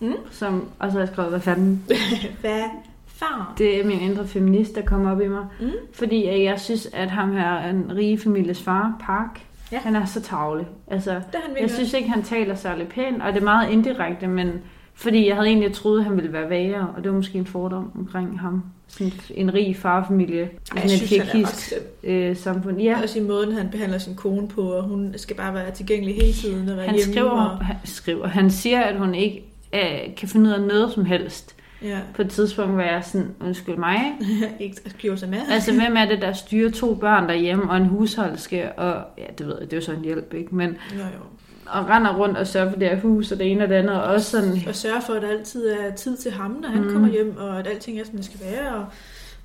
Mm. 0.00 0.12
som 0.30 0.64
også 0.78 0.98
har 0.98 1.06
skrevet, 1.06 1.30
hvad 1.30 1.40
fanden, 1.40 1.84
Hvad 2.40 2.62
far? 3.06 3.54
det 3.58 3.80
er 3.80 3.84
min 3.86 4.00
indre 4.00 4.26
feminist, 4.26 4.74
der 4.74 4.82
kommer 4.82 5.12
op 5.12 5.20
i 5.20 5.28
mig. 5.28 5.46
Mm. 5.60 5.70
Fordi 5.92 6.28
øh, 6.28 6.42
jeg 6.42 6.60
synes, 6.60 6.88
at 6.92 7.10
ham 7.10 7.32
her, 7.36 7.58
en 7.70 7.92
rige 7.96 8.18
families 8.18 8.62
far, 8.62 8.92
Park, 9.00 9.40
Ja. 9.72 9.78
han 9.78 9.96
er 9.96 10.04
så 10.04 10.20
tavlig. 10.20 10.66
Altså, 10.86 11.10
Det 11.10 11.40
han 11.46 11.56
jeg 11.62 11.70
synes 11.70 11.92
ikke, 11.92 12.08
han 12.10 12.22
taler 12.22 12.54
særlig 12.54 12.88
pænt, 12.88 13.22
og 13.22 13.32
det 13.32 13.40
er 13.40 13.44
meget 13.44 13.70
indirekte, 13.70 14.26
men 14.26 14.52
fordi 14.94 15.28
jeg 15.28 15.36
havde 15.36 15.48
egentlig 15.48 15.72
troet, 15.72 15.98
at 15.98 16.04
han 16.04 16.16
ville 16.16 16.32
være 16.32 16.50
værre, 16.50 16.88
og 16.96 17.04
det 17.04 17.10
var 17.10 17.16
måske 17.16 17.38
en 17.38 17.46
fordom 17.46 17.90
omkring 17.98 18.40
ham. 18.40 18.62
Sådan 18.88 19.12
en 19.30 19.54
rig 19.54 19.76
farfamilie 19.76 20.44
i 20.44 20.48
sådan 20.66 20.90
et 20.90 21.02
er 21.02 21.06
hierarkisk 21.06 21.72
øh, 22.02 22.36
samfund. 22.36 22.78
Ja, 22.78 22.84
Ja. 22.90 23.02
Også 23.02 23.18
i 23.18 23.22
måden, 23.22 23.52
han 23.52 23.68
behandler 23.70 23.98
sin 23.98 24.14
kone 24.14 24.48
på, 24.48 24.62
og 24.62 24.82
hun 24.82 25.14
skal 25.16 25.36
bare 25.36 25.54
være 25.54 25.70
tilgængelig 25.70 26.14
hele 26.14 26.32
tiden 26.32 26.68
og 26.68 26.76
være 26.76 26.86
han 26.86 26.94
hjemme. 26.94 27.12
skriver, 27.12 27.30
og... 27.30 27.66
han 27.66 27.76
skriver, 27.84 28.26
han 28.26 28.50
siger, 28.50 28.80
at 28.80 28.98
hun 28.98 29.14
ikke 29.14 29.44
øh, 29.74 30.14
kan 30.16 30.28
finde 30.28 30.50
ud 30.50 30.54
af 30.54 30.60
noget 30.62 30.92
som 30.92 31.04
helst. 31.04 31.56
Ja. 31.82 31.98
På 32.14 32.22
et 32.22 32.30
tidspunkt 32.30 32.76
var 32.76 32.82
jeg 32.82 33.04
sådan, 33.04 33.34
undskyld 33.40 33.76
mig, 33.76 34.00
ikke 34.60 34.76
gjorde 34.98 35.18
sig 35.18 35.28
med. 35.28 35.38
Altså, 35.50 35.72
hvem 35.72 35.96
er 35.96 36.04
det, 36.04 36.22
der 36.22 36.32
styrer 36.32 36.70
to 36.70 36.94
børn 36.94 37.28
derhjemme 37.28 37.70
og 37.70 37.76
en 37.76 37.86
husholdske? 37.86 38.72
Og 38.72 39.04
ja, 39.18 39.24
det 39.38 39.46
ved 39.46 39.56
jeg, 39.60 39.70
det 39.70 39.72
er 39.72 39.76
jo 39.76 39.84
så 39.84 39.92
en 39.92 40.04
hjælp, 40.04 40.34
ikke? 40.34 40.54
Men 40.54 40.68
Jo, 40.70 40.98
jo. 40.98 41.22
og 41.66 41.88
render 41.88 42.16
rundt 42.16 42.36
og 42.38 42.46
sørger 42.46 42.70
for 42.70 42.78
det 42.78 42.88
her 42.88 43.00
hus 43.00 43.32
og 43.32 43.38
det 43.38 43.50
ene 43.50 43.62
og 43.64 43.68
det 43.68 43.74
andet. 43.74 43.94
Og 43.94 44.02
også 44.02 44.30
sådan, 44.30 44.52
Og 44.68 44.74
sørge 44.74 45.02
for, 45.06 45.12
at 45.12 45.22
der 45.22 45.28
altid 45.28 45.68
er 45.68 45.94
tid 45.94 46.16
til 46.16 46.30
ham, 46.32 46.50
når 46.62 46.68
han 46.68 46.80
Mm. 46.80 46.86
mm. 46.86 46.92
kommer 46.92 47.08
hjem, 47.08 47.36
og 47.38 47.58
at 47.58 47.66
alting 47.66 48.00
er, 48.00 48.04
som 48.04 48.16
det 48.16 48.24
skal 48.24 48.40
være. 48.40 48.74
Og... 48.74 48.84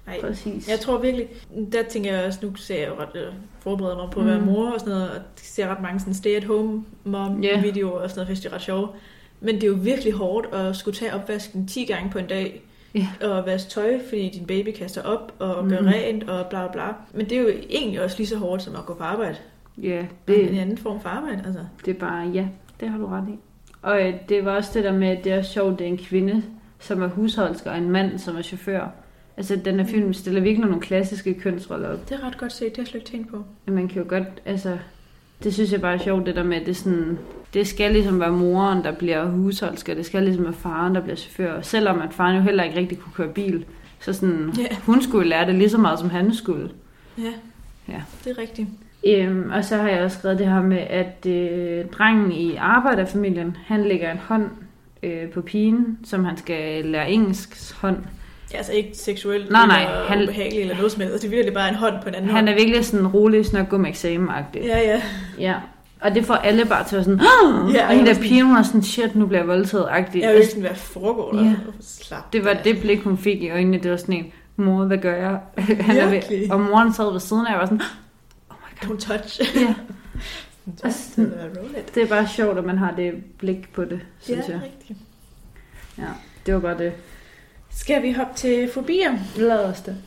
Ej, 0.08 0.21
præcis. 0.21 0.69
jeg 0.69 0.80
tror 0.80 0.98
virkelig, 0.98 1.28
der 1.71 1.84
tænker 1.89 2.13
jeg 2.15 2.26
også, 2.26 2.39
nu 2.43 2.56
ser 2.56 2.80
jeg 2.80 2.88
jo 2.88 2.93
ret 3.02 3.15
øh, 3.21 3.34
forbereder 3.60 3.95
mig 3.98 4.08
på 4.12 4.19
at 4.19 4.26
være 4.26 4.39
Mm. 4.39 4.45
mor 4.45 4.71
og 4.71 4.80
sådan 4.80 4.93
noget, 4.93 5.10
og 5.10 5.15
ser 5.36 5.67
ret 5.67 5.82
mange 5.82 6.00
sådan 6.00 6.13
stay-at-home 6.13 6.84
mom 7.04 7.41
Ja. 7.43 7.62
videoer 7.62 8.00
og 8.00 8.10
sådan 8.10 8.19
noget, 8.19 8.28
hvis 8.28 8.39
det 8.39 8.50
er 8.52 8.56
ret 8.56 8.62
sjovt. 8.62 8.95
Men 9.45 9.55
det 9.55 9.63
er 9.63 9.67
jo 9.67 9.77
virkelig 9.81 10.13
hårdt 10.13 10.47
at 10.53 10.75
skulle 10.75 10.95
tage 10.97 11.13
opvasken 11.13 11.67
10 11.67 11.86
gange 11.86 12.10
på 12.10 12.17
en 12.19 12.27
dag, 12.27 12.62
Ja. 12.95 13.08
og 13.21 13.45
vaske 13.45 13.69
tøj, 13.69 13.99
fordi 14.10 14.29
din 14.29 14.45
baby 14.45 14.69
kaster 14.77 15.01
op, 15.01 15.34
og 15.39 15.63
Mhm. 15.63 15.69
gør 15.73 15.81
rent, 15.81 16.29
og 16.29 16.45
bla 16.49 16.67
bla. 16.71 16.84
Men 17.13 17.29
det 17.29 17.38
er 17.38 17.41
jo 17.41 17.49
egentlig 17.69 18.03
også 18.03 18.17
lige 18.17 18.27
så 18.27 18.38
hårdt, 18.38 18.63
som 18.63 18.75
at 18.75 18.86
gå 18.86 18.93
på 18.93 19.03
arbejde. 19.03 19.36
Ja, 19.77 20.05
Det 20.27 20.43
er 20.43 20.49
en 20.49 20.58
anden 20.58 20.77
form 20.77 21.01
for 21.01 21.10
arbejde, 21.10 21.43
altså. 21.45 21.60
det 21.86 21.95
er 21.95 21.99
bare, 21.99 22.27
ja, 22.34 22.47
det 22.79 22.89
har 22.89 22.97
du 22.97 23.05
ret 23.05 23.25
i. 23.29 23.38
Og 23.81 24.08
øh, 24.08 24.13
det 24.29 24.45
var 24.45 24.55
også 24.55 24.71
det 24.73 24.84
der 24.84 24.91
med, 24.93 25.08
at 25.08 25.23
det 25.23 25.31
er 25.31 25.41
sjovt, 25.41 25.79
det 25.79 25.86
er 25.86 25.91
en 25.91 25.97
kvinde, 25.97 26.43
som 26.79 27.01
er 27.01 27.08
husholdsker, 27.08 27.71
og 27.71 27.77
en 27.77 27.89
mand, 27.89 28.17
som 28.19 28.36
er 28.38 28.41
chauffør. 28.41 28.88
Altså, 29.38 29.55
den 29.55 29.79
her 29.79 29.86
film 29.88 30.13
stiller 30.13 30.41
virkelig 30.41 30.65
nogle 30.67 30.81
klassiske 30.81 31.34
kønsroller 31.34 31.89
op. 31.93 32.10
Det 32.10 32.15
er 32.21 32.27
ret 32.27 32.38
godt 32.38 32.53
set, 32.53 32.67
det 32.69 32.77
har 32.77 32.81
jeg 32.84 32.88
slet 32.88 32.99
ikke 33.01 33.12
tænkt 33.12 33.29
på. 33.29 33.43
Men 33.65 33.75
Man 33.75 33.88
kan 33.88 34.01
jo 34.01 34.10
godt, 34.10 34.27
altså, 34.45 34.77
det 35.43 35.54
synes 35.54 35.71
jeg 35.71 35.82
bare 35.82 35.93
er 35.93 35.98
sjovt, 36.04 36.26
det 36.26 36.36
der 36.36 36.43
med, 36.43 36.58
at 36.58 36.65
det, 36.65 36.78
sådan, 36.78 37.17
det 37.54 37.67
skal 37.67 37.91
ligesom 37.91 38.19
være 38.19 38.32
moren, 38.32 38.84
der 38.84 38.91
bliver 38.91 39.26
husholdsker, 39.26 39.93
det 39.93 40.06
skal 40.06 40.24
ligesom 40.24 40.43
være 40.45 40.54
faren, 40.54 40.95
der 40.95 41.02
bliver 41.02 41.15
chauffør. 41.15 41.62
Selvom 41.62 42.02
at 42.02 42.13
faren 42.13 42.36
jo 42.36 42.41
heller 42.41 42.63
ikke 42.63 42.80
rigtig 42.80 43.00
kunne 43.00 43.13
køre 43.13 43.34
bil, 43.34 43.65
så 44.00 44.13
sådan, 44.13 44.54
Ja. 44.58 44.76
hun 44.86 45.02
skulle 45.02 45.30
lære 45.30 45.45
det 45.45 45.56
lige 45.56 45.69
så 45.69 45.78
meget, 45.78 46.00
som 46.00 46.10
han 46.10 46.34
skulle. 46.34 46.69
Ja, 47.17 47.34
Ja. 47.89 48.02
det 48.24 48.32
er 48.32 48.41
rigtigt. 48.41 48.67
Øhm, 49.08 49.52
og 49.54 49.65
så 49.65 49.78
har 49.78 49.89
jeg 49.89 50.04
også 50.04 50.17
skrevet 50.19 50.39
det 50.39 50.48
her 50.48 50.62
med, 50.62 50.78
at 50.78 51.26
øh, 51.28 51.86
drengen 51.86 52.32
i 52.32 52.56
arbejderfamilien, 52.56 53.58
han 53.65 53.84
lægger 53.84 54.12
en 54.12 54.17
hånd 54.17 54.50
øh, 55.04 55.30
på 55.30 55.41
pigen, 55.41 55.98
som 56.06 56.24
han 56.26 56.38
skal 56.38 56.86
lære 56.86 57.12
engelsk 57.12 57.74
hånd. 57.82 57.98
Ja, 58.53 58.58
altså 58.58 58.71
ikke 58.73 58.89
seksuelt 58.97 59.51
Nej, 59.51 59.67
nej, 59.67 59.81
eller 59.84 60.05
han- 60.08 60.23
ubehageligt 60.23 60.62
eller 60.62 60.75
noget 60.75 60.91
som 60.91 61.01
helst. 61.01 61.21
Det 61.21 61.27
er 61.27 61.29
virkelig 61.31 61.53
bare 61.53 61.69
en 61.69 61.75
hånd 61.75 61.93
på 62.03 62.10
en 62.10 62.15
anden 62.15 62.29
Han 62.31 62.36
hånd. 62.36 62.49
er 62.49 62.53
virkelig 62.53 62.86
sådan 62.86 63.08
rolig, 63.08 63.45
sådan 63.45 63.81
med 63.81 63.89
eksamen 63.89 64.29
-agtig. 64.29 64.65
Ja, 64.65 64.79
ja. 64.79 65.01
ja. 65.39 65.55
Og 66.01 66.15
det 66.15 66.25
får 66.25 66.34
alle 66.34 66.65
bare 66.65 66.84
til 66.88 66.95
at 66.95 67.08
være 67.08 67.17
sådan, 67.17 67.71
Ja, 67.75 67.88
og 67.88 67.93
hende 67.95 68.13
der 68.15 68.21
pigen 68.21 68.55
var 68.55 68.63
sådan, 68.63 68.84
shit, 68.84 69.15
nu 69.15 69.25
bliver 69.25 69.39
jeg 69.41 69.47
voldtaget 69.47 69.86
-agtig. 69.86 70.17
Jeg 70.19 70.23
er 70.25 70.31
jo 70.31 70.36
ikke 70.38 70.47
sådan, 70.47 70.62
hvad 70.62 70.75
foregår 70.75 71.31
der? 71.31 71.43
Ja. 71.45 71.55
Slap 71.81 72.34
Det 72.34 72.43
var 72.45 72.49
af. 72.51 72.58
det 72.63 72.81
blik, 72.81 73.01
hun 73.03 73.17
fik 73.17 73.41
i 73.43 73.49
øjnene. 73.49 73.77
Det 73.79 73.91
var 73.91 73.97
sådan 73.97 74.15
en, 74.15 74.31
mor, 74.55 74.84
hvad 74.86 74.97
gør 74.97 75.15
jeg? 75.15 75.39
Han 75.88 75.97
er 75.97 76.10
ved, 76.10 76.49
og 76.51 76.60
moren 76.60 76.93
sad 76.93 77.12
ved 77.12 77.19
siden 77.19 77.47
af, 77.47 77.53
og 77.53 77.60
var 77.60 77.65
sådan, 77.65 77.81
oh 78.49 78.55
my 78.84 78.88
god. 78.88 78.95
Don't 78.97 78.99
touch. 79.08 79.41
Ja, 79.62 79.75
Just 80.86 81.15
det 81.95 82.03
er 82.03 82.08
bare 82.08 82.27
sjovt, 82.27 82.58
at 82.58 82.63
man 82.65 82.77
har 82.77 82.93
det 82.97 83.13
blik 83.38 83.73
på 83.73 83.84
det, 83.86 83.99
synes 84.19 84.45
ja, 84.47 84.53
jeg. 84.53 84.62
rigtigt. 84.63 84.99
Ja, 85.97 86.03
det 86.45 86.53
var 86.53 86.60
bare 86.60 86.77
det. 86.77 86.91
Skal 87.75 88.01
vi 88.03 88.11
hoppe 88.11 88.33
til 88.35 88.69
fobier? 88.73 89.13
Lad 89.38 89.65
os 89.65 89.81
det. 89.81 89.97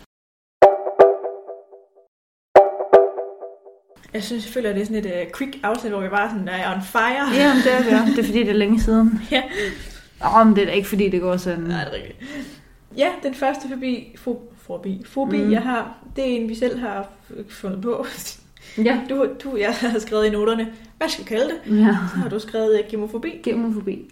Jeg 4.14 4.22
synes 4.22 4.42
selvfølgelig, 4.44 4.70
at 4.70 4.74
det 4.76 4.82
er 4.82 4.86
sådan 5.02 5.20
et 5.20 5.26
uh, 5.26 5.32
quick 5.38 5.56
afsnit, 5.62 5.92
hvor 5.92 6.00
vi 6.02 6.08
bare 6.08 6.30
sådan 6.30 6.48
er 6.48 6.74
on 6.76 6.82
fire. 6.82 7.34
Ja, 7.34 7.54
men 7.54 7.62
det 7.62 7.72
er 7.74 7.78
det. 8.06 8.16
Det 8.16 8.18
er 8.18 8.24
fordi, 8.26 8.38
det 8.38 8.48
er 8.48 8.52
længe 8.54 8.80
siden. 8.80 9.20
Ja. 9.30 9.42
Åh, 10.24 10.46
men 10.46 10.56
det 10.56 10.62
er 10.62 10.66
da 10.66 10.72
ikke 10.72 10.88
fordi, 10.88 11.08
det 11.08 11.20
går 11.20 11.36
sådan. 11.36 11.60
Nej, 11.64 11.84
det 11.84 11.92
er 11.92 11.96
rigtigt. 11.96 12.18
Ja, 12.96 13.08
den 13.22 13.34
første 13.34 13.68
fobi, 13.68 14.14
fo, 14.18 14.52
fobi, 14.66 15.02
fobi 15.06 15.36
Mm. 15.36 15.52
jeg 15.52 15.62
har, 15.62 15.94
det 16.16 16.24
er 16.24 16.36
en, 16.36 16.48
vi 16.48 16.54
selv 16.54 16.78
har 16.78 17.08
fundet 17.48 17.82
på. 17.82 18.06
Ja. 18.84 19.00
Du, 19.10 19.26
du 19.44 19.56
jeg 19.56 19.74
har 19.74 19.98
skrevet 19.98 20.26
i 20.26 20.30
noterne, 20.30 20.72
hvad 20.98 21.08
skal 21.08 21.24
vi 21.24 21.28
kalde 21.28 21.44
det? 21.44 21.78
Ja. 21.80 21.96
Så 22.12 22.16
har 22.16 22.28
du 22.28 22.38
skrevet 22.38 22.80
uh, 22.84 22.90
gemofobi. 22.90 23.40
Gemofobi. 23.42 24.10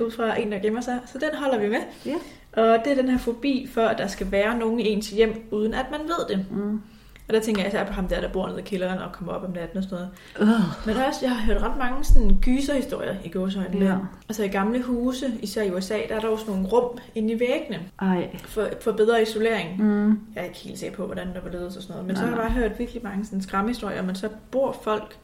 ud 0.00 0.10
fra 0.10 0.40
en, 0.40 0.52
der 0.52 0.58
gemmer 0.58 0.80
sig. 0.80 0.98
Så 1.12 1.18
den 1.18 1.28
holder 1.38 1.58
vi 1.58 1.68
med. 1.68 1.78
Ja. 2.06 2.14
Og 2.56 2.78
det 2.84 2.92
er 2.92 2.94
den 2.96 3.08
her 3.08 3.18
fobi 3.18 3.68
for, 3.74 3.80
at 3.80 3.98
der 3.98 4.06
skal 4.06 4.32
være 4.32 4.58
nogen 4.58 4.80
i 4.80 4.88
ens 4.88 5.10
hjem, 5.10 5.48
uden 5.50 5.74
at 5.74 5.86
man 5.90 6.00
ved 6.00 6.36
det. 6.36 6.46
Mm. 6.50 6.80
Og 7.28 7.34
der 7.34 7.40
tænker 7.40 7.62
jeg 7.62 7.68
især 7.68 7.84
på 7.86 7.92
ham 7.92 8.08
der, 8.08 8.20
der 8.20 8.28
bor 8.28 8.48
nede 8.48 8.60
i 8.60 8.62
kælderen 8.62 8.98
og 8.98 9.12
kommer 9.12 9.32
op 9.32 9.44
om 9.44 9.50
natten 9.50 9.78
og 9.78 9.84
sådan 9.84 10.06
noget. 10.38 10.54
Uh. 10.56 10.86
Men 10.86 10.96
også, 10.96 11.18
jeg 11.22 11.30
har 11.30 11.46
hørt 11.46 11.62
ret 11.62 11.78
mange 11.78 12.04
sådan 12.04 12.38
gyserhistorier 12.42 13.14
i 13.24 13.28
gåsøjne. 13.28 13.86
Ja. 13.86 13.96
Altså 14.28 14.44
i 14.44 14.48
gamle 14.48 14.82
huse, 14.82 15.26
især 15.42 15.62
i 15.62 15.70
USA, 15.70 15.94
der 16.08 16.14
er 16.16 16.20
der 16.20 16.28
jo 16.28 16.36
sådan 16.36 16.54
nogle 16.54 16.68
rum 16.68 16.98
inde 17.14 17.32
i 17.32 17.40
væggene 17.40 17.80
Ej. 18.00 18.36
for, 18.44 18.68
for 18.80 18.92
bedre 18.92 19.22
isolering. 19.22 19.82
Mm. 19.82 20.08
Jeg 20.08 20.40
er 20.40 20.44
ikke 20.44 20.58
helt 20.58 20.78
sikker 20.78 20.96
på, 20.96 21.06
hvordan 21.06 21.26
der 21.34 21.40
var 21.40 21.50
ledet 21.50 21.66
og 21.66 21.72
sådan 21.72 21.88
noget. 21.88 22.06
Men 22.06 22.14
Nej, 22.14 22.22
så 22.22 22.28
har 22.30 22.36
jeg 22.36 22.42
bare 22.44 22.50
hørt 22.50 22.78
virkelig 22.78 23.02
mange 23.02 23.24
sådan 23.24 23.42
skræmmehistorier, 23.42 24.02
men 24.02 24.14
så 24.14 24.28
bor 24.50 24.76
folk 24.82 25.16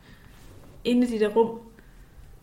inde 0.85 1.07
i 1.07 1.19
de 1.19 1.25
der 1.25 1.29
rum 1.29 1.59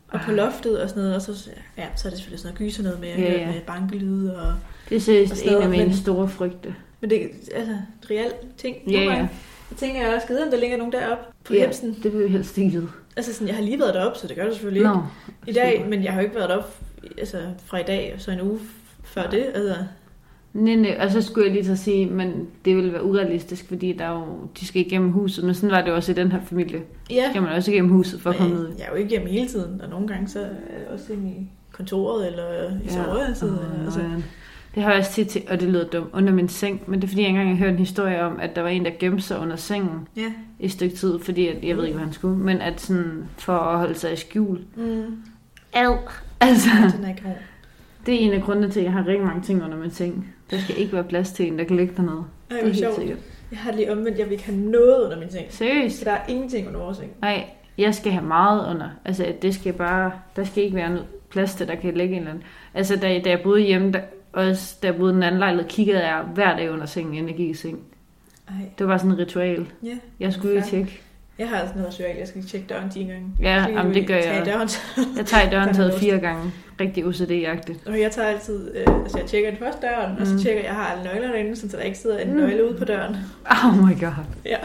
og 0.08 0.20
på 0.22 0.32
loftet 0.32 0.82
og 0.82 0.90
sådan 0.90 1.04
noget, 1.04 1.16
og 1.16 1.22
så, 1.22 1.50
ja, 1.78 1.88
så 1.96 2.08
er 2.08 2.10
det 2.10 2.20
selvfølgelig 2.20 2.40
sådan 2.40 2.54
noget 2.54 2.58
gyser 2.58 2.84
noget 2.84 3.00
med, 3.00 3.10
Ja, 3.10 3.22
ja, 3.22 3.32
ja. 3.32 3.40
ja. 3.40 3.52
med 3.52 3.62
bankelyde 3.62 4.42
og 4.42 4.54
Det 4.90 4.96
er 4.96 5.00
seriøst 5.00 5.46
en 5.46 5.50
af 5.62 5.70
mine 5.70 5.86
men- 5.86 5.94
store 5.94 6.30
frygte. 6.30 6.76
Men 7.02 7.10
det 7.10 7.22
er 7.24 7.28
altså 7.56 7.72
et 8.04 8.10
reelt 8.12 8.36
ting. 8.58 8.76
Ja, 8.92 9.02
ja. 9.02 9.10
Jeg 9.72 9.78
tænker 9.78 10.02
jeg 10.02 10.16
også, 10.16 10.44
om 10.46 10.52
der 10.52 10.58
ligger 10.60 10.78
nogen 10.78 10.92
deroppe 10.94 11.24
på 11.44 11.54
Ja, 11.54 11.60
Hemsen. 11.64 11.98
det 12.04 12.14
vil 12.14 12.24
vi 12.24 12.30
helst 12.30 12.58
ikke 12.58 12.72
vide. 12.72 12.88
Altså 13.18 13.34
sådan, 13.34 13.48
jeg 13.48 13.56
har 13.56 13.64
lige 13.64 13.80
været 13.80 13.94
deroppe, 13.94 14.20
så 14.20 14.28
det 14.28 14.36
gør 14.36 14.44
det 14.44 14.54
selvfølgelig 14.54 14.80
ikke 14.80 14.90
Nå. 14.94 15.02
i 15.48 15.52
dag, 15.54 15.74
super. 15.78 15.90
men 15.90 16.04
jeg 16.04 16.14
har 16.14 16.22
jo 16.22 16.26
ikke 16.26 16.36
været 16.36 16.50
deroppe 16.50 16.70
altså, 17.18 17.38
fra 17.66 17.78
i 17.78 17.84
dag, 17.84 18.12
og 18.16 18.22
så 18.22 18.32
en 18.32 18.42
uge 18.42 18.60
før 19.04 19.22
Nej. 19.22 19.32
det. 19.32 19.46
Altså, 19.56 19.76
Nej, 20.54 20.76
nej, 20.76 20.98
og 21.02 21.12
så 21.12 21.22
skulle 21.22 21.48
jeg 21.52 21.56
lige 21.62 21.72
at 21.72 21.80
sige, 21.80 22.06
men 22.06 22.48
det 22.66 22.76
ville 22.76 22.94
være 22.94 23.04
urealistisk, 23.04 23.68
fordi 23.68 23.94
der 23.94 24.06
er 24.06 24.12
jo, 24.12 24.26
de 24.60 24.66
skal 24.68 24.82
igennem 24.86 25.12
huset, 25.12 25.44
men 25.44 25.56
sådan 25.56 25.72
var 25.72 25.82
det 25.82 25.90
jo 25.90 25.96
også 25.96 26.12
i 26.12 26.16
den 26.16 26.32
her 26.32 26.40
familie. 26.46 26.82
ja, 27.10 27.30
Skal 27.30 27.42
man 27.42 27.52
også 27.52 27.72
igennem 27.72 27.92
huset 27.92 28.22
for 28.22 28.30
at 28.30 28.36
komme 28.36 28.56
ud. 28.60 28.74
jeg 28.78 28.86
er 28.86 28.90
jo 28.90 28.96
ikke 28.96 29.10
hjemme 29.10 29.30
hele 29.30 29.48
tiden, 29.48 29.82
og 29.82 29.90
nogle 29.90 30.08
gange 30.08 30.28
så 30.28 30.40
er 30.40 30.44
jeg 30.80 30.88
også 30.94 31.14
inde 31.14 31.30
i 31.30 31.48
kontoret, 31.72 32.28
eller 32.28 32.44
i 32.70 32.74
ja. 32.86 32.94
soveværelset. 32.94 33.60
Åh, 33.80 33.86
altså. 33.86 34.00
ja. 34.00 34.06
Det 34.78 34.86
har 34.86 34.92
jeg 34.92 35.00
også 35.00 35.12
tit 35.12 35.28
til, 35.28 35.42
og 35.50 35.60
det 35.60 35.68
lyder 35.70 35.88
dumt, 35.88 36.10
under 36.14 36.34
min 36.34 36.50
seng, 36.50 36.82
men 36.88 37.02
det 37.02 37.08
er 37.08 37.08
fordi, 37.08 37.22
jeg 37.22 37.30
engang 37.30 37.50
har 37.50 37.56
hørt 37.56 37.74
en 37.74 37.80
historie 37.80 38.22
om, 38.22 38.40
at 38.40 38.56
der 38.56 38.62
var 38.62 38.70
en, 38.70 38.86
der 38.86 38.92
gemte 39.00 39.22
sig 39.24 39.40
under 39.40 39.56
sengen 39.56 40.08
Ja. 40.16 40.32
i 40.60 40.66
et 40.66 40.72
stykke 40.72 40.96
tid, 40.96 41.20
fordi 41.20 41.48
at, 41.48 41.64
jeg 41.64 41.78
ved 41.78 41.84
ikke, 41.86 41.96
hvad 41.98 42.06
han 42.06 42.14
skulle, 42.14 42.38
men 42.38 42.62
at 42.62 42.82
sådan, 42.82 43.24
for 43.38 43.54
at 43.54 43.80
holde 43.80 43.96
sig 43.96 44.14
i 44.14 44.16
skjul. 44.16 44.60
Mm. 44.76 45.04
Ad. 45.74 45.98
Altså, 46.42 46.70
Den 46.98 47.04
er 47.06 47.10
ikke 47.10 47.22
god. 47.24 47.32
det 48.06 48.14
er 48.16 48.20
en 48.20 48.34
af 48.34 48.42
grundene 48.42 48.70
til, 48.70 48.80
at 48.80 48.84
jeg 48.86 48.94
har 48.94 49.08
rigtig 49.08 49.26
mange 49.26 49.42
ting 49.42 49.64
under 49.64 49.78
min 49.78 49.92
seng. 49.92 50.34
Der 50.52 50.60
skal 50.60 50.78
ikke 50.78 50.94
være 50.94 51.04
plads 51.04 51.32
til 51.32 51.48
en, 51.48 51.58
der 51.60 51.64
kan 51.66 51.76
ligge 51.78 51.94
dernede. 51.98 52.18
Ej, 52.18 52.24
Det 52.56 52.60
er 52.60 52.66
helt 52.66 52.78
sjovt. 52.78 52.96
sikkert. 52.96 53.18
Jeg 53.52 53.60
har 53.60 53.72
lige 53.72 53.92
omvendt, 53.92 54.18
jeg 54.18 54.26
vil 54.26 54.32
ikke 54.32 54.46
have 54.46 54.58
noget 54.58 55.04
under 55.06 55.20
min 55.20 55.32
seng. 55.32 55.46
Seriøst? 55.50 56.06
Der 56.06 56.12
er 56.12 56.22
ingenting 56.28 56.68
under 56.68 56.80
vores 56.80 56.98
seng. 56.98 57.12
Nej, 57.22 57.44
jeg 57.78 57.96
skal 57.96 58.12
have 58.12 58.26
meget 58.26 58.74
under. 58.74 58.90
Altså, 59.06 59.26
det 59.42 59.54
skal 59.56 59.74
bare, 59.74 60.12
der 60.36 60.44
skal 60.44 60.64
ikke 60.64 60.76
være 60.76 60.90
noget 60.90 61.06
plads 61.30 61.56
til, 61.56 61.68
der 61.68 61.76
kan 61.76 61.94
ligge 61.94 62.14
en 62.16 62.20
eller 62.20 62.30
anden. 62.32 62.44
Altså, 62.74 62.96
da, 62.96 63.20
da 63.26 63.30
jeg 63.30 63.40
boede 63.44 63.62
hjemme, 63.62 63.92
der, 63.92 64.00
også 64.38 64.76
da 64.82 64.88
jeg 64.88 64.96
boede 64.96 65.14
den 65.14 65.24
anden 65.24 65.40
lejlighed, 65.40 65.70
kiggede 65.70 66.08
jeg 66.08 66.22
hver 66.34 66.58
dag 66.58 66.72
under 66.72 66.86
sengen, 66.86 67.14
inden 67.14 67.30
jeg 67.30 67.38
gik 67.38 67.50
i 67.50 67.54
seng. 67.54 67.80
Ej, 68.48 68.54
Det 68.80 68.88
var 68.88 68.98
sådan 68.98 69.12
et 69.12 69.18
ritual. 69.20 69.66
ja. 69.84 69.98
Jeg 70.20 70.34
skulle 70.34 70.54
lige 70.54 70.64
tjekke. 70.70 71.02
Jeg 71.40 71.50
har 71.50 71.58
sådan 71.60 71.82
noget 71.82 71.94
ritual, 71.94 72.18
jeg 72.18 72.28
skal 72.28 72.44
tjekke 72.44 72.68
døren 72.68 72.90
10 72.90 73.04
gange. 73.04 73.28
Ja, 73.42 73.66
jamen, 73.70 73.94
det 73.94 74.08
gør 74.08 74.16
jeg. 74.16 74.42
Døren. 74.46 74.70
Jeg 75.18 75.26
tager 75.26 75.48
i 75.48 75.50
døren 75.50 75.74
taget 75.74 75.94
fire 75.94 76.20
gange. 76.20 76.52
Rigtig 76.82 77.06
OCD-agtigt. 77.06 77.90
Og 77.90 78.00
jeg 78.02 78.12
tager 78.12 78.28
altid, 78.28 78.70
øh, 78.76 78.94
altså 79.04 79.18
jeg 79.18 79.28
tjekker 79.28 79.50
den 79.50 79.60
første 79.60 79.82
døren, 79.88 80.12
mm. 80.16 80.22
og 80.22 80.28
så 80.28 80.34
Mm. 80.34 80.40
tjekker 80.40 80.62
jeg, 80.62 80.68
jeg 80.68 80.76
har 80.76 80.86
alle 80.92 81.04
nøgler 81.04 81.32
derinde, 81.32 81.56
så 81.56 81.68
der 81.78 81.80
ikke 81.84 81.98
sidder 81.98 82.18
en 82.18 82.32
Mm. 82.32 82.38
nøgle 82.40 82.70
ude 82.70 82.78
på 82.80 82.86
døren. 82.86 83.16
Oh 83.66 83.78
my 83.78 84.00
god. 84.00 84.12
Ja, 84.46 84.58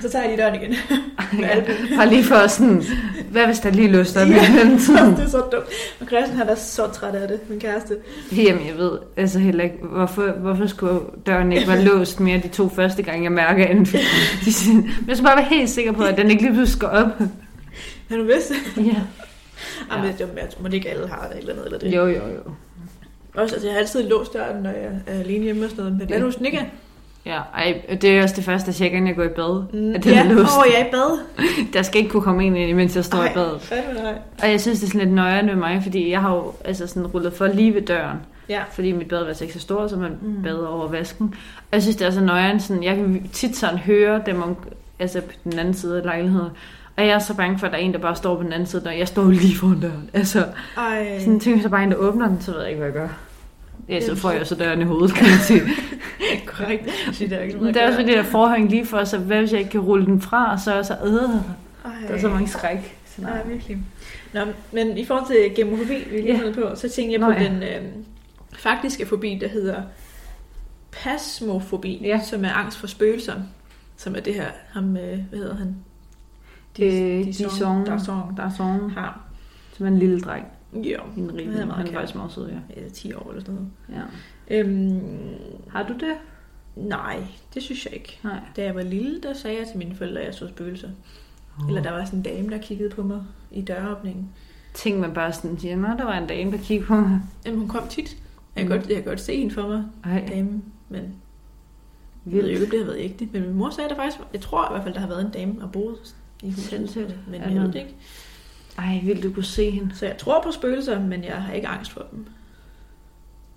så 0.00 0.10
tager 0.10 0.24
jeg 0.24 0.30
lige 0.36 0.42
døren 0.44 0.54
igen. 0.62 0.74
Albuen. 1.50 1.76
Bare 1.96 2.08
lige 2.08 2.24
for 2.24 2.46
sådan, 2.46 2.82
hvad 3.30 3.46
hvis 3.46 3.58
der 3.58 3.70
lige 3.70 3.88
låst 3.88 4.16
op 4.16 4.28
Ja. 4.28 4.34
det 5.16 5.24
er 5.24 5.28
så 5.28 5.38
dumt. 5.38 5.64
Og 6.00 6.06
Christian 6.06 6.36
han 6.38 6.48
er 6.48 6.54
så 6.54 6.86
træt 6.92 7.14
af 7.14 7.28
det, 7.28 7.50
min 7.50 7.60
kæreste. 7.60 7.96
Jamen, 8.36 8.66
jeg 8.66 8.76
ved 8.76 8.92
altså 9.16 9.38
heller 9.38 9.64
ikke, 9.64 9.76
hvorfor, 9.82 10.26
hvorfor 10.40 10.66
skulle 10.66 11.00
døren 11.26 11.52
ikke 11.52 11.68
være 11.68 11.84
låst 11.84 12.20
mere 12.20 12.38
de 12.38 12.48
to 12.48 12.68
første 12.68 13.02
gange, 13.02 13.24
jeg 13.24 13.32
mærker 13.32 13.66
den? 13.66 13.76
Men 13.86 15.08
jeg 15.08 15.16
skal 15.16 15.24
bare 15.26 15.36
være 15.36 15.46
helt 15.50 15.70
sikker 15.70 15.92
på, 15.92 16.02
at 16.02 16.16
den 16.16 16.30
ikke 16.30 16.42
lige 16.42 16.54
pludselig 16.54 16.80
går 16.80 16.88
op. 16.88 17.06
Har 18.10 18.16
du 18.16 18.22
vidst 18.24 18.48
det? 18.76 18.96
Ja. 19.90 19.96
Jamen, 19.96 20.10
det 20.12 20.20
dumt, 20.20 20.38
at 20.38 20.56
må 20.62 20.68
ikke 20.68 20.90
alle 20.90 21.08
har 21.08 21.28
det 21.32 21.38
eller 21.38 21.54
noget 21.54 21.66
eller 21.66 21.78
det. 21.78 21.94
Jo, 21.96 22.06
jo, 22.06 22.12
jo. 22.28 22.50
Også, 23.34 23.54
altså, 23.54 23.66
jeg 23.68 23.74
har 23.74 23.80
altid 23.80 24.08
låst 24.08 24.32
døren, 24.32 24.62
når 24.62 24.70
jeg 24.70 24.90
er 25.06 25.20
alene 25.20 25.44
hjemme 25.44 25.64
og 25.64 25.70
sådan 25.70 25.84
noget. 25.84 25.98
Men 25.98 26.08
hvad 26.08 26.18
nu, 26.18 26.24
hvis 26.24 26.36
den 26.36 26.46
ikke 26.46 26.58
er? 26.58 26.64
Ja, 27.26 27.40
ej, 27.54 27.80
det 28.00 28.04
er 28.18 28.22
også 28.22 28.36
det 28.36 28.44
første, 28.44 28.68
jeg 28.68 28.74
tjekker, 28.74 28.96
inden 28.96 29.08
jeg 29.08 29.16
går 29.16 29.22
i 29.24 29.28
bad. 29.28 29.62
Mm, 29.72 29.94
At 29.94 30.04
den 30.04 30.12
ja, 30.12 30.24
er 30.24 30.32
låst. 30.32 30.50
åh, 30.58 30.64
jeg 30.72 30.80
er 30.80 30.86
i 30.86 30.90
bad. 30.90 31.18
Der 31.74 31.82
skal 31.82 31.98
ikke 31.98 32.10
kunne 32.10 32.22
komme 32.22 32.46
ind, 32.46 32.74
mens 32.76 32.96
jeg 32.96 33.04
står 33.04 33.24
i 33.24 33.28
badet. 33.34 33.60
fandme. 33.60 34.08
Og 34.42 34.50
jeg 34.50 34.60
synes, 34.60 34.78
det 34.80 34.86
er 34.86 34.90
sådan 34.90 35.00
lidt 35.00 35.14
nøjere 35.14 35.42
med 35.42 35.54
mig, 35.56 35.80
fordi 35.82 36.10
jeg 36.10 36.20
har 36.20 36.34
jo 36.34 36.52
altså 36.64 36.86
sådan 36.86 37.06
rullet 37.06 37.32
for 37.32 37.46
lige 37.46 37.74
ved 37.74 37.82
døren. 37.82 38.16
Ja. 38.48 38.60
Fordi 38.72 38.92
mit 38.92 39.08
badeværelse 39.08 39.44
er 39.44 39.46
ikke 39.46 39.54
så 39.54 39.60
stort, 39.60 39.90
så 39.90 39.96
man 39.96 40.10
Mm. 40.22 40.28
mm. 40.28 40.42
bader 40.42 40.66
over 40.66 40.88
vasken. 40.88 41.34
Og 41.60 41.66
jeg 41.72 41.82
synes, 41.82 41.96
det 41.96 42.06
er 42.06 42.10
så 42.10 42.20
nøjere, 42.20 42.60
sådan, 42.60 42.82
jeg 42.84 42.96
kan 42.96 43.28
tit 43.32 43.56
sådan 43.56 43.78
høre 43.78 44.22
dem 44.26 44.42
om, 44.42 44.56
altså 44.98 45.20
på 45.20 45.32
den 45.44 45.58
anden 45.58 45.74
side 45.74 45.96
af 45.98 46.04
lejligheden. 46.04 46.48
Og 46.96 47.06
jeg 47.06 47.14
er 47.14 47.18
så 47.18 47.34
bange 47.34 47.58
for, 47.58 47.66
at 47.66 47.72
der 47.72 47.78
er 47.78 47.82
en, 47.82 47.92
der 47.92 47.98
bare 47.98 48.16
står 48.16 48.36
på 48.36 48.42
den 48.42 48.52
anden 48.52 48.66
side, 48.66 48.82
og 48.86 48.98
jeg 48.98 49.08
står 49.08 49.22
jo 49.22 49.30
lige 49.30 49.56
foran 49.56 49.80
døren. 49.80 50.10
Altså, 50.12 50.46
Ej. 50.76 51.18
sådan 51.18 51.40
tænker 51.40 51.56
jeg 51.56 51.62
så 51.62 51.68
bare 51.68 51.82
en, 51.82 51.90
der 51.90 51.96
åbner 51.96 52.28
den, 52.28 52.40
så 52.40 52.52
ved 52.52 52.60
jeg 52.60 52.68
ikke, 52.68 52.78
hvad 52.78 52.86
jeg 52.88 52.94
gør. 52.94 53.08
Ja, 53.88 54.00
så 54.00 54.16
får 54.16 54.30
jeg 54.30 54.46
så 54.46 54.54
døren 54.54 54.80
i 54.80 54.84
hovedet, 54.84 55.14
kan 55.14 55.28
man 55.28 55.38
sige. 55.38 55.62
Korrekt. 56.46 56.84
Der 57.30 57.36
er 57.36 57.42
ikke 57.42 57.72
der 57.72 57.80
er 57.80 57.88
også 57.88 57.98
det 57.98 58.08
der 58.08 58.22
forhæng 58.22 58.70
lige 58.70 58.86
for, 58.86 59.04
så 59.04 59.18
hvad 59.18 59.38
hvis 59.38 59.52
jeg 59.52 59.58
ikke 59.58 59.70
kan 59.70 59.80
rulle 59.80 60.06
den 60.06 60.20
fra, 60.20 60.52
og 60.52 60.60
så 60.60 60.72
er 60.72 60.82
så, 60.82 60.96
øh, 61.04 61.12
der 61.12 62.14
er 62.14 62.20
så 62.20 62.28
mange 62.28 62.48
skræk. 62.48 62.96
Nej, 63.18 63.46
virkelig. 63.46 63.78
Nå, 64.32 64.40
men 64.72 64.98
i 64.98 65.04
forhold 65.04 65.26
til 65.26 65.54
gemofobi, 65.56 66.04
vi 66.10 66.16
lige 66.16 66.40
yeah. 66.44 66.54
på, 66.54 66.60
så 66.74 66.88
tænkte 66.88 67.12
jeg 67.12 67.20
Nå 67.20 67.26
på 67.26 67.32
ja. 67.32 67.44
den 67.44 67.62
øh, 67.62 67.92
faktiske 68.52 69.06
fobi, 69.06 69.38
der 69.40 69.48
hedder 69.48 69.82
pasmofobi, 70.92 72.00
Ja. 72.04 72.20
som 72.24 72.44
er 72.44 72.52
angst 72.52 72.78
for 72.78 72.86
spøgelser. 72.86 73.34
Som 73.96 74.16
er 74.16 74.20
det 74.20 74.34
her, 74.34 74.46
ham, 74.72 74.96
øh, 74.96 75.18
hvad 75.28 75.38
hedder 75.38 75.56
han? 75.56 75.76
Øh, 76.78 77.24
Dison. 77.24 77.50
Dison 77.50 77.86
Der 77.86 78.42
er 78.42 78.50
sådan, 78.50 78.90
har. 78.90 79.20
som 79.72 79.86
er 79.86 79.90
en 79.90 79.98
lille 79.98 80.20
dreng. 80.20 80.46
Ja, 80.74 80.78
En 81.16 81.24
Han 81.30 81.34
rig, 81.36 81.46
meget 81.48 81.72
han 81.72 81.86
er 81.88 81.92
faktisk 81.92 82.14
meget 82.14 82.32
sød, 82.32 82.48
ja. 82.76 82.82
øh, 82.82 82.90
10 82.90 83.12
år 83.14 83.28
eller 83.30 83.40
sådan 83.40 83.54
noget. 83.54 83.70
ja. 84.48 84.60
Øhm, 84.60 85.00
Har 85.68 85.82
du 85.82 85.92
det? 85.92 86.14
nej, 86.76 87.22
det 87.54 87.62
synes 87.62 87.84
jeg 87.86 87.94
ikke. 87.94 88.18
Nej. 88.24 88.40
Da 88.56 88.62
jeg 88.64 88.74
var 88.74 88.82
lille, 88.82 89.20
der 89.20 89.34
sagde 89.34 89.58
jeg 89.58 89.66
til 89.68 89.78
mine 89.78 89.94
forældre, 89.94 90.20
at 90.20 90.26
jeg 90.26 90.34
så 90.34 90.48
spøgelser. 90.48 90.88
Eller 91.68 91.82
der 91.82 91.90
var 91.92 92.04
sådan 92.04 92.18
en 92.18 92.22
dame, 92.22 92.50
der 92.50 92.58
kiggede 92.58 92.90
på 92.90 93.02
mig 93.02 93.22
i 93.50 93.62
døråbningen. 93.62 94.28
Tænk 94.74 94.98
man 95.00 95.14
bare 95.14 95.32
sådan 95.32 95.50
nå, 95.80 95.86
der 95.98 96.04
var 96.04 96.18
en 96.18 96.26
dame, 96.26 96.50
der 96.52 96.58
kiggede 96.58 96.86
på 96.86 96.94
mig. 96.94 97.20
Jamen, 97.46 97.58
hun 97.60 97.68
kom 97.68 97.88
tit. 97.88 98.16
Jeg 98.56 98.66
kan, 98.66 98.72
Mm. 98.76 98.78
godt, 98.78 98.88
jeg 98.88 98.96
kan 98.96 99.04
godt 99.04 99.20
se 99.20 99.36
hende 99.36 99.54
for 99.54 99.68
mig, 99.68 99.84
Ej, 100.04 100.24
dame, 100.28 100.62
men 100.88 101.00
Jeg 101.02 102.32
ved 102.32 102.40
jo 102.40 102.46
vildt. 102.46 102.50
ikke, 102.62 102.70
det 102.70 102.78
har 102.78 102.86
været 102.92 103.00
ægte, 103.04 103.28
men 103.32 103.42
min 103.42 103.54
mor 103.54 103.70
sagde 103.70 103.90
der 103.90 103.96
faktisk, 103.96 104.18
jeg 104.32 104.40
tror 104.40 104.64
i 104.64 104.72
hvert 104.72 104.82
fald, 104.82 104.94
der 104.94 105.00
har 105.00 105.08
været 105.08 105.24
en 105.26 105.30
dame 105.32 105.54
og 105.62 105.72
boet 105.72 106.14
i 106.42 106.50
huset, 106.50 106.64
Sindssygt. 106.64 107.14
men 107.30 107.40
Ja, 107.40 107.48
jeg 107.48 107.60
ved 107.60 107.66
det 107.72 107.74
ikke. 107.74 107.94
Ej, 108.78 109.00
vildt, 109.04 109.22
du 109.22 109.32
kunne 109.32 109.44
se 109.44 109.70
hende. 109.70 109.94
Så 109.94 110.06
jeg 110.06 110.16
tror 110.18 110.42
på 110.42 110.50
spøgelser, 110.52 111.00
men 111.00 111.24
jeg 111.24 111.34
har 111.42 111.52
ikke 111.52 111.68
angst 111.68 111.90
for 111.92 112.06
dem. 112.12 112.26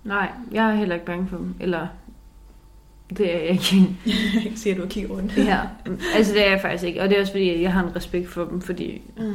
Nej, 0.04 0.30
jeg 0.52 0.70
er 0.70 0.74
heller 0.74 0.94
ikke 0.94 1.06
bange 1.06 1.28
for 1.28 1.36
dem. 1.36 1.54
Eller, 1.60 1.86
det 3.10 3.34
er 3.34 3.38
jeg 3.38 3.50
ikke. 3.50 3.96
jeg 4.34 4.42
kan 4.42 4.56
se, 4.56 4.70
at 4.70 4.76
du 4.76 4.86
kigger 4.86 5.10
rundt. 5.10 5.36
ja, 5.36 5.60
altså 6.16 6.32
det 6.32 6.46
er 6.46 6.50
jeg 6.50 6.60
faktisk 6.60 6.84
ikke. 6.84 7.02
Og 7.02 7.08
det 7.08 7.16
er 7.16 7.20
også 7.20 7.32
fordi, 7.32 7.62
jeg 7.62 7.72
har 7.72 7.82
en 7.84 7.96
respekt 7.96 8.28
for 8.28 8.44
dem, 8.44 8.60
fordi 8.60 9.02
Mm. 9.16 9.32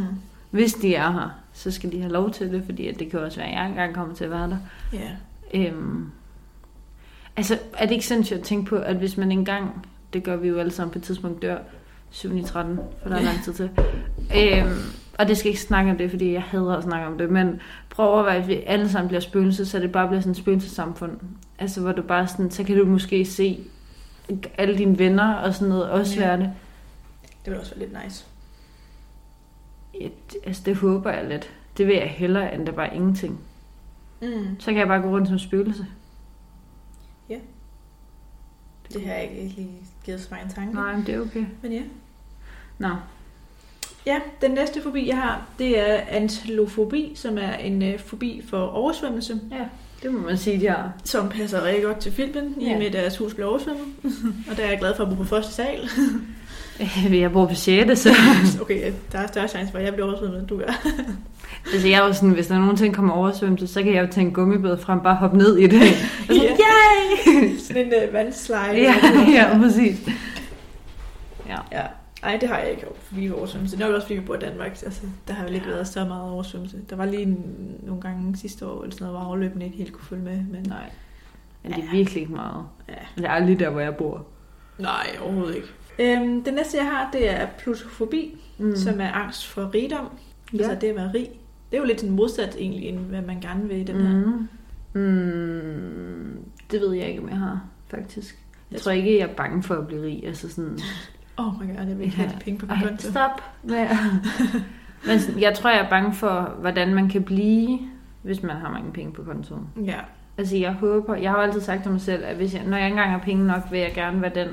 hvis 0.51 0.73
de 0.73 0.95
er 0.95 1.11
her, 1.11 1.29
så 1.53 1.71
skal 1.71 1.91
de 1.91 1.99
have 2.01 2.13
lov 2.13 2.31
til 2.31 2.51
det, 2.51 2.63
fordi 2.65 2.91
det 2.91 3.11
kan 3.11 3.19
også 3.19 3.37
være, 3.37 3.47
at 3.49 3.53
jeg 3.55 3.67
engang 3.69 3.93
kommer 3.95 4.15
til 4.15 4.23
at 4.23 4.31
være 4.31 4.49
der. 4.49 4.57
Ja. 4.93 5.09
Øhm, 5.53 6.05
altså, 7.37 7.59
er 7.77 7.85
det 7.85 7.91
ikke 7.93 8.05
sindssygt 8.05 8.39
at 8.39 8.45
tænke 8.45 8.65
på, 8.69 8.75
at 8.75 8.95
hvis 8.95 9.17
man 9.17 9.31
engang, 9.31 9.87
det 10.13 10.23
gør 10.23 10.35
vi 10.35 10.47
jo 10.47 10.59
alle 10.59 10.71
sammen 10.71 10.91
på 10.91 10.99
et 10.99 11.03
tidspunkt, 11.03 11.41
dør 11.41 11.57
7 12.09 12.35
i 12.37 12.41
13, 12.43 12.79
for 13.01 13.09
der 13.09 13.15
er 13.15 13.21
lang 13.21 13.43
tid 13.43 13.53
til. 13.53 13.69
Øhm, 14.37 14.77
og 15.19 15.27
det 15.27 15.37
skal 15.37 15.49
ikke 15.49 15.61
snakke 15.61 15.91
om 15.91 15.97
det, 15.97 16.09
fordi 16.09 16.33
jeg 16.33 16.41
hader 16.41 16.77
at 16.77 16.83
snakke 16.83 17.07
om 17.07 17.17
det, 17.17 17.29
men 17.29 17.61
prøv 17.89 18.05
at 18.05 18.11
overveje, 18.11 18.37
at 18.37 18.47
vi 18.47 18.63
alle 18.65 18.89
sammen 18.89 19.07
bliver 19.07 19.21
spøgelser, 19.21 19.65
så 19.65 19.79
det 19.79 19.91
bare 19.91 20.07
bliver 20.07 20.21
sådan 20.21 20.31
et 20.31 20.37
spøgelsesamfund. 20.37 21.11
Altså, 21.59 21.81
hvor 21.81 21.91
du 21.91 22.01
bare 22.01 22.27
sådan, 22.27 22.51
så 22.51 22.63
kan 22.63 22.77
du 22.77 22.85
måske 22.85 23.25
se 23.25 23.59
alle 24.57 24.77
dine 24.77 24.99
venner 24.99 25.33
og 25.33 25.53
sådan 25.53 25.69
noget 25.69 25.89
også 25.89 26.19
Ja. 26.19 26.25
være 26.27 26.37
det. 26.37 26.51
Det 27.45 27.51
vil 27.53 27.59
også 27.59 27.75
være 27.75 27.87
lidt 27.87 28.03
nice. 28.03 28.25
Ja, 30.01 30.07
det- 30.31 30.37
altså, 30.45 30.61
det 30.65 30.75
håber 30.75 31.11
jeg 31.11 31.27
lidt. 31.29 31.49
Det 31.77 31.87
vil 31.87 31.95
jeg 31.95 32.07
hellere, 32.09 32.55
end 32.55 32.65
det 32.65 32.75
bare 32.75 32.95
ingenting. 32.95 33.39
Mm. 34.21 34.59
Så 34.59 34.65
kan 34.65 34.77
jeg 34.77 34.87
bare 34.87 35.01
gå 35.01 35.09
rundt 35.09 35.27
som 35.27 35.39
spøgelse. 35.39 35.85
Det 38.93 39.05
har 39.05 39.13
jeg 39.13 39.23
ikke 39.23 39.55
lige 39.55 39.69
givet 40.05 40.21
så 40.21 40.27
mange 40.31 40.53
tanker. 40.55 40.73
Nej, 40.73 40.95
men 40.95 41.05
det 41.05 41.15
er 41.15 41.19
okay. 41.21 41.45
Men 41.61 41.71
ja. 41.73 41.81
Nå, 42.77 42.89
Ja, 44.05 44.19
den 44.41 44.51
næste 44.51 44.81
fobi, 44.81 45.07
jeg 45.07 45.17
har, 45.17 45.41
det 45.59 45.79
er 45.79 46.01
antelofobi, 46.09 47.11
som 47.15 47.37
er 47.37 47.53
en 47.53 47.81
øh, 47.83 47.99
fobi 47.99 48.41
for 48.49 48.57
oversvømmelse, 48.67 49.39
ja, 49.51 49.65
det 50.03 50.13
må 50.13 50.19
man 50.19 50.37
sige, 50.37 50.59
de 50.59 50.67
har. 50.67 50.91
som 51.03 51.29
passer 51.29 51.63
rigtig 51.63 51.83
godt 51.83 51.99
til 51.99 52.11
filmen, 52.11 52.55
i 52.61 52.65
Ja. 52.65 52.71
og 52.73 52.77
med 52.77 52.85
at 52.87 52.93
deres 52.93 53.17
hus 53.17 53.33
blev 53.33 53.47
oversvømmet. 53.47 53.85
og 54.51 54.57
der 54.57 54.63
er 54.63 54.69
jeg 54.69 54.79
glad 54.79 54.95
for 54.95 55.03
at 55.03 55.09
bo 55.09 55.15
på 55.15 55.23
første 55.23 55.53
sal. 55.53 55.79
Jeg 57.21 57.31
bor 57.31 57.45
på 57.45 57.55
6. 57.55 57.99
Så 57.99 58.09
okay, 58.61 58.93
der 59.11 59.19
er 59.19 59.27
større 59.27 59.47
chance 59.47 59.71
for, 59.71 59.79
at 59.79 59.85
jeg 59.85 59.93
bliver 59.93 60.07
oversvømmet, 60.07 60.39
end 60.39 60.47
du 60.47 60.57
gør. 60.57 60.65
altså, 61.73 61.87
jeg 61.87 61.99
er 62.01 62.07
jo 62.07 62.13
sådan, 62.13 62.29
hvis 62.29 62.47
der 62.47 62.59
nogensinde 62.59 62.93
kommer 62.93 63.13
oversvømmelse, 63.13 63.67
så 63.67 63.83
kan 63.83 63.93
jeg 63.93 64.01
jo 64.07 64.11
tage 64.11 64.27
en 64.27 64.33
gummibåd 64.33 64.77
frem, 64.77 64.99
bare 65.01 65.15
hoppe 65.15 65.37
ned 65.37 65.57
i 65.57 65.67
det. 65.67 65.81
Og 66.29 66.35
så, 66.35 66.41
Ja. 66.43 66.49
yay! 66.49 67.57
Sådan 67.57 67.85
en 67.85 67.93
uh, 68.07 68.13
vandslide. 68.13 68.59
ja, 68.59 68.93
ja, 69.33 69.57
præcis. 69.57 70.09
ja. 71.71 71.81
Ej, 72.23 72.37
det 72.41 72.49
har 72.49 72.57
jeg 72.57 72.71
ikke 72.71 72.85
fordi 73.03 73.31
oversvømmelse. 73.31 73.77
Det 73.77 73.83
er 73.85 73.93
også, 73.95 74.07
fordi 74.07 74.19
vi 74.19 74.25
bor 74.25 74.35
i 74.35 74.39
Danmark. 74.39 74.71
Altså, 74.85 75.01
der 75.27 75.33
har 75.33 75.47
jo 75.47 75.53
ikke 75.53 75.67
været 75.67 75.87
så 75.87 76.05
meget 76.05 76.31
oversvømmelse. 76.31 76.77
Der 76.89 76.95
var 76.95 77.05
lige 77.05 77.21
en, 77.21 77.37
nogle 77.83 78.01
gange 78.01 78.37
sidste 78.37 78.65
år, 78.67 78.81
eller 78.83 78.95
sådan 78.95 79.07
noget, 79.07 79.19
hvor 79.21 79.29
afløbene 79.31 79.65
ikke 79.65 79.77
helt 79.77 79.93
kunne 79.93 80.05
følge 80.05 80.23
med. 80.23 80.35
Men 80.51 80.65
Nej, 80.67 80.77
men 81.63 81.71
det 81.73 81.83
er 81.83 81.91
virkelig 81.91 82.21
ikke 82.21 82.33
meget. 82.33 82.63
ja. 82.89 82.93
Det 83.17 83.25
er 83.25 83.29
aldrig 83.29 83.59
der, 83.59 83.69
hvor 83.69 83.79
jeg 83.79 83.95
bor. 83.95 84.25
Nej, 84.77 85.07
overhovedet 85.23 85.55
ikke. 85.55 85.67
Øhm, 85.99 86.43
det 86.43 86.53
næste, 86.53 86.77
jeg 86.77 86.85
har, 86.85 87.09
det 87.13 87.31
er 87.31 87.47
plutofobi, 87.57 88.35
Mm. 88.57 88.65
mm. 88.65 88.75
som 88.75 89.01
er 89.01 89.11
angst 89.11 89.47
for 89.47 89.73
rigdom. 89.73 90.09
Ja. 90.53 90.57
Altså 90.57 90.77
det 90.81 90.87
at 90.87 90.95
være 90.95 91.11
rig. 91.15 91.27
Det 91.71 91.77
er 91.77 91.81
jo 91.81 91.85
lidt 91.87 91.99
sådan 91.99 92.15
modsat 92.15 92.55
egentlig, 92.59 92.89
end 92.89 92.99
hvad 92.99 93.21
man 93.21 93.39
gerne 93.41 93.67
vil 93.67 93.77
i 93.77 93.83
den 93.83 94.01
her. 94.07 94.25
Mm. 94.25 94.47
Mm. 95.01 96.43
Det 96.71 96.81
ved 96.81 96.93
jeg 96.93 97.07
ikke, 97.09 97.21
om 97.21 97.29
jeg 97.29 97.37
har, 97.37 97.61
faktisk. 97.87 98.37
Jeg 98.71 98.75
Jeg 98.75 98.81
tror 98.81 98.91
ikke, 98.91 99.17
jeg 99.19 99.29
er 99.29 99.33
bange 99.33 99.63
for 99.63 99.75
at 99.75 99.87
blive 99.87 100.01
rig. 100.03 100.23
Altså 100.25 100.49
sådan, 100.49 100.79
Åh 101.37 101.47
oh 101.61 101.61
my 101.67 101.77
god, 101.77 101.85
jeg 101.87 101.97
vil 101.97 102.05
ikke 102.05 102.17
have 102.17 102.29
de 102.29 102.43
penge 102.43 102.59
på 102.59 102.65
min 102.65 102.75
konto. 102.87 103.09
stop. 103.11 103.43
Med. 103.63 103.87
Men 105.05 105.41
jeg 105.41 105.53
tror, 105.53 105.69
jeg 105.69 105.79
er 105.85 105.89
bange 105.89 106.13
for, 106.13 106.55
hvordan 106.61 106.93
man 106.93 107.09
kan 107.09 107.23
blive, 107.23 107.79
hvis 108.21 108.43
man 108.43 108.55
har 108.55 108.71
mange 108.71 108.91
penge 108.91 109.11
på 109.13 109.23
kontoen. 109.23 109.67
Ja, 109.85 109.99
Altså, 110.37 110.57
jeg 110.57 110.73
håber, 110.73 111.15
jeg 111.15 111.31
har 111.31 111.37
jo 111.37 111.43
altid 111.43 111.61
sagt 111.61 111.83
til 111.83 111.91
mig 111.91 112.01
selv, 112.01 112.23
at 112.25 112.35
hvis 112.35 112.53
jeg, 112.53 112.63
når 112.67 112.77
jeg 112.77 112.87
engang 112.87 113.11
har 113.11 113.17
penge 113.19 113.47
nok, 113.47 113.61
vil 113.71 113.79
jeg 113.79 113.91
gerne 113.95 114.21
være 114.21 114.31
den, 114.35 114.47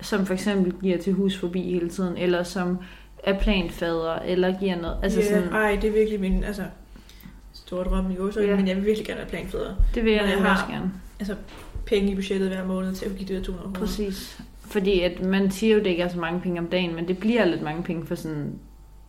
som 0.00 0.26
for 0.26 0.34
eksempel 0.34 0.72
giver 0.82 0.98
til 0.98 1.12
hus 1.12 1.36
forbi 1.38 1.62
hele 1.62 1.88
tiden, 1.88 2.16
eller 2.16 2.42
som 2.42 2.78
er 3.24 3.38
planfader, 3.38 4.14
eller 4.14 4.58
giver 4.60 4.76
noget. 4.80 4.96
Altså 5.02 5.20
yeah. 5.20 5.28
sådan, 5.30 5.48
Ej, 5.52 5.78
det 5.82 5.88
er 5.88 5.92
virkelig 5.92 6.20
min 6.20 6.44
altså, 6.44 6.62
store 7.52 7.84
drøm 7.84 8.10
i 8.10 8.14
Ja. 8.14 8.42
yeah. 8.42 8.56
men 8.56 8.68
jeg 8.68 8.76
vil 8.76 8.84
virkelig 8.86 9.06
gerne 9.06 9.18
være 9.18 9.28
planfædre. 9.28 9.76
det 9.94 10.04
vil 10.04 10.12
jeg, 10.12 10.22
jeg 10.22 10.42
har- 10.42 10.52
også 10.52 10.64
gerne. 10.72 10.92
Altså 11.20 11.34
penge 11.86 12.12
i 12.12 12.14
budgettet 12.14 12.48
hver 12.48 12.64
måned 12.66 12.94
til 12.94 13.06
at 13.06 13.16
give 13.16 13.28
det 13.28 13.36
der 13.36 13.42
200 13.42 13.64
kroner. 13.74 13.80
Præcis. 13.86 14.40
Fordi 14.60 15.00
at 15.00 15.22
man 15.22 15.50
siger 15.50 15.74
jo, 15.74 15.78
det 15.78 15.86
ikke 15.86 16.02
er 16.02 16.08
så 16.08 16.18
mange 16.18 16.40
penge 16.40 16.60
om 16.60 16.66
dagen, 16.66 16.94
men 16.94 17.08
det 17.08 17.18
bliver 17.18 17.44
lidt 17.44 17.62
mange 17.62 17.82
penge 17.82 18.06
for 18.06 18.14
sådan, 18.14 18.58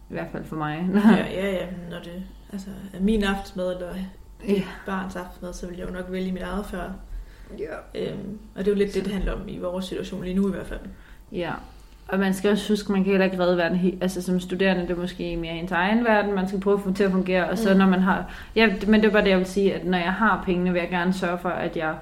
i 0.09 0.13
hvert 0.13 0.27
fald 0.31 0.43
for 0.45 0.55
mig. 0.55 0.89
Ja, 0.93 1.25
ja, 1.33 1.51
ja, 1.51 1.65
når 1.89 1.99
det 2.03 2.23
altså, 2.53 2.67
er 2.93 3.01
min 3.01 3.23
aftensmad, 3.23 3.73
eller 3.73 3.93
ja. 4.47 4.61
barns 4.85 5.15
aftensmad, 5.15 5.53
så 5.53 5.67
vil 5.67 5.77
jeg 5.77 5.87
jo 5.87 5.93
nok 5.93 6.05
vælge 6.09 6.31
mit 6.31 6.41
eget 6.41 6.65
før. 6.65 6.91
Ja. 7.59 8.01
Øhm, 8.01 8.37
og 8.55 8.59
det 8.65 8.67
er 8.67 8.71
jo 8.71 8.77
lidt 8.77 8.93
det, 8.93 9.05
det 9.05 9.13
handler 9.13 9.33
om 9.33 9.41
i 9.47 9.57
vores 9.57 9.85
situation 9.85 10.23
lige 10.23 10.33
nu 10.35 10.47
i 10.47 10.51
hvert 10.51 10.65
fald. 10.67 10.79
Ja, 11.31 11.51
og 12.07 12.19
man 12.19 12.33
skal 12.33 12.51
også 12.51 12.73
huske, 12.73 12.85
at 12.85 12.89
man 12.89 13.03
kan 13.03 13.11
heller 13.11 13.25
ikke 13.25 13.39
redde 13.39 13.57
verden 13.57 13.77
helt. 13.77 14.03
Altså 14.03 14.21
som 14.21 14.39
studerende, 14.39 14.81
det 14.81 14.91
er 14.91 14.95
måske 14.95 15.37
mere 15.37 15.53
ens 15.53 15.71
egen 15.71 16.03
verden, 16.05 16.35
man 16.35 16.47
skal 16.47 16.59
prøve 16.59 16.77
at 16.77 16.83
få 16.83 16.93
til 16.93 17.03
at 17.03 17.11
fungere. 17.11 17.49
Og 17.49 17.57
så 17.57 17.71
Mm. 17.73 17.77
når 17.79 17.85
man 17.87 17.99
har... 17.99 18.33
Ja, 18.55 18.73
men 18.87 19.01
det 19.01 19.07
er 19.07 19.11
bare 19.11 19.23
det, 19.23 19.29
jeg 19.29 19.37
vil 19.37 19.45
sige, 19.45 19.73
at 19.75 19.85
når 19.85 19.97
jeg 19.97 20.13
har 20.13 20.43
pengene, 20.45 20.71
vil 20.73 20.79
jeg 20.79 20.89
gerne 20.89 21.13
sørge 21.13 21.37
for, 21.37 21.49
at 21.49 21.77
jeg 21.77 21.95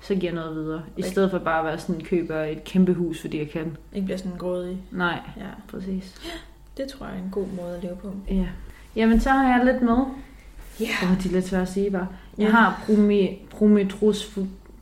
så 0.00 0.14
giver 0.14 0.32
noget 0.32 0.54
videre. 0.56 0.82
I 0.96 1.02
stedet 1.02 1.30
for 1.30 1.38
bare 1.38 1.58
at 1.58 1.64
være 1.66 1.78
sådan, 1.78 2.00
køber 2.00 2.42
et 2.42 2.64
kæmpe 2.64 2.92
hus, 2.94 3.20
fordi 3.20 3.38
jeg 3.38 3.50
kan. 3.50 3.76
Ikke 3.92 4.04
bliver 4.04 4.18
sådan 4.18 4.38
grådig. 4.38 4.78
Nej, 4.90 5.18
Ja, 5.36 5.42
præcis. 5.70 6.14
det 6.76 6.86
tror 6.88 7.06
jeg 7.06 7.14
er 7.14 7.18
en 7.22 7.30
god 7.32 7.46
måde 7.62 7.76
at 7.76 7.82
leve 7.82 7.96
på. 7.96 8.12
Ja. 8.30 8.46
Jamen, 8.96 9.20
så 9.20 9.30
har 9.30 9.56
jeg 9.56 9.64
lidt 9.64 9.82
med. 9.82 9.96
Ja. 10.80 10.86
Åh, 11.02 11.22
de 11.22 11.28
er 11.28 11.32
lidt 11.32 11.44
svære 11.46 11.62
at 11.62 11.68
sige 11.68 11.90
bare. 11.90 12.06
Jeg 12.38 12.44
Ja. 12.46 12.50
har 12.50 12.82
promi, 12.86 13.38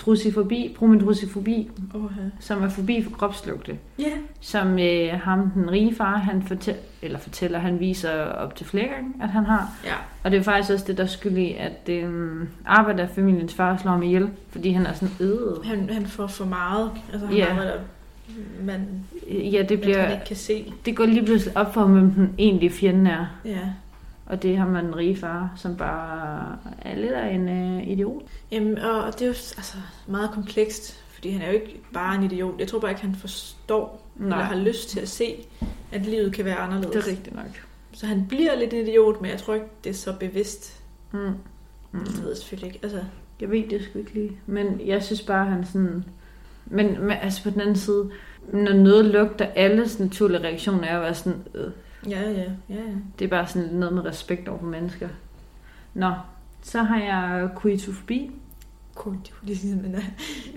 prometrosifobi, 0.02 0.74
prometrosifobi, 0.78 1.70
Oha. 1.94 2.20
som 2.40 2.62
er 2.62 2.68
fobi 2.68 3.02
for 3.02 3.10
kropslugte. 3.10 3.78
Ja. 3.98 4.10
som 4.40 4.78
øh, 4.78 5.08
ham, 5.22 5.50
den 5.50 5.70
rige 5.70 5.94
far, 5.94 6.16
han 6.16 6.42
fortæller, 6.42 6.80
eller 7.02 7.18
fortæller, 7.18 7.58
han 7.58 7.80
viser 7.80 8.24
op 8.24 8.56
til 8.56 8.66
flere 8.66 8.84
gange, 8.88 9.12
at 9.22 9.28
han 9.28 9.44
har. 9.44 9.70
Ja. 9.84 9.94
Og 10.24 10.30
det 10.30 10.38
er 10.38 10.42
faktisk 10.42 10.72
også 10.72 10.84
det, 10.88 10.98
der 10.98 11.06
skyld 11.06 11.36
i, 11.38 11.52
at 11.52 11.88
øh, 11.88 12.32
arbejderfamiliens 12.66 13.54
far 13.54 13.76
slår 13.76 13.92
ham 13.92 14.02
ihjel, 14.02 14.28
fordi 14.50 14.70
han 14.70 14.86
er 14.86 14.92
sådan, 14.92 15.26
øh. 15.26 15.64
Han, 15.64 15.90
han 15.90 16.06
får 16.06 16.26
for 16.26 16.44
meget. 16.44 16.90
Altså, 17.12 17.26
han 17.26 17.36
Ja. 17.36 17.50
arbejder, 17.50 17.72
man, 18.64 18.86
Ja, 19.30 19.62
det 19.62 19.70
man 19.70 19.80
bliver, 19.80 20.10
ikke 20.12 20.24
kan 20.26 20.36
se. 20.36 20.72
det 20.86 20.96
går 20.96 21.04
lige 21.06 21.24
pludselig 21.26 21.56
op 21.56 21.74
for 21.74 21.80
ham, 21.80 21.92
hvem 21.92 22.10
den 22.10 22.34
egentlige 22.38 22.70
fjende 22.70 23.10
er. 23.10 23.26
Ja. 23.44 23.58
Og 24.26 24.42
det 24.42 24.52
er 24.52 24.56
ham, 24.56 24.74
den 24.74 24.96
rige 24.96 25.16
far, 25.16 25.52
som 25.56 25.76
bare 25.76 26.58
er 26.82 26.96
lidt 26.96 27.12
af 27.12 27.34
en 27.34 27.48
øh, 27.48 27.88
idiot. 27.88 28.22
Jamen, 28.50 28.78
og 28.78 29.12
det 29.12 29.22
er 29.22 29.26
jo 29.26 29.32
altså, 29.32 29.76
meget 30.06 30.30
komplekst, 30.30 31.04
fordi 31.14 31.30
han 31.30 31.42
er 31.42 31.46
jo 31.46 31.52
ikke 31.52 31.80
bare 31.92 32.14
en 32.14 32.22
idiot. 32.22 32.54
Jeg 32.58 32.68
tror 32.68 32.78
bare 32.78 32.90
ikke, 32.90 33.02
han 33.02 33.14
forstår, 33.14 34.06
Nej. 34.16 34.26
eller 34.26 34.44
har 34.44 34.56
lyst 34.56 34.88
til 34.88 35.00
at 35.00 35.08
se, 35.08 35.46
at 35.92 36.06
livet 36.06 36.32
kan 36.32 36.44
være 36.44 36.56
anderledes. 36.56 36.90
det 36.92 37.04
er 37.04 37.10
rigtigt 37.16 37.36
nok. 37.36 37.62
Så 37.92 38.06
han 38.06 38.26
bliver 38.28 38.58
lidt 38.58 38.72
en 38.74 38.86
idiot, 38.88 39.20
men 39.20 39.30
jeg 39.30 39.38
tror 39.38 39.54
ikke, 39.54 39.66
det 39.84 39.90
er 39.90 39.94
så 39.94 40.14
bevidst. 40.20 40.82
Mm. 41.12 41.18
Mm. 41.92 42.04
Det 42.04 42.18
ved 42.22 42.28
jeg 42.28 42.36
selvfølgelig 42.36 42.66
ikke. 42.74 42.80
Altså, 42.82 43.00
Jeg 43.40 43.50
ved 43.50 43.68
det 43.68 43.82
sgu 43.84 43.98
ikke 43.98 44.14
lige. 44.14 44.36
Men 44.46 44.80
jeg 44.86 45.02
synes 45.02 45.22
bare, 45.22 45.46
han 45.46 45.66
sådan... 45.66 46.04
Men, 46.66 47.00
men 47.00 47.10
altså 47.22 47.42
på 47.42 47.50
den 47.50 47.60
anden 47.60 47.76
side, 47.76 48.10
når 48.52 48.72
noget 48.72 49.04
lugter, 49.04 49.46
alles 49.56 49.98
naturlige 49.98 50.42
reaktion 50.42 50.84
er 50.84 50.96
at 50.96 51.02
være 51.02 51.14
sådan... 51.14 51.42
Øh. 51.54 51.70
Ja, 52.10 52.20
ja, 52.30 52.38
ja, 52.40 52.74
ja. 52.74 52.80
Det 53.18 53.24
er 53.24 53.28
bare 53.28 53.46
sådan 53.46 53.68
noget 53.68 53.94
med 53.94 54.04
respekt 54.04 54.48
over 54.48 54.58
for 54.58 54.66
mennesker. 54.66 55.08
Nå, 55.94 56.12
så 56.62 56.82
har 56.82 56.98
jeg 56.98 57.48
Coito, 57.56 57.92
det 59.46 59.52
er 59.52 59.56
sådan, 59.56 59.82
men, 59.82 59.96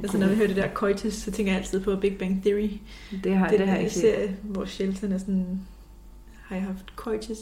altså, 0.03 0.17
når 0.17 0.27
vi 0.27 0.35
hører 0.35 0.47
det 0.47 0.55
der 0.55 0.67
coitus, 0.73 1.13
så 1.13 1.31
tænker 1.31 1.51
jeg 1.51 1.61
altid 1.61 1.79
på 1.79 1.95
Big 1.95 2.17
Bang 2.17 2.41
Theory. 2.43 2.69
Det 3.23 3.35
har, 3.37 3.47
det, 3.47 3.59
det 3.59 3.67
har 3.67 3.75
jeg 3.75 3.83
ikke 3.83 3.95
serie, 3.95 4.35
hvor 4.43 4.65
Sheldon 4.65 5.11
er 5.11 5.17
sådan, 5.17 5.59
har 6.41 6.55
jeg 6.55 6.65
haft 6.65 6.85
coitus? 6.95 7.37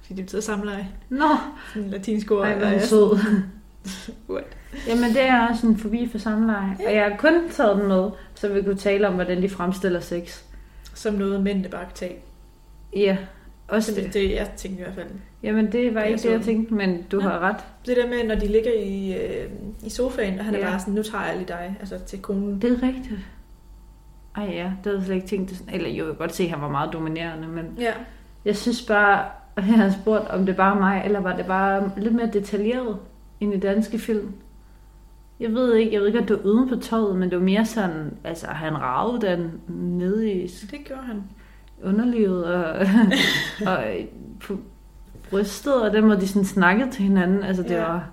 Fordi 0.00 0.14
det 0.14 0.24
betyder 0.24 0.42
samleje. 0.42 0.88
Nå, 1.08 1.28
Sådan 1.68 1.82
en 1.84 1.90
latinsk 1.90 2.30
ord. 2.30 2.44
ej, 2.46 2.58
hvor 2.58 2.66
er 2.66 2.86
sød. 2.86 3.18
What? 4.30 4.44
Jamen, 4.86 5.10
det 5.10 5.22
er 5.22 5.48
også 5.48 5.66
en 5.66 5.78
forbi 5.78 6.08
for 6.08 6.18
samleje. 6.18 6.76
Og 6.86 6.94
jeg 6.94 7.04
har 7.10 7.16
kun 7.16 7.48
taget 7.50 7.76
den 7.76 7.88
med, 7.88 8.10
så 8.34 8.48
vi 8.48 8.62
kunne 8.62 8.76
tale 8.76 9.08
om, 9.08 9.14
hvordan 9.14 9.42
de 9.42 9.48
fremstiller 9.48 10.00
sex. 10.00 10.42
Som 10.94 11.14
noget 11.14 11.42
mændene 11.42 11.68
bare 11.68 11.84
kan 11.84 11.94
tage. 11.94 12.16
Ja, 12.96 13.16
også 13.68 13.92
Det, 13.94 14.04
det. 14.04 14.14
det 14.14 14.30
jeg 14.30 14.50
tænkte 14.56 14.80
i 14.80 14.84
hvert 14.84 14.94
fald. 14.94 15.06
Jamen, 15.42 15.72
det 15.72 15.94
var 15.94 16.00
Det 16.00 16.08
er 16.08 16.10
ikke 16.14 16.22
det, 16.28 16.32
jeg 16.32 16.40
tænkte, 16.40 16.74
men 16.74 17.02
du 17.12 17.16
Nå. 17.16 17.22
har 17.22 17.38
ret. 17.38 17.56
Det 17.86 17.96
der 17.96 18.08
med, 18.08 18.24
når 18.28 18.34
de 18.34 18.46
ligger 18.46 18.72
i, 18.72 19.14
øh, 19.14 19.50
i 19.86 19.90
sofaen, 19.90 20.38
og 20.38 20.44
han 20.44 20.54
er 20.54 20.58
Ja. 20.58 20.64
bare 20.70 20.80
sådan, 20.80 20.94
nu 20.94 21.02
tager 21.02 21.24
jeg 21.24 21.36
lige 21.36 21.48
dig, 21.48 21.76
altså 21.80 21.98
til 21.98 22.18
konen. 22.18 22.62
Det 22.62 22.70
er 22.72 22.82
rigtigt. 22.82 23.20
Ej 24.36 24.44
ja, 24.44 24.64
det 24.64 24.84
havde 24.84 24.96
jeg 24.96 25.04
slet 25.04 25.14
ikke 25.16 25.26
tænkt. 25.26 25.50
Det 25.50 25.58
sådan. 25.58 25.74
Eller 25.74 25.88
jo, 25.90 25.96
jeg 25.96 26.06
kan 26.06 26.14
godt 26.18 26.34
se, 26.34 26.44
at 26.44 26.50
han 26.50 26.60
var 26.60 26.68
meget 26.70 26.92
dominerende, 26.92 27.48
men 27.48 27.64
Ja, 27.78 27.92
jeg 28.44 28.56
synes 28.56 28.82
bare, 28.86 29.24
at 29.56 29.66
jeg 29.66 29.74
har 29.74 29.90
spurgt, 30.02 30.28
om 30.28 30.46
det 30.46 30.56
bare 30.56 30.74
er 30.76 30.80
mig, 30.80 31.02
eller 31.04 31.20
var 31.20 31.36
det 31.36 31.46
bare 31.46 31.90
lidt 31.96 32.14
mere 32.14 32.30
detaljeret 32.32 32.96
end 33.40 33.54
i 33.54 33.58
danske 33.60 33.98
film. 33.98 34.32
Jeg 35.40 35.52
ved 35.52 35.74
ikke, 35.74 35.92
jeg 35.92 36.00
ved 36.00 36.06
ikke, 36.06 36.18
at 36.18 36.28
du 36.28 36.34
er 36.34 36.42
ude 36.44 36.68
på 36.68 36.76
tøjet, 36.76 37.16
men 37.16 37.30
det 37.30 37.38
var 37.38 37.44
mere 37.44 37.64
sådan, 37.66 38.16
altså 38.24 38.46
han 38.46 38.80
ragede 38.80 39.26
den 39.26 39.60
nede 39.98 40.32
i 40.32 40.46
det 40.46 40.78
gjorde 40.84 41.02
han. 41.02 41.22
Underlivet 41.84 42.44
og, 42.44 42.86
og 43.72 43.84
på 44.40 44.58
brystet, 45.30 45.82
og 45.82 45.92
den 45.92 46.04
måde, 46.04 46.20
de 46.20 46.28
sådan 46.28 46.44
snakkede 46.44 46.90
til 46.90 47.02
hinanden. 47.02 47.42
Altså 47.42 47.62
det 47.62 47.70
Ja. 47.70 47.80
var, 47.80 48.10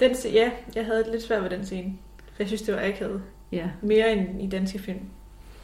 Den, 0.00 0.10
ja, 0.32 0.50
jeg 0.76 0.84
havde 0.84 1.04
lidt 1.12 1.22
svært 1.22 1.42
ved 1.42 1.50
den 1.50 1.64
scene. 1.66 1.92
For 2.26 2.34
jeg 2.38 2.46
synes, 2.46 2.62
det 2.62 2.74
var 2.74 2.80
akavet. 2.82 3.22
ja. 3.52 3.64
Mere 3.82 4.12
end 4.12 4.42
i 4.42 4.46
danske 4.48 4.78
film. 4.78 4.98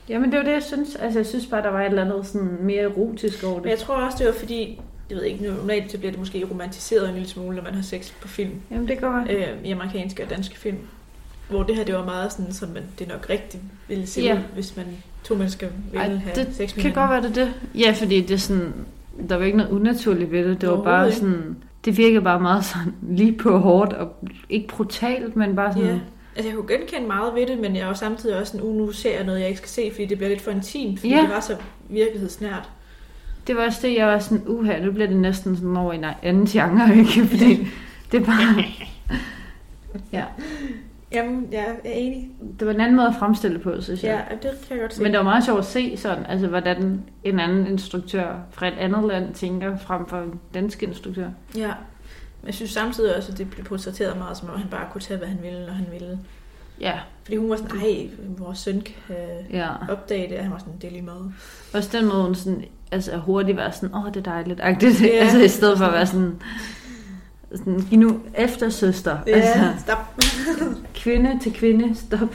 Jamen 0.09 0.31
det 0.31 0.39
var 0.39 0.45
det, 0.45 0.53
jeg 0.53 0.63
synes. 0.63 0.97
Altså 0.97 1.19
jeg 1.19 1.27
synes 1.27 1.47
bare, 1.47 1.63
der 1.63 1.69
var 1.71 1.81
et 1.81 1.87
eller 1.87 2.05
andet 2.05 2.27
sådan 2.27 2.57
mere 2.61 2.83
erotisk 2.83 3.45
over 3.45 3.55
Men 3.55 3.65
det. 3.65 3.71
jeg 3.71 3.79
tror 3.79 3.95
også, 3.95 4.19
det 4.19 4.27
var 4.27 4.33
fordi, 4.33 4.81
jeg 5.11 5.17
ved 5.17 5.25
ikke, 5.25 5.45
normalt 5.45 5.91
så 5.93 5.99
bliver 5.99 6.11
det 6.13 6.19
måske 6.19 6.47
romantiseret 6.51 7.09
en 7.09 7.15
lille 7.15 7.29
smule, 7.29 7.57
når 7.57 7.63
man 7.63 7.75
har 7.75 7.83
sex 7.83 8.13
på 8.23 8.29
film. 8.29 8.51
Jamen 8.71 8.89
det 8.89 9.01
går. 9.01 9.27
Øh, 9.31 9.49
I 9.65 9.71
amerikanske 9.71 10.23
og 10.25 10.31
danske 10.31 10.59
film. 10.59 10.79
Hvor 11.51 11.63
det 11.63 11.77
her, 11.77 11.85
det 11.85 11.95
var 11.95 12.05
meget 12.05 12.33
sådan, 12.33 12.53
som 12.53 12.69
man, 12.69 12.83
det 12.99 13.09
nok 13.09 13.27
rigtigt 13.31 13.63
ville 13.89 14.07
se 14.07 14.21
Ja. 14.21 14.35
ud, 14.35 14.39
hvis 14.55 14.77
man 14.77 14.87
to 15.25 15.35
mennesker 15.35 15.69
ville 15.93 16.07
Ej, 16.07 16.15
have 16.17 16.35
det 16.35 16.49
sex 16.57 16.77
med 16.77 16.83
kan 16.83 16.93
godt 16.93 17.11
være 17.11 17.23
det 17.23 17.35
det. 17.35 17.55
Ja, 17.75 17.95
fordi 17.99 18.21
det 18.21 18.31
er 18.35 18.39
sådan, 18.39 18.73
der 19.29 19.37
var 19.37 19.45
ikke 19.45 19.59
noget 19.59 19.71
unaturligt 19.71 20.33
ved 20.33 20.49
det. 20.49 20.61
Det 20.61 20.69
var 20.69 20.83
bare 20.83 21.07
ikke. 21.07 21.19
sådan, 21.19 21.57
det 21.85 21.97
virkede 21.99 22.23
bare 22.23 22.41
meget 22.41 22.65
sådan 22.65 22.95
lige 23.17 23.33
på 23.33 23.59
hårdt 23.59 23.93
og 23.93 24.13
ikke 24.51 24.69
brutalt, 24.69 25.37
men 25.37 25.57
bare 25.57 25.73
sådan, 25.73 25.89
Ja. 25.89 25.99
Altså, 26.37 26.49
jeg 26.51 26.57
kunne 26.59 26.77
genkende 26.79 27.07
meget 27.07 27.35
ved 27.35 27.47
det, 27.47 27.59
men 27.59 27.77
jeg 27.77 27.87
var 27.87 27.95
samtidig 27.95 28.37
også 28.41 28.53
sådan, 28.53 28.67
uh, 28.67 28.77
nu 28.77 28.93
ser 28.93 29.17
jeg 29.17 29.25
noget, 29.27 29.41
jeg 29.41 29.49
ikke 29.49 29.59
skal 29.59 29.69
se, 29.71 29.91
fordi 29.93 30.07
det 30.07 30.19
bliver 30.19 30.29
lidt 30.31 30.41
for 30.41 30.51
intimt, 30.51 30.99
fordi 31.01 31.15
Ja. 31.15 31.21
det 31.21 31.31
var 31.31 31.41
så 31.41 31.57
virkelighedsnært. 31.89 32.69
det 33.47 33.57
var 33.57 33.65
også 33.65 33.79
det, 33.83 33.97
jeg 33.97 34.07
var 34.07 34.19
sådan, 34.19 34.43
uha, 34.47 34.81
nu 34.85 34.93
bliver 34.93 35.07
det 35.09 35.17
næsten 35.17 35.57
sådan 35.57 35.77
over 35.77 35.93
i 35.93 35.97
en 35.97 36.05
anden 36.23 36.47
genre, 36.47 36.97
ikke? 36.99 37.27
Fordi 37.37 37.69
det 38.13 38.21
er 38.21 38.25
bare, 38.25 38.65
ja, 40.13 40.25
Jamen, 41.13 41.49
jeg 41.53 41.67
er 41.85 41.91
enig. 41.91 42.31
det 42.59 42.67
var 42.67 42.73
en 42.73 42.81
anden 42.81 42.97
måde 42.97 43.09
at 43.09 43.15
fremstille 43.19 43.55
det 43.55 43.63
på, 43.63 43.81
synes 43.81 44.05
jeg. 44.05 44.25
Ja, 44.31 44.35
det 44.37 44.59
kan 44.69 44.77
jeg 44.77 44.81
godt 44.81 44.95
se. 44.95 45.03
Men 45.03 45.13
det 45.13 45.19
var 45.19 45.25
meget 45.25 45.45
sjovt 45.45 45.59
at 45.59 45.65
se 45.65 45.97
sådan, 45.97 46.27
altså 46.27 46.47
hvordan 46.47 47.03
en 47.25 47.41
anden 47.41 47.67
instruktør 47.67 48.35
fra 48.51 48.69
et 48.69 48.75
andet 48.79 49.05
land 49.05 49.35
tænker 49.35 49.79
frem 49.79 50.07
for 50.07 50.19
en 50.19 50.41
dansk 50.55 50.83
instruktør. 50.83 51.29
Ja. 51.57 51.73
Men 52.41 52.47
jeg 52.47 52.55
synes 52.55 52.71
samtidig 52.71 53.17
også, 53.17 53.33
at 53.33 53.39
det 53.39 53.51
blev 53.51 53.65
portrætteret 53.65 54.19
meget, 54.19 54.37
som 54.37 54.49
om 54.49 54.59
han 54.61 54.71
bare 54.71 54.87
kunne 54.93 55.01
tage, 55.01 55.19
hvad 55.19 55.29
han 55.29 55.39
ville, 55.43 55.67
når 55.67 55.73
han 55.73 55.87
ville. 55.93 56.19
Ja, 56.81 56.99
Fordi 57.25 57.37
hun 57.37 57.51
var 57.51 57.57
sådan, 57.57 57.81
ej, 57.81 58.09
vores 58.39 58.59
søn 58.59 58.81
kan 58.81 59.17
ja. 59.53 59.69
opdage 59.89 60.29
det, 60.29 60.39
han 60.39 60.53
var 60.53 60.59
sådan, 60.59 60.73
det 60.81 60.87
er 60.89 60.91
lige 60.91 61.03
meget. 61.03 61.33
Også 61.75 61.99
den 61.99 62.09
måde, 62.09 62.23
hun 62.23 62.35
sådan, 62.35 62.65
altså 62.93 63.17
hurtigt 63.17 63.57
var 63.57 63.71
sådan, 63.71 63.95
åh, 63.95 64.05
oh, 64.05 64.09
det 64.09 64.17
er 64.17 64.31
dejligt, 64.31 64.61
agtigt. 64.63 65.03
Ja. 65.03 65.07
Altså 65.23 65.39
i 65.39 65.49
stedet 65.49 65.79
for 65.79 65.85
at 65.85 65.93
være 65.93 66.07
sådan, 66.07 66.43
sådan 67.55 67.81
giv 67.91 67.99
nu 67.99 68.21
efter 68.35 68.69
søster. 68.69 69.19
Ja, 69.27 69.33
Altså, 69.33 69.83
stop. 69.85 70.15
Kvinde 70.99 71.39
til 71.43 71.53
kvinde, 71.55 71.95
stop. 71.95 72.35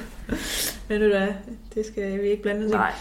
Men 0.89 1.01
du 1.01 1.09
da, 1.11 1.27
det 1.75 1.85
skal 1.85 2.21
vi 2.21 2.27
ikke 2.27 2.43
blande 2.43 2.65
os 2.65 2.71
i. 2.71 2.73
Nej. 2.73 2.91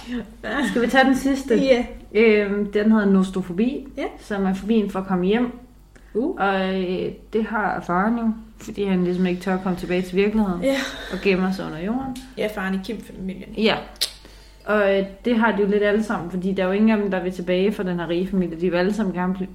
Skal 0.68 0.82
vi 0.82 0.86
tage 0.86 1.04
den 1.04 1.16
sidste? 1.16 1.56
Ja. 1.56 1.84
Øhm, 2.14 2.72
den 2.72 2.92
hedder 2.92 3.06
Nostrofobi, 3.06 3.86
Ja. 3.96 4.04
som 4.20 4.44
er 4.46 4.54
fobien 4.54 4.90
for 4.90 4.98
at 5.00 5.06
komme 5.06 5.26
hjem. 5.26 5.50
Uh. 6.14 6.36
Og 6.40 6.80
øh, 6.80 7.12
det 7.32 7.44
har 7.44 7.80
faren 7.86 8.18
jo, 8.18 8.32
fordi 8.58 8.84
han 8.84 9.04
ligesom 9.04 9.26
ikke 9.26 9.40
tør 9.40 9.54
at 9.54 9.62
komme 9.62 9.78
tilbage 9.78 10.02
til 10.02 10.16
virkeligheden 10.16 10.62
Ja. 10.62 10.76
og 11.12 11.18
gemmer 11.22 11.52
sig 11.52 11.66
under 11.66 11.78
jorden. 11.78 12.16
Ja, 12.38 12.48
faren 12.54 12.74
i 12.74 12.78
Kim-familien. 12.84 13.54
Ja. 13.58 13.76
Og 14.66 14.98
øh, 14.98 15.06
det 15.24 15.36
har 15.36 15.56
de 15.56 15.62
jo 15.62 15.68
lidt 15.68 15.82
alle 15.82 16.02
sammen, 16.04 16.30
fordi 16.30 16.52
der 16.52 16.62
er 16.62 16.66
jo 16.66 16.72
ingen 16.72 16.90
af 16.90 16.96
dem, 16.96 17.10
der 17.10 17.22
vil 17.22 17.32
tilbage 17.32 17.72
fra 17.72 17.82
den 17.82 18.00
her 18.00 18.08
rige 18.08 18.26
familie. 18.28 18.60
De 18.60 18.70
vil 18.70 18.76
alle 18.78 18.92
sammen 18.94 19.14
gerne 19.14 19.48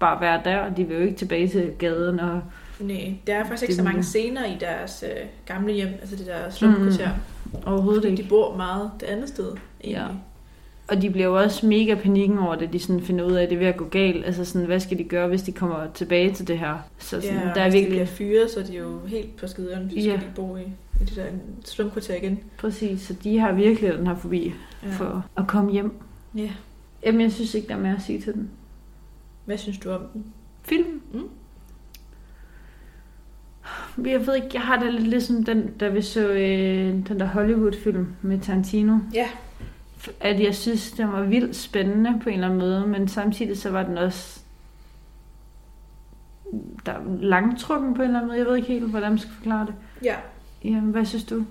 bare 0.00 0.20
være 0.20 0.40
der, 0.44 0.56
og 0.58 0.76
de 0.76 0.84
vil 0.84 0.96
jo 0.96 1.02
ikke 1.02 1.16
tilbage 1.16 1.48
til 1.48 1.70
gaden. 1.78 2.20
Og... 2.20 2.40
Nej, 2.86 3.14
der 3.26 3.34
er 3.34 3.44
faktisk 3.44 3.62
ikke 3.62 3.74
så 3.74 3.82
mange 3.82 4.02
scener 4.02 4.44
i 4.46 4.56
deres 4.60 5.04
øh, 5.06 5.26
gamle 5.46 5.72
hjem, 5.72 5.88
altså 6.00 6.16
det 6.16 6.26
der 6.26 6.50
slumkvarter. 6.50 7.08
Overhovedet 7.66 8.02
Fordi 8.02 8.10
ikke. 8.12 8.22
de 8.22 8.28
bor 8.28 8.56
meget 8.56 8.90
det 9.00 9.06
andet 9.06 9.28
sted. 9.28 9.46
Egentlig. 9.84 9.98
Ja. 10.00 10.06
Og 10.88 11.02
de 11.02 11.10
bliver 11.10 11.26
jo 11.26 11.36
også 11.36 11.66
mega 11.66 11.94
panikken 11.94 12.38
over 12.38 12.54
det, 12.54 12.72
de 12.72 12.78
sådan 12.78 13.02
finder 13.02 13.24
ud 13.24 13.32
af, 13.32 13.42
at 13.42 13.48
det 13.50 13.54
er 13.54 13.58
ved 13.58 13.66
at 13.66 13.76
gå 13.76 13.84
galt. 13.84 14.24
Altså 14.26 14.44
sådan, 14.44 14.66
hvad 14.66 14.80
skal 14.80 14.98
de 14.98 15.04
gøre, 15.04 15.28
hvis 15.28 15.42
de 15.42 15.52
kommer 15.52 15.86
tilbage 15.94 16.32
til 16.32 16.48
det 16.48 16.58
her? 16.58 16.78
Så 16.98 17.20
sådan, 17.20 17.36
Ja, 17.38 17.50
der 17.54 17.60
er 17.60 17.64
hvis 17.70 17.72
de 17.74 17.78
virkelig... 17.78 17.88
bliver 17.90 18.06
fyret, 18.06 18.50
så 18.50 18.60
er 18.60 18.64
de 18.64 18.76
jo 18.76 18.98
helt 19.06 19.36
på 19.36 19.46
skideren, 19.46 19.84
hvis 19.92 20.06
Ja. 20.06 20.12
de 20.12 20.20
bo 20.36 20.56
i, 20.56 20.60
i 21.00 21.04
det 21.04 21.16
der 21.16 21.24
slumkvarter 21.64 22.14
igen. 22.14 22.38
Præcis, 22.58 23.00
så 23.00 23.14
de 23.24 23.38
har 23.38 23.52
virkelig 23.52 23.92
den 23.92 24.06
her 24.06 24.16
forbi 24.16 24.54
Ja. 24.82 24.88
for 24.90 25.24
at 25.36 25.46
komme 25.46 25.72
hjem. 25.72 25.92
ja. 26.36 26.50
Jamen, 27.06 27.20
jeg 27.20 27.32
synes 27.32 27.54
ikke, 27.54 27.68
der 27.68 27.74
er 27.74 27.78
mere 27.80 27.96
at 27.96 28.02
sige 28.02 28.20
til 28.20 28.34
den. 28.34 28.50
Hvad 29.44 29.58
synes 29.58 29.78
du 29.78 29.90
om 29.90 30.00
den? 30.12 30.24
Film? 30.62 31.00
Mm. 31.12 31.20
Jeg 34.06 34.26
ved 34.26 34.34
ikke, 34.34 34.48
jeg 34.54 34.62
har 34.62 34.78
det 34.82 34.94
lidt 34.94 35.08
ligesom 35.08 35.44
den, 35.44 35.70
da 35.80 35.88
vi 35.88 36.02
så 36.02 36.28
øh, 36.28 37.08
den 37.08 37.20
der 37.20 37.26
Hollywood-film 37.26 38.06
med 38.22 38.38
Tarantino. 38.40 38.98
Ja. 39.14 39.28
At 40.20 40.40
jeg 40.40 40.54
synes, 40.54 40.92
den 40.92 41.12
var 41.12 41.22
vildt 41.22 41.56
spændende 41.56 42.20
på 42.22 42.28
en 42.28 42.34
eller 42.34 42.46
anden 42.46 42.58
måde, 42.60 42.86
men 42.86 43.08
samtidig 43.08 43.58
så 43.58 43.70
var 43.70 43.82
den 43.82 43.98
også 43.98 44.40
der 46.86 46.92
er 46.92 47.00
langtrukken 47.20 47.94
på 47.94 48.02
en 48.02 48.08
eller 48.08 48.18
anden 48.18 48.28
måde. 48.28 48.38
Jeg 48.38 48.46
ved 48.46 48.56
ikke 48.56 48.68
helt, 48.68 48.84
hvordan 48.90 49.10
man 49.10 49.18
skal 49.18 49.32
forklare 49.32 49.66
det. 49.66 49.74
Ja. 50.04 50.14
Jamen, 50.64 50.90
hvad 50.90 51.04
synes 51.04 51.24
du? 51.24 51.44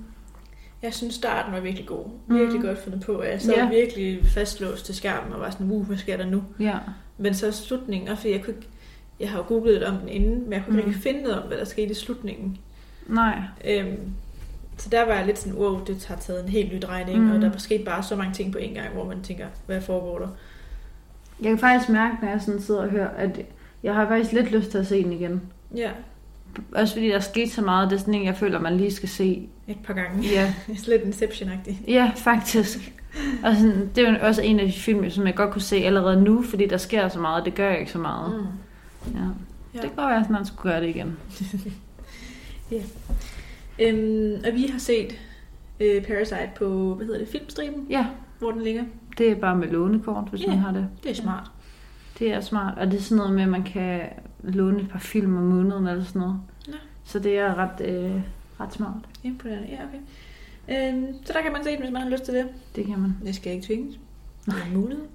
Jeg 0.82 0.94
synes, 0.94 1.14
starten 1.16 1.54
var 1.54 1.60
virkelig 1.60 1.88
god. 1.88 2.06
Mm. 2.28 2.36
Virkelig 2.36 2.62
godt 2.62 2.84
fundet 2.84 3.02
på. 3.02 3.24
Jeg 3.24 3.42
sad 3.42 3.54
Ja. 3.54 3.70
virkelig 3.70 4.26
fastlåst 4.26 4.86
til 4.86 4.96
skærmen 4.96 5.34
og 5.34 5.40
var 5.40 5.50
sådan, 5.50 5.72
uh, 5.72 5.88
hvad 5.88 5.98
sker 5.98 6.18
der 6.18 6.26
nu? 6.26 6.44
Ja. 6.60 6.78
Men 7.18 7.34
så 7.34 7.52
slutningen, 7.52 8.10
og 8.10 8.18
fordi 8.18 8.32
jeg 8.32 8.44
kunne 8.44 8.56
ikke, 8.56 8.68
jeg 9.20 9.30
har 9.30 9.38
jo 9.38 9.44
googlet 9.48 9.74
lidt 9.74 9.84
om 9.84 9.98
den 9.98 10.10
inden, 10.10 10.44
men 10.44 10.54
jeg 10.54 10.64
kunne 10.66 10.76
Mm. 10.78 10.84
mm. 10.84 10.88
ikke 10.90 11.00
finde 11.02 11.22
noget 11.22 11.42
om, 11.42 11.48
hvad 11.48 11.58
der 11.58 11.66
skete 11.66 11.92
i 11.92 11.94
slutningen. 11.94 12.58
Nej. 13.08 13.40
Øhm, 13.68 13.98
så 14.78 14.90
der 14.90 15.06
var 15.06 15.14
jeg 15.14 15.26
lidt 15.26 15.40
sådan, 15.40 15.58
wow, 15.60 15.84
det 15.86 16.06
har 16.08 16.16
taget 16.16 16.44
en 16.44 16.50
helt 16.50 16.74
ny 16.74 16.78
drejning, 16.82 17.20
Mm. 17.20 17.26
mm. 17.26 17.32
og 17.32 17.42
der 17.42 17.52
er 17.52 17.58
sket 17.58 17.86
bare 17.86 18.04
så 18.04 18.16
mange 18.16 18.34
ting 18.34 18.52
på 18.52 18.58
en 18.58 18.74
gang, 18.74 18.90
hvor 18.94 19.06
man 19.06 19.22
tænker, 19.22 19.46
hvad 19.66 19.82
foregår 19.82 20.20
der? 20.20 20.28
Jeg 21.42 21.50
kan 21.50 21.58
faktisk 21.60 21.90
mærke, 21.90 22.16
når 22.22 22.30
jeg 22.30 22.42
sådan 22.42 22.62
sidder 22.62 22.82
og 22.82 22.90
hører, 22.90 23.10
at 23.10 23.42
jeg 23.84 23.94
har 23.96 24.08
faktisk 24.08 24.32
lidt 24.32 24.52
lyst 24.52 24.72
til 24.72 24.78
at 24.78 24.88
se 24.88 25.04
den 25.04 25.14
igen. 25.14 25.42
Ja, 25.76 25.90
Også 26.72 26.94
fordi 26.94 27.08
der 27.08 27.16
er 27.16 27.20
sket 27.20 27.52
så 27.52 27.62
meget, 27.62 27.90
det 27.90 27.96
er 27.96 28.00
sådan 28.00 28.14
en, 28.14 28.26
jeg 28.26 28.36
føler, 28.38 28.60
man 28.60 28.78
lige 28.78 28.92
skal 28.92 29.10
se. 29.10 29.50
et 29.68 29.78
par 29.84 29.94
gange. 29.94 30.22
Ja, 30.34 30.54
lidt 30.88 31.02
Inception-agtigt. 31.02 31.76
ja 31.92 32.12
faktisk. 32.16 32.94
Og 33.44 33.56
sådan, 33.56 33.90
det 33.96 34.08
er 34.08 34.12
jo 34.12 34.18
også 34.22 34.42
en 34.42 34.60
af 34.60 34.66
de 34.66 34.72
film, 34.74 35.10
som 35.10 35.28
jeg 35.28 35.36
godt 35.36 35.52
kunne 35.52 35.62
se 35.62 35.76
allerede 35.76 36.22
nu, 36.24 36.42
fordi 36.44 36.68
der 36.68 36.78
sker 36.78 37.08
så 37.10 37.20
meget, 37.20 37.40
og 37.40 37.46
det 37.46 37.56
gør 37.56 37.70
jeg 37.70 37.80
ikke 37.80 37.92
så 37.92 37.98
meget. 38.00 38.36
Mm. 38.42 38.48
Ja. 39.14 39.20
Ja. 39.20 39.26
Det 39.74 39.82
kan 39.82 39.90
godt 39.96 40.10
være, 40.10 40.24
at 40.24 40.30
man 40.30 40.46
skulle 40.46 40.72
gøre 40.72 40.82
det 40.82 40.90
igen. 40.90 41.18
Øhm, 43.80 44.42
og 44.48 44.54
vi 44.54 44.68
har 44.68 44.80
set 44.80 45.20
øh, 45.80 46.04
Parasite 46.06 46.50
på, 46.56 46.94
hvad 46.96 47.06
hedder 47.06 47.20
det, 47.20 47.28
filmstriben, 47.28 47.88
Ja, 47.90 48.06
hvor 48.40 48.52
den 48.52 48.62
ligger. 48.62 48.84
det 49.18 49.32
er 49.32 49.36
bare 49.36 49.56
med 49.56 49.68
lånekort, 49.68 50.28
hvis 50.30 50.42
Ja. 50.42 50.48
man 50.48 50.58
har 50.58 50.72
det. 50.72 50.88
Det 51.04 51.12
er 51.12 51.16
smart. 51.16 51.52
Det 52.20 52.34
er 52.34 52.42
smart, 52.42 52.78
og 52.78 52.92
det 52.92 52.98
er 52.98 53.02
sådan 53.02 53.18
noget 53.18 53.34
med, 53.34 53.44
at 53.44 53.50
man 53.50 53.64
kan 53.64 54.02
låne 54.44 54.82
et 54.82 54.90
par 54.90 55.00
film 55.00 55.38
om 55.38 55.44
måneden 55.44 55.88
eller 55.88 56.04
sådan 56.04 56.20
noget. 56.20 56.40
Nå. 56.68 56.74
Så 57.04 57.20
det 57.20 57.40
er 57.40 57.56
ret, 57.56 57.82
øh, 57.88 58.22
ret 58.60 58.74
smart. 58.74 58.94
Imponerende, 59.24 59.68
ja 59.70 59.78
okay. 59.84 60.00
Øhm, 60.94 61.14
så 61.26 61.34
der 61.34 61.42
kan 61.42 61.52
man 61.52 61.64
se 61.64 61.70
den, 61.72 61.80
hvis 61.80 61.92
man 61.92 62.02
har 62.02 62.10
lyst 62.10 62.24
til 62.24 62.34
det. 62.34 62.48
Det 62.76 62.86
kan 62.86 63.00
man. 63.00 63.16
Det 63.26 63.36
skal 63.36 63.54
ikke 63.54 63.66
tvinges. 63.68 64.00
Det 64.46 64.54
er 64.54 64.74
mulighed. 64.78 65.06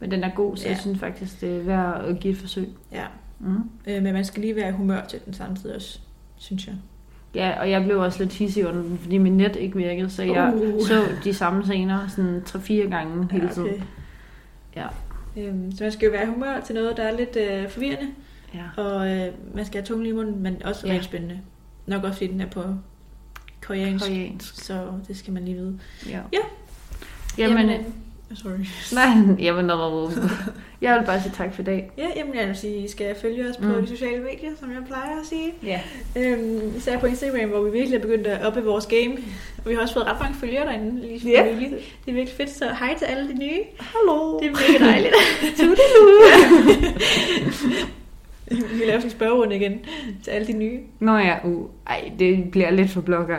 Men 0.00 0.10
den 0.10 0.24
er 0.24 0.30
god, 0.34 0.56
så 0.56 0.62
ja. 0.62 0.68
Ja. 0.68 0.74
jeg 0.74 0.80
synes 0.80 0.98
faktisk, 0.98 1.40
det 1.40 1.56
er 1.56 1.62
værd 1.62 2.04
at 2.04 2.20
give 2.20 2.32
et 2.32 2.38
forsøg. 2.38 2.68
Ja, 2.92 3.04
Mm. 3.40 3.56
øh, 3.86 4.02
men 4.02 4.12
man 4.14 4.24
skal 4.24 4.40
lige 4.42 4.56
være 4.56 4.68
i 4.68 4.72
humør 4.72 5.04
til 5.04 5.20
den 5.24 5.34
samtidig 5.34 5.76
også, 5.76 5.98
synes 6.36 6.66
jeg. 6.66 6.74
Ja, 7.34 7.60
og 7.60 7.70
jeg 7.70 7.84
blev 7.84 7.98
også 8.00 8.18
lidt 8.22 8.32
hissig 8.32 8.66
under 8.68 8.82
den, 8.82 8.98
fordi 8.98 9.18
min 9.18 9.36
net 9.36 9.56
ikke 9.56 9.76
virkede, 9.76 10.10
så 10.10 10.22
jeg 10.22 10.52
Uh. 10.54 10.86
så 10.86 11.04
de 11.24 11.34
samme 11.34 11.64
scener 11.64 12.08
sådan 12.08 12.42
3-4 12.48 12.72
gange 12.90 13.28
hele 13.30 13.46
Ja, 13.46 13.52
tiden. 13.52 13.84
Ja. 14.76 14.86
Øhm, 15.36 15.72
så 15.72 15.84
man 15.84 15.92
skal 15.92 16.06
jo 16.06 16.12
være 16.12 16.22
i 16.22 16.26
humør 16.26 16.60
til 16.60 16.74
noget, 16.74 16.96
der 16.96 17.02
er 17.02 17.16
lidt 17.16 17.36
øh, 17.36 17.68
forvirrende, 17.70 18.08
Ja. 18.54 18.82
og 18.82 19.10
øh, 19.10 19.32
man 19.54 19.64
skal 19.64 19.80
have 19.80 19.86
tungen 19.86 20.06
i 20.06 20.12
munden, 20.12 20.42
men 20.42 20.62
også 20.64 20.86
Ja. 20.86 20.92
rigtig 20.92 21.04
spændende. 21.04 21.40
Nok 21.86 22.04
også 22.04 22.16
fordi 22.18 22.32
den 22.32 22.40
er 22.40 22.46
på 22.50 22.62
koreansk, 23.66 24.04
Koreansk. 24.06 24.64
så 24.64 24.86
det 25.08 25.16
skal 25.16 25.32
man 25.32 25.44
lige 25.44 25.56
vide. 25.56 25.78
Ja. 26.08 26.10
Ja. 26.10 26.18
Jamen, 27.38 27.56
Jamen, 27.58 27.70
jamen 27.70 27.80
øh, 27.80 27.86
Sorry. 28.34 28.66
nej, 28.94 29.06
jamen, 29.46 29.70
jeg 30.82 30.94
vil 30.98 31.06
bare 31.06 31.22
sige 31.22 31.32
tak 31.36 31.54
for 31.54 31.62
i 31.62 31.64
dag. 31.64 31.90
Ja, 31.98 32.06
jamen 32.16 32.34
jeg 32.34 32.48
vil 32.48 32.56
sige, 32.56 32.84
I 32.84 32.88
skal 32.88 33.14
følge 33.22 33.50
os 33.50 33.56
på 33.56 33.64
Mm. 33.64 33.82
de 33.82 33.88
sociale 33.88 34.22
medier, 34.22 34.50
som 34.60 34.70
jeg 34.70 34.78
plejer 34.86 35.20
at 35.20 35.26
sige. 35.26 35.52
Ja. 35.62 35.80
Øhm, 36.16 36.76
især 36.76 36.98
på 36.98 37.06
Instagram, 37.06 37.48
hvor 37.50 37.62
vi 37.62 37.70
virkelig 37.70 37.96
er 37.96 38.00
begyndt 38.00 38.26
at 38.26 38.46
oppe 38.46 38.64
vores 38.64 38.86
game. 38.86 39.16
Og 39.64 39.70
vi 39.70 39.74
har 39.74 39.80
også 39.82 39.94
fået 39.94 40.06
ret 40.06 40.20
mange 40.20 40.36
følgere 40.40 40.66
derinde 40.66 41.00
lige 41.00 41.20
for 41.20 41.28
Ja. 41.28 41.54
nylig. 41.54 41.70
Det 42.04 42.10
er 42.10 42.12
virkelig 42.12 42.36
fedt, 42.36 42.50
så 42.50 42.64
hej 42.78 42.94
til 42.98 43.04
alle 43.04 43.28
de 43.28 43.34
nye. 43.38 43.58
Hallo. 43.80 44.38
Det 44.38 44.46
er 44.46 44.50
mega 44.50 44.84
dejligt. 44.90 45.14
Toodaloo. 45.58 46.20
vi 48.78 48.80
laver 48.86 48.92
sådan 48.92 49.04
en 49.06 49.10
spørgerunde 49.10 49.56
igen 49.56 49.78
til 50.24 50.30
alle 50.30 50.46
de 50.46 50.52
nye. 50.52 50.78
Nå 51.00 51.16
ja, 51.16 51.34
uh, 51.44 51.68
ej, 51.86 52.10
det 52.18 52.50
bliver 52.50 52.70
lidt 52.70 52.90
for 52.90 53.00
blogger. 53.00 53.36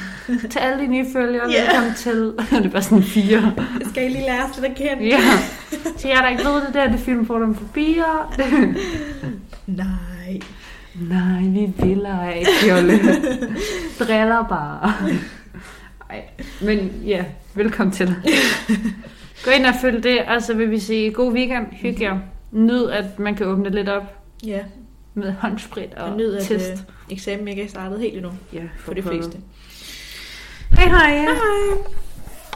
til 0.50 0.58
alle 0.58 0.82
de 0.82 0.86
nye 0.86 1.04
følgere, 1.12 1.50
Ja. 1.50 1.62
velkommen 1.62 1.94
til. 1.94 2.32
det 2.50 2.66
er 2.66 2.70
bare 2.70 2.82
sådan 2.82 3.04
fire. 3.04 3.54
Skal 3.90 4.04
I 4.04 4.08
lige 4.08 4.22
lære 4.26 4.44
os 4.44 4.56
lidt 4.60 4.70
at 4.70 4.76
kende. 4.76 5.04
Ja. 5.06 5.18
Så 5.96 6.08
jeg 6.08 6.18
der 6.22 6.28
ikke 6.28 6.44
ved 6.44 6.66
det 6.66 6.74
der, 6.74 6.90
det 6.90 7.00
film 7.00 7.26
for 7.26 7.38
dem 7.38 7.54
forbi. 7.54 7.98
Nej. 9.66 10.40
Nej, 10.94 11.42
vi 11.42 11.72
vil 11.86 12.04
ej, 12.04 12.44
Fjolle. 12.62 12.92
Driller 13.98 14.44
bare. 14.48 14.92
Ej, 16.10 16.22
men 16.62 16.92
ja, 17.06 17.24
velkommen 17.54 17.92
til. 17.92 18.14
Gå 19.44 19.50
ind 19.50 19.66
og 19.66 19.74
følg 19.80 20.02
det, 20.02 20.18
og 20.20 20.42
så 20.42 20.54
vil 20.54 20.70
vi 20.70 20.78
sige 20.78 21.10
god 21.12 21.32
weekend, 21.32 21.66
hygge 21.72 22.02
jer. 22.04 22.18
Nyd, 22.52 22.86
at 22.86 23.18
man 23.18 23.34
kan 23.34 23.46
åbne 23.46 23.70
lidt 23.70 23.88
op 23.88 24.19
Ja, 24.46 24.64
med 25.14 25.32
håndsprit 25.32 25.94
og 25.94 26.04
og 26.10 26.16
nyd, 26.16 26.34
at 26.34 26.42
test. 26.44 26.70
øh, 26.70 26.78
eksamen 27.10 27.48
ikke 27.48 27.62
er 27.62 27.68
startet 27.68 28.00
helt 28.00 28.16
endnu 28.16 28.32
Ja, 28.52 28.62
for 28.78 28.92
de 28.92 29.02
fleste. 29.02 29.38
Hej 30.70 30.88
hej. 30.88 31.16
Hej. 31.16 31.92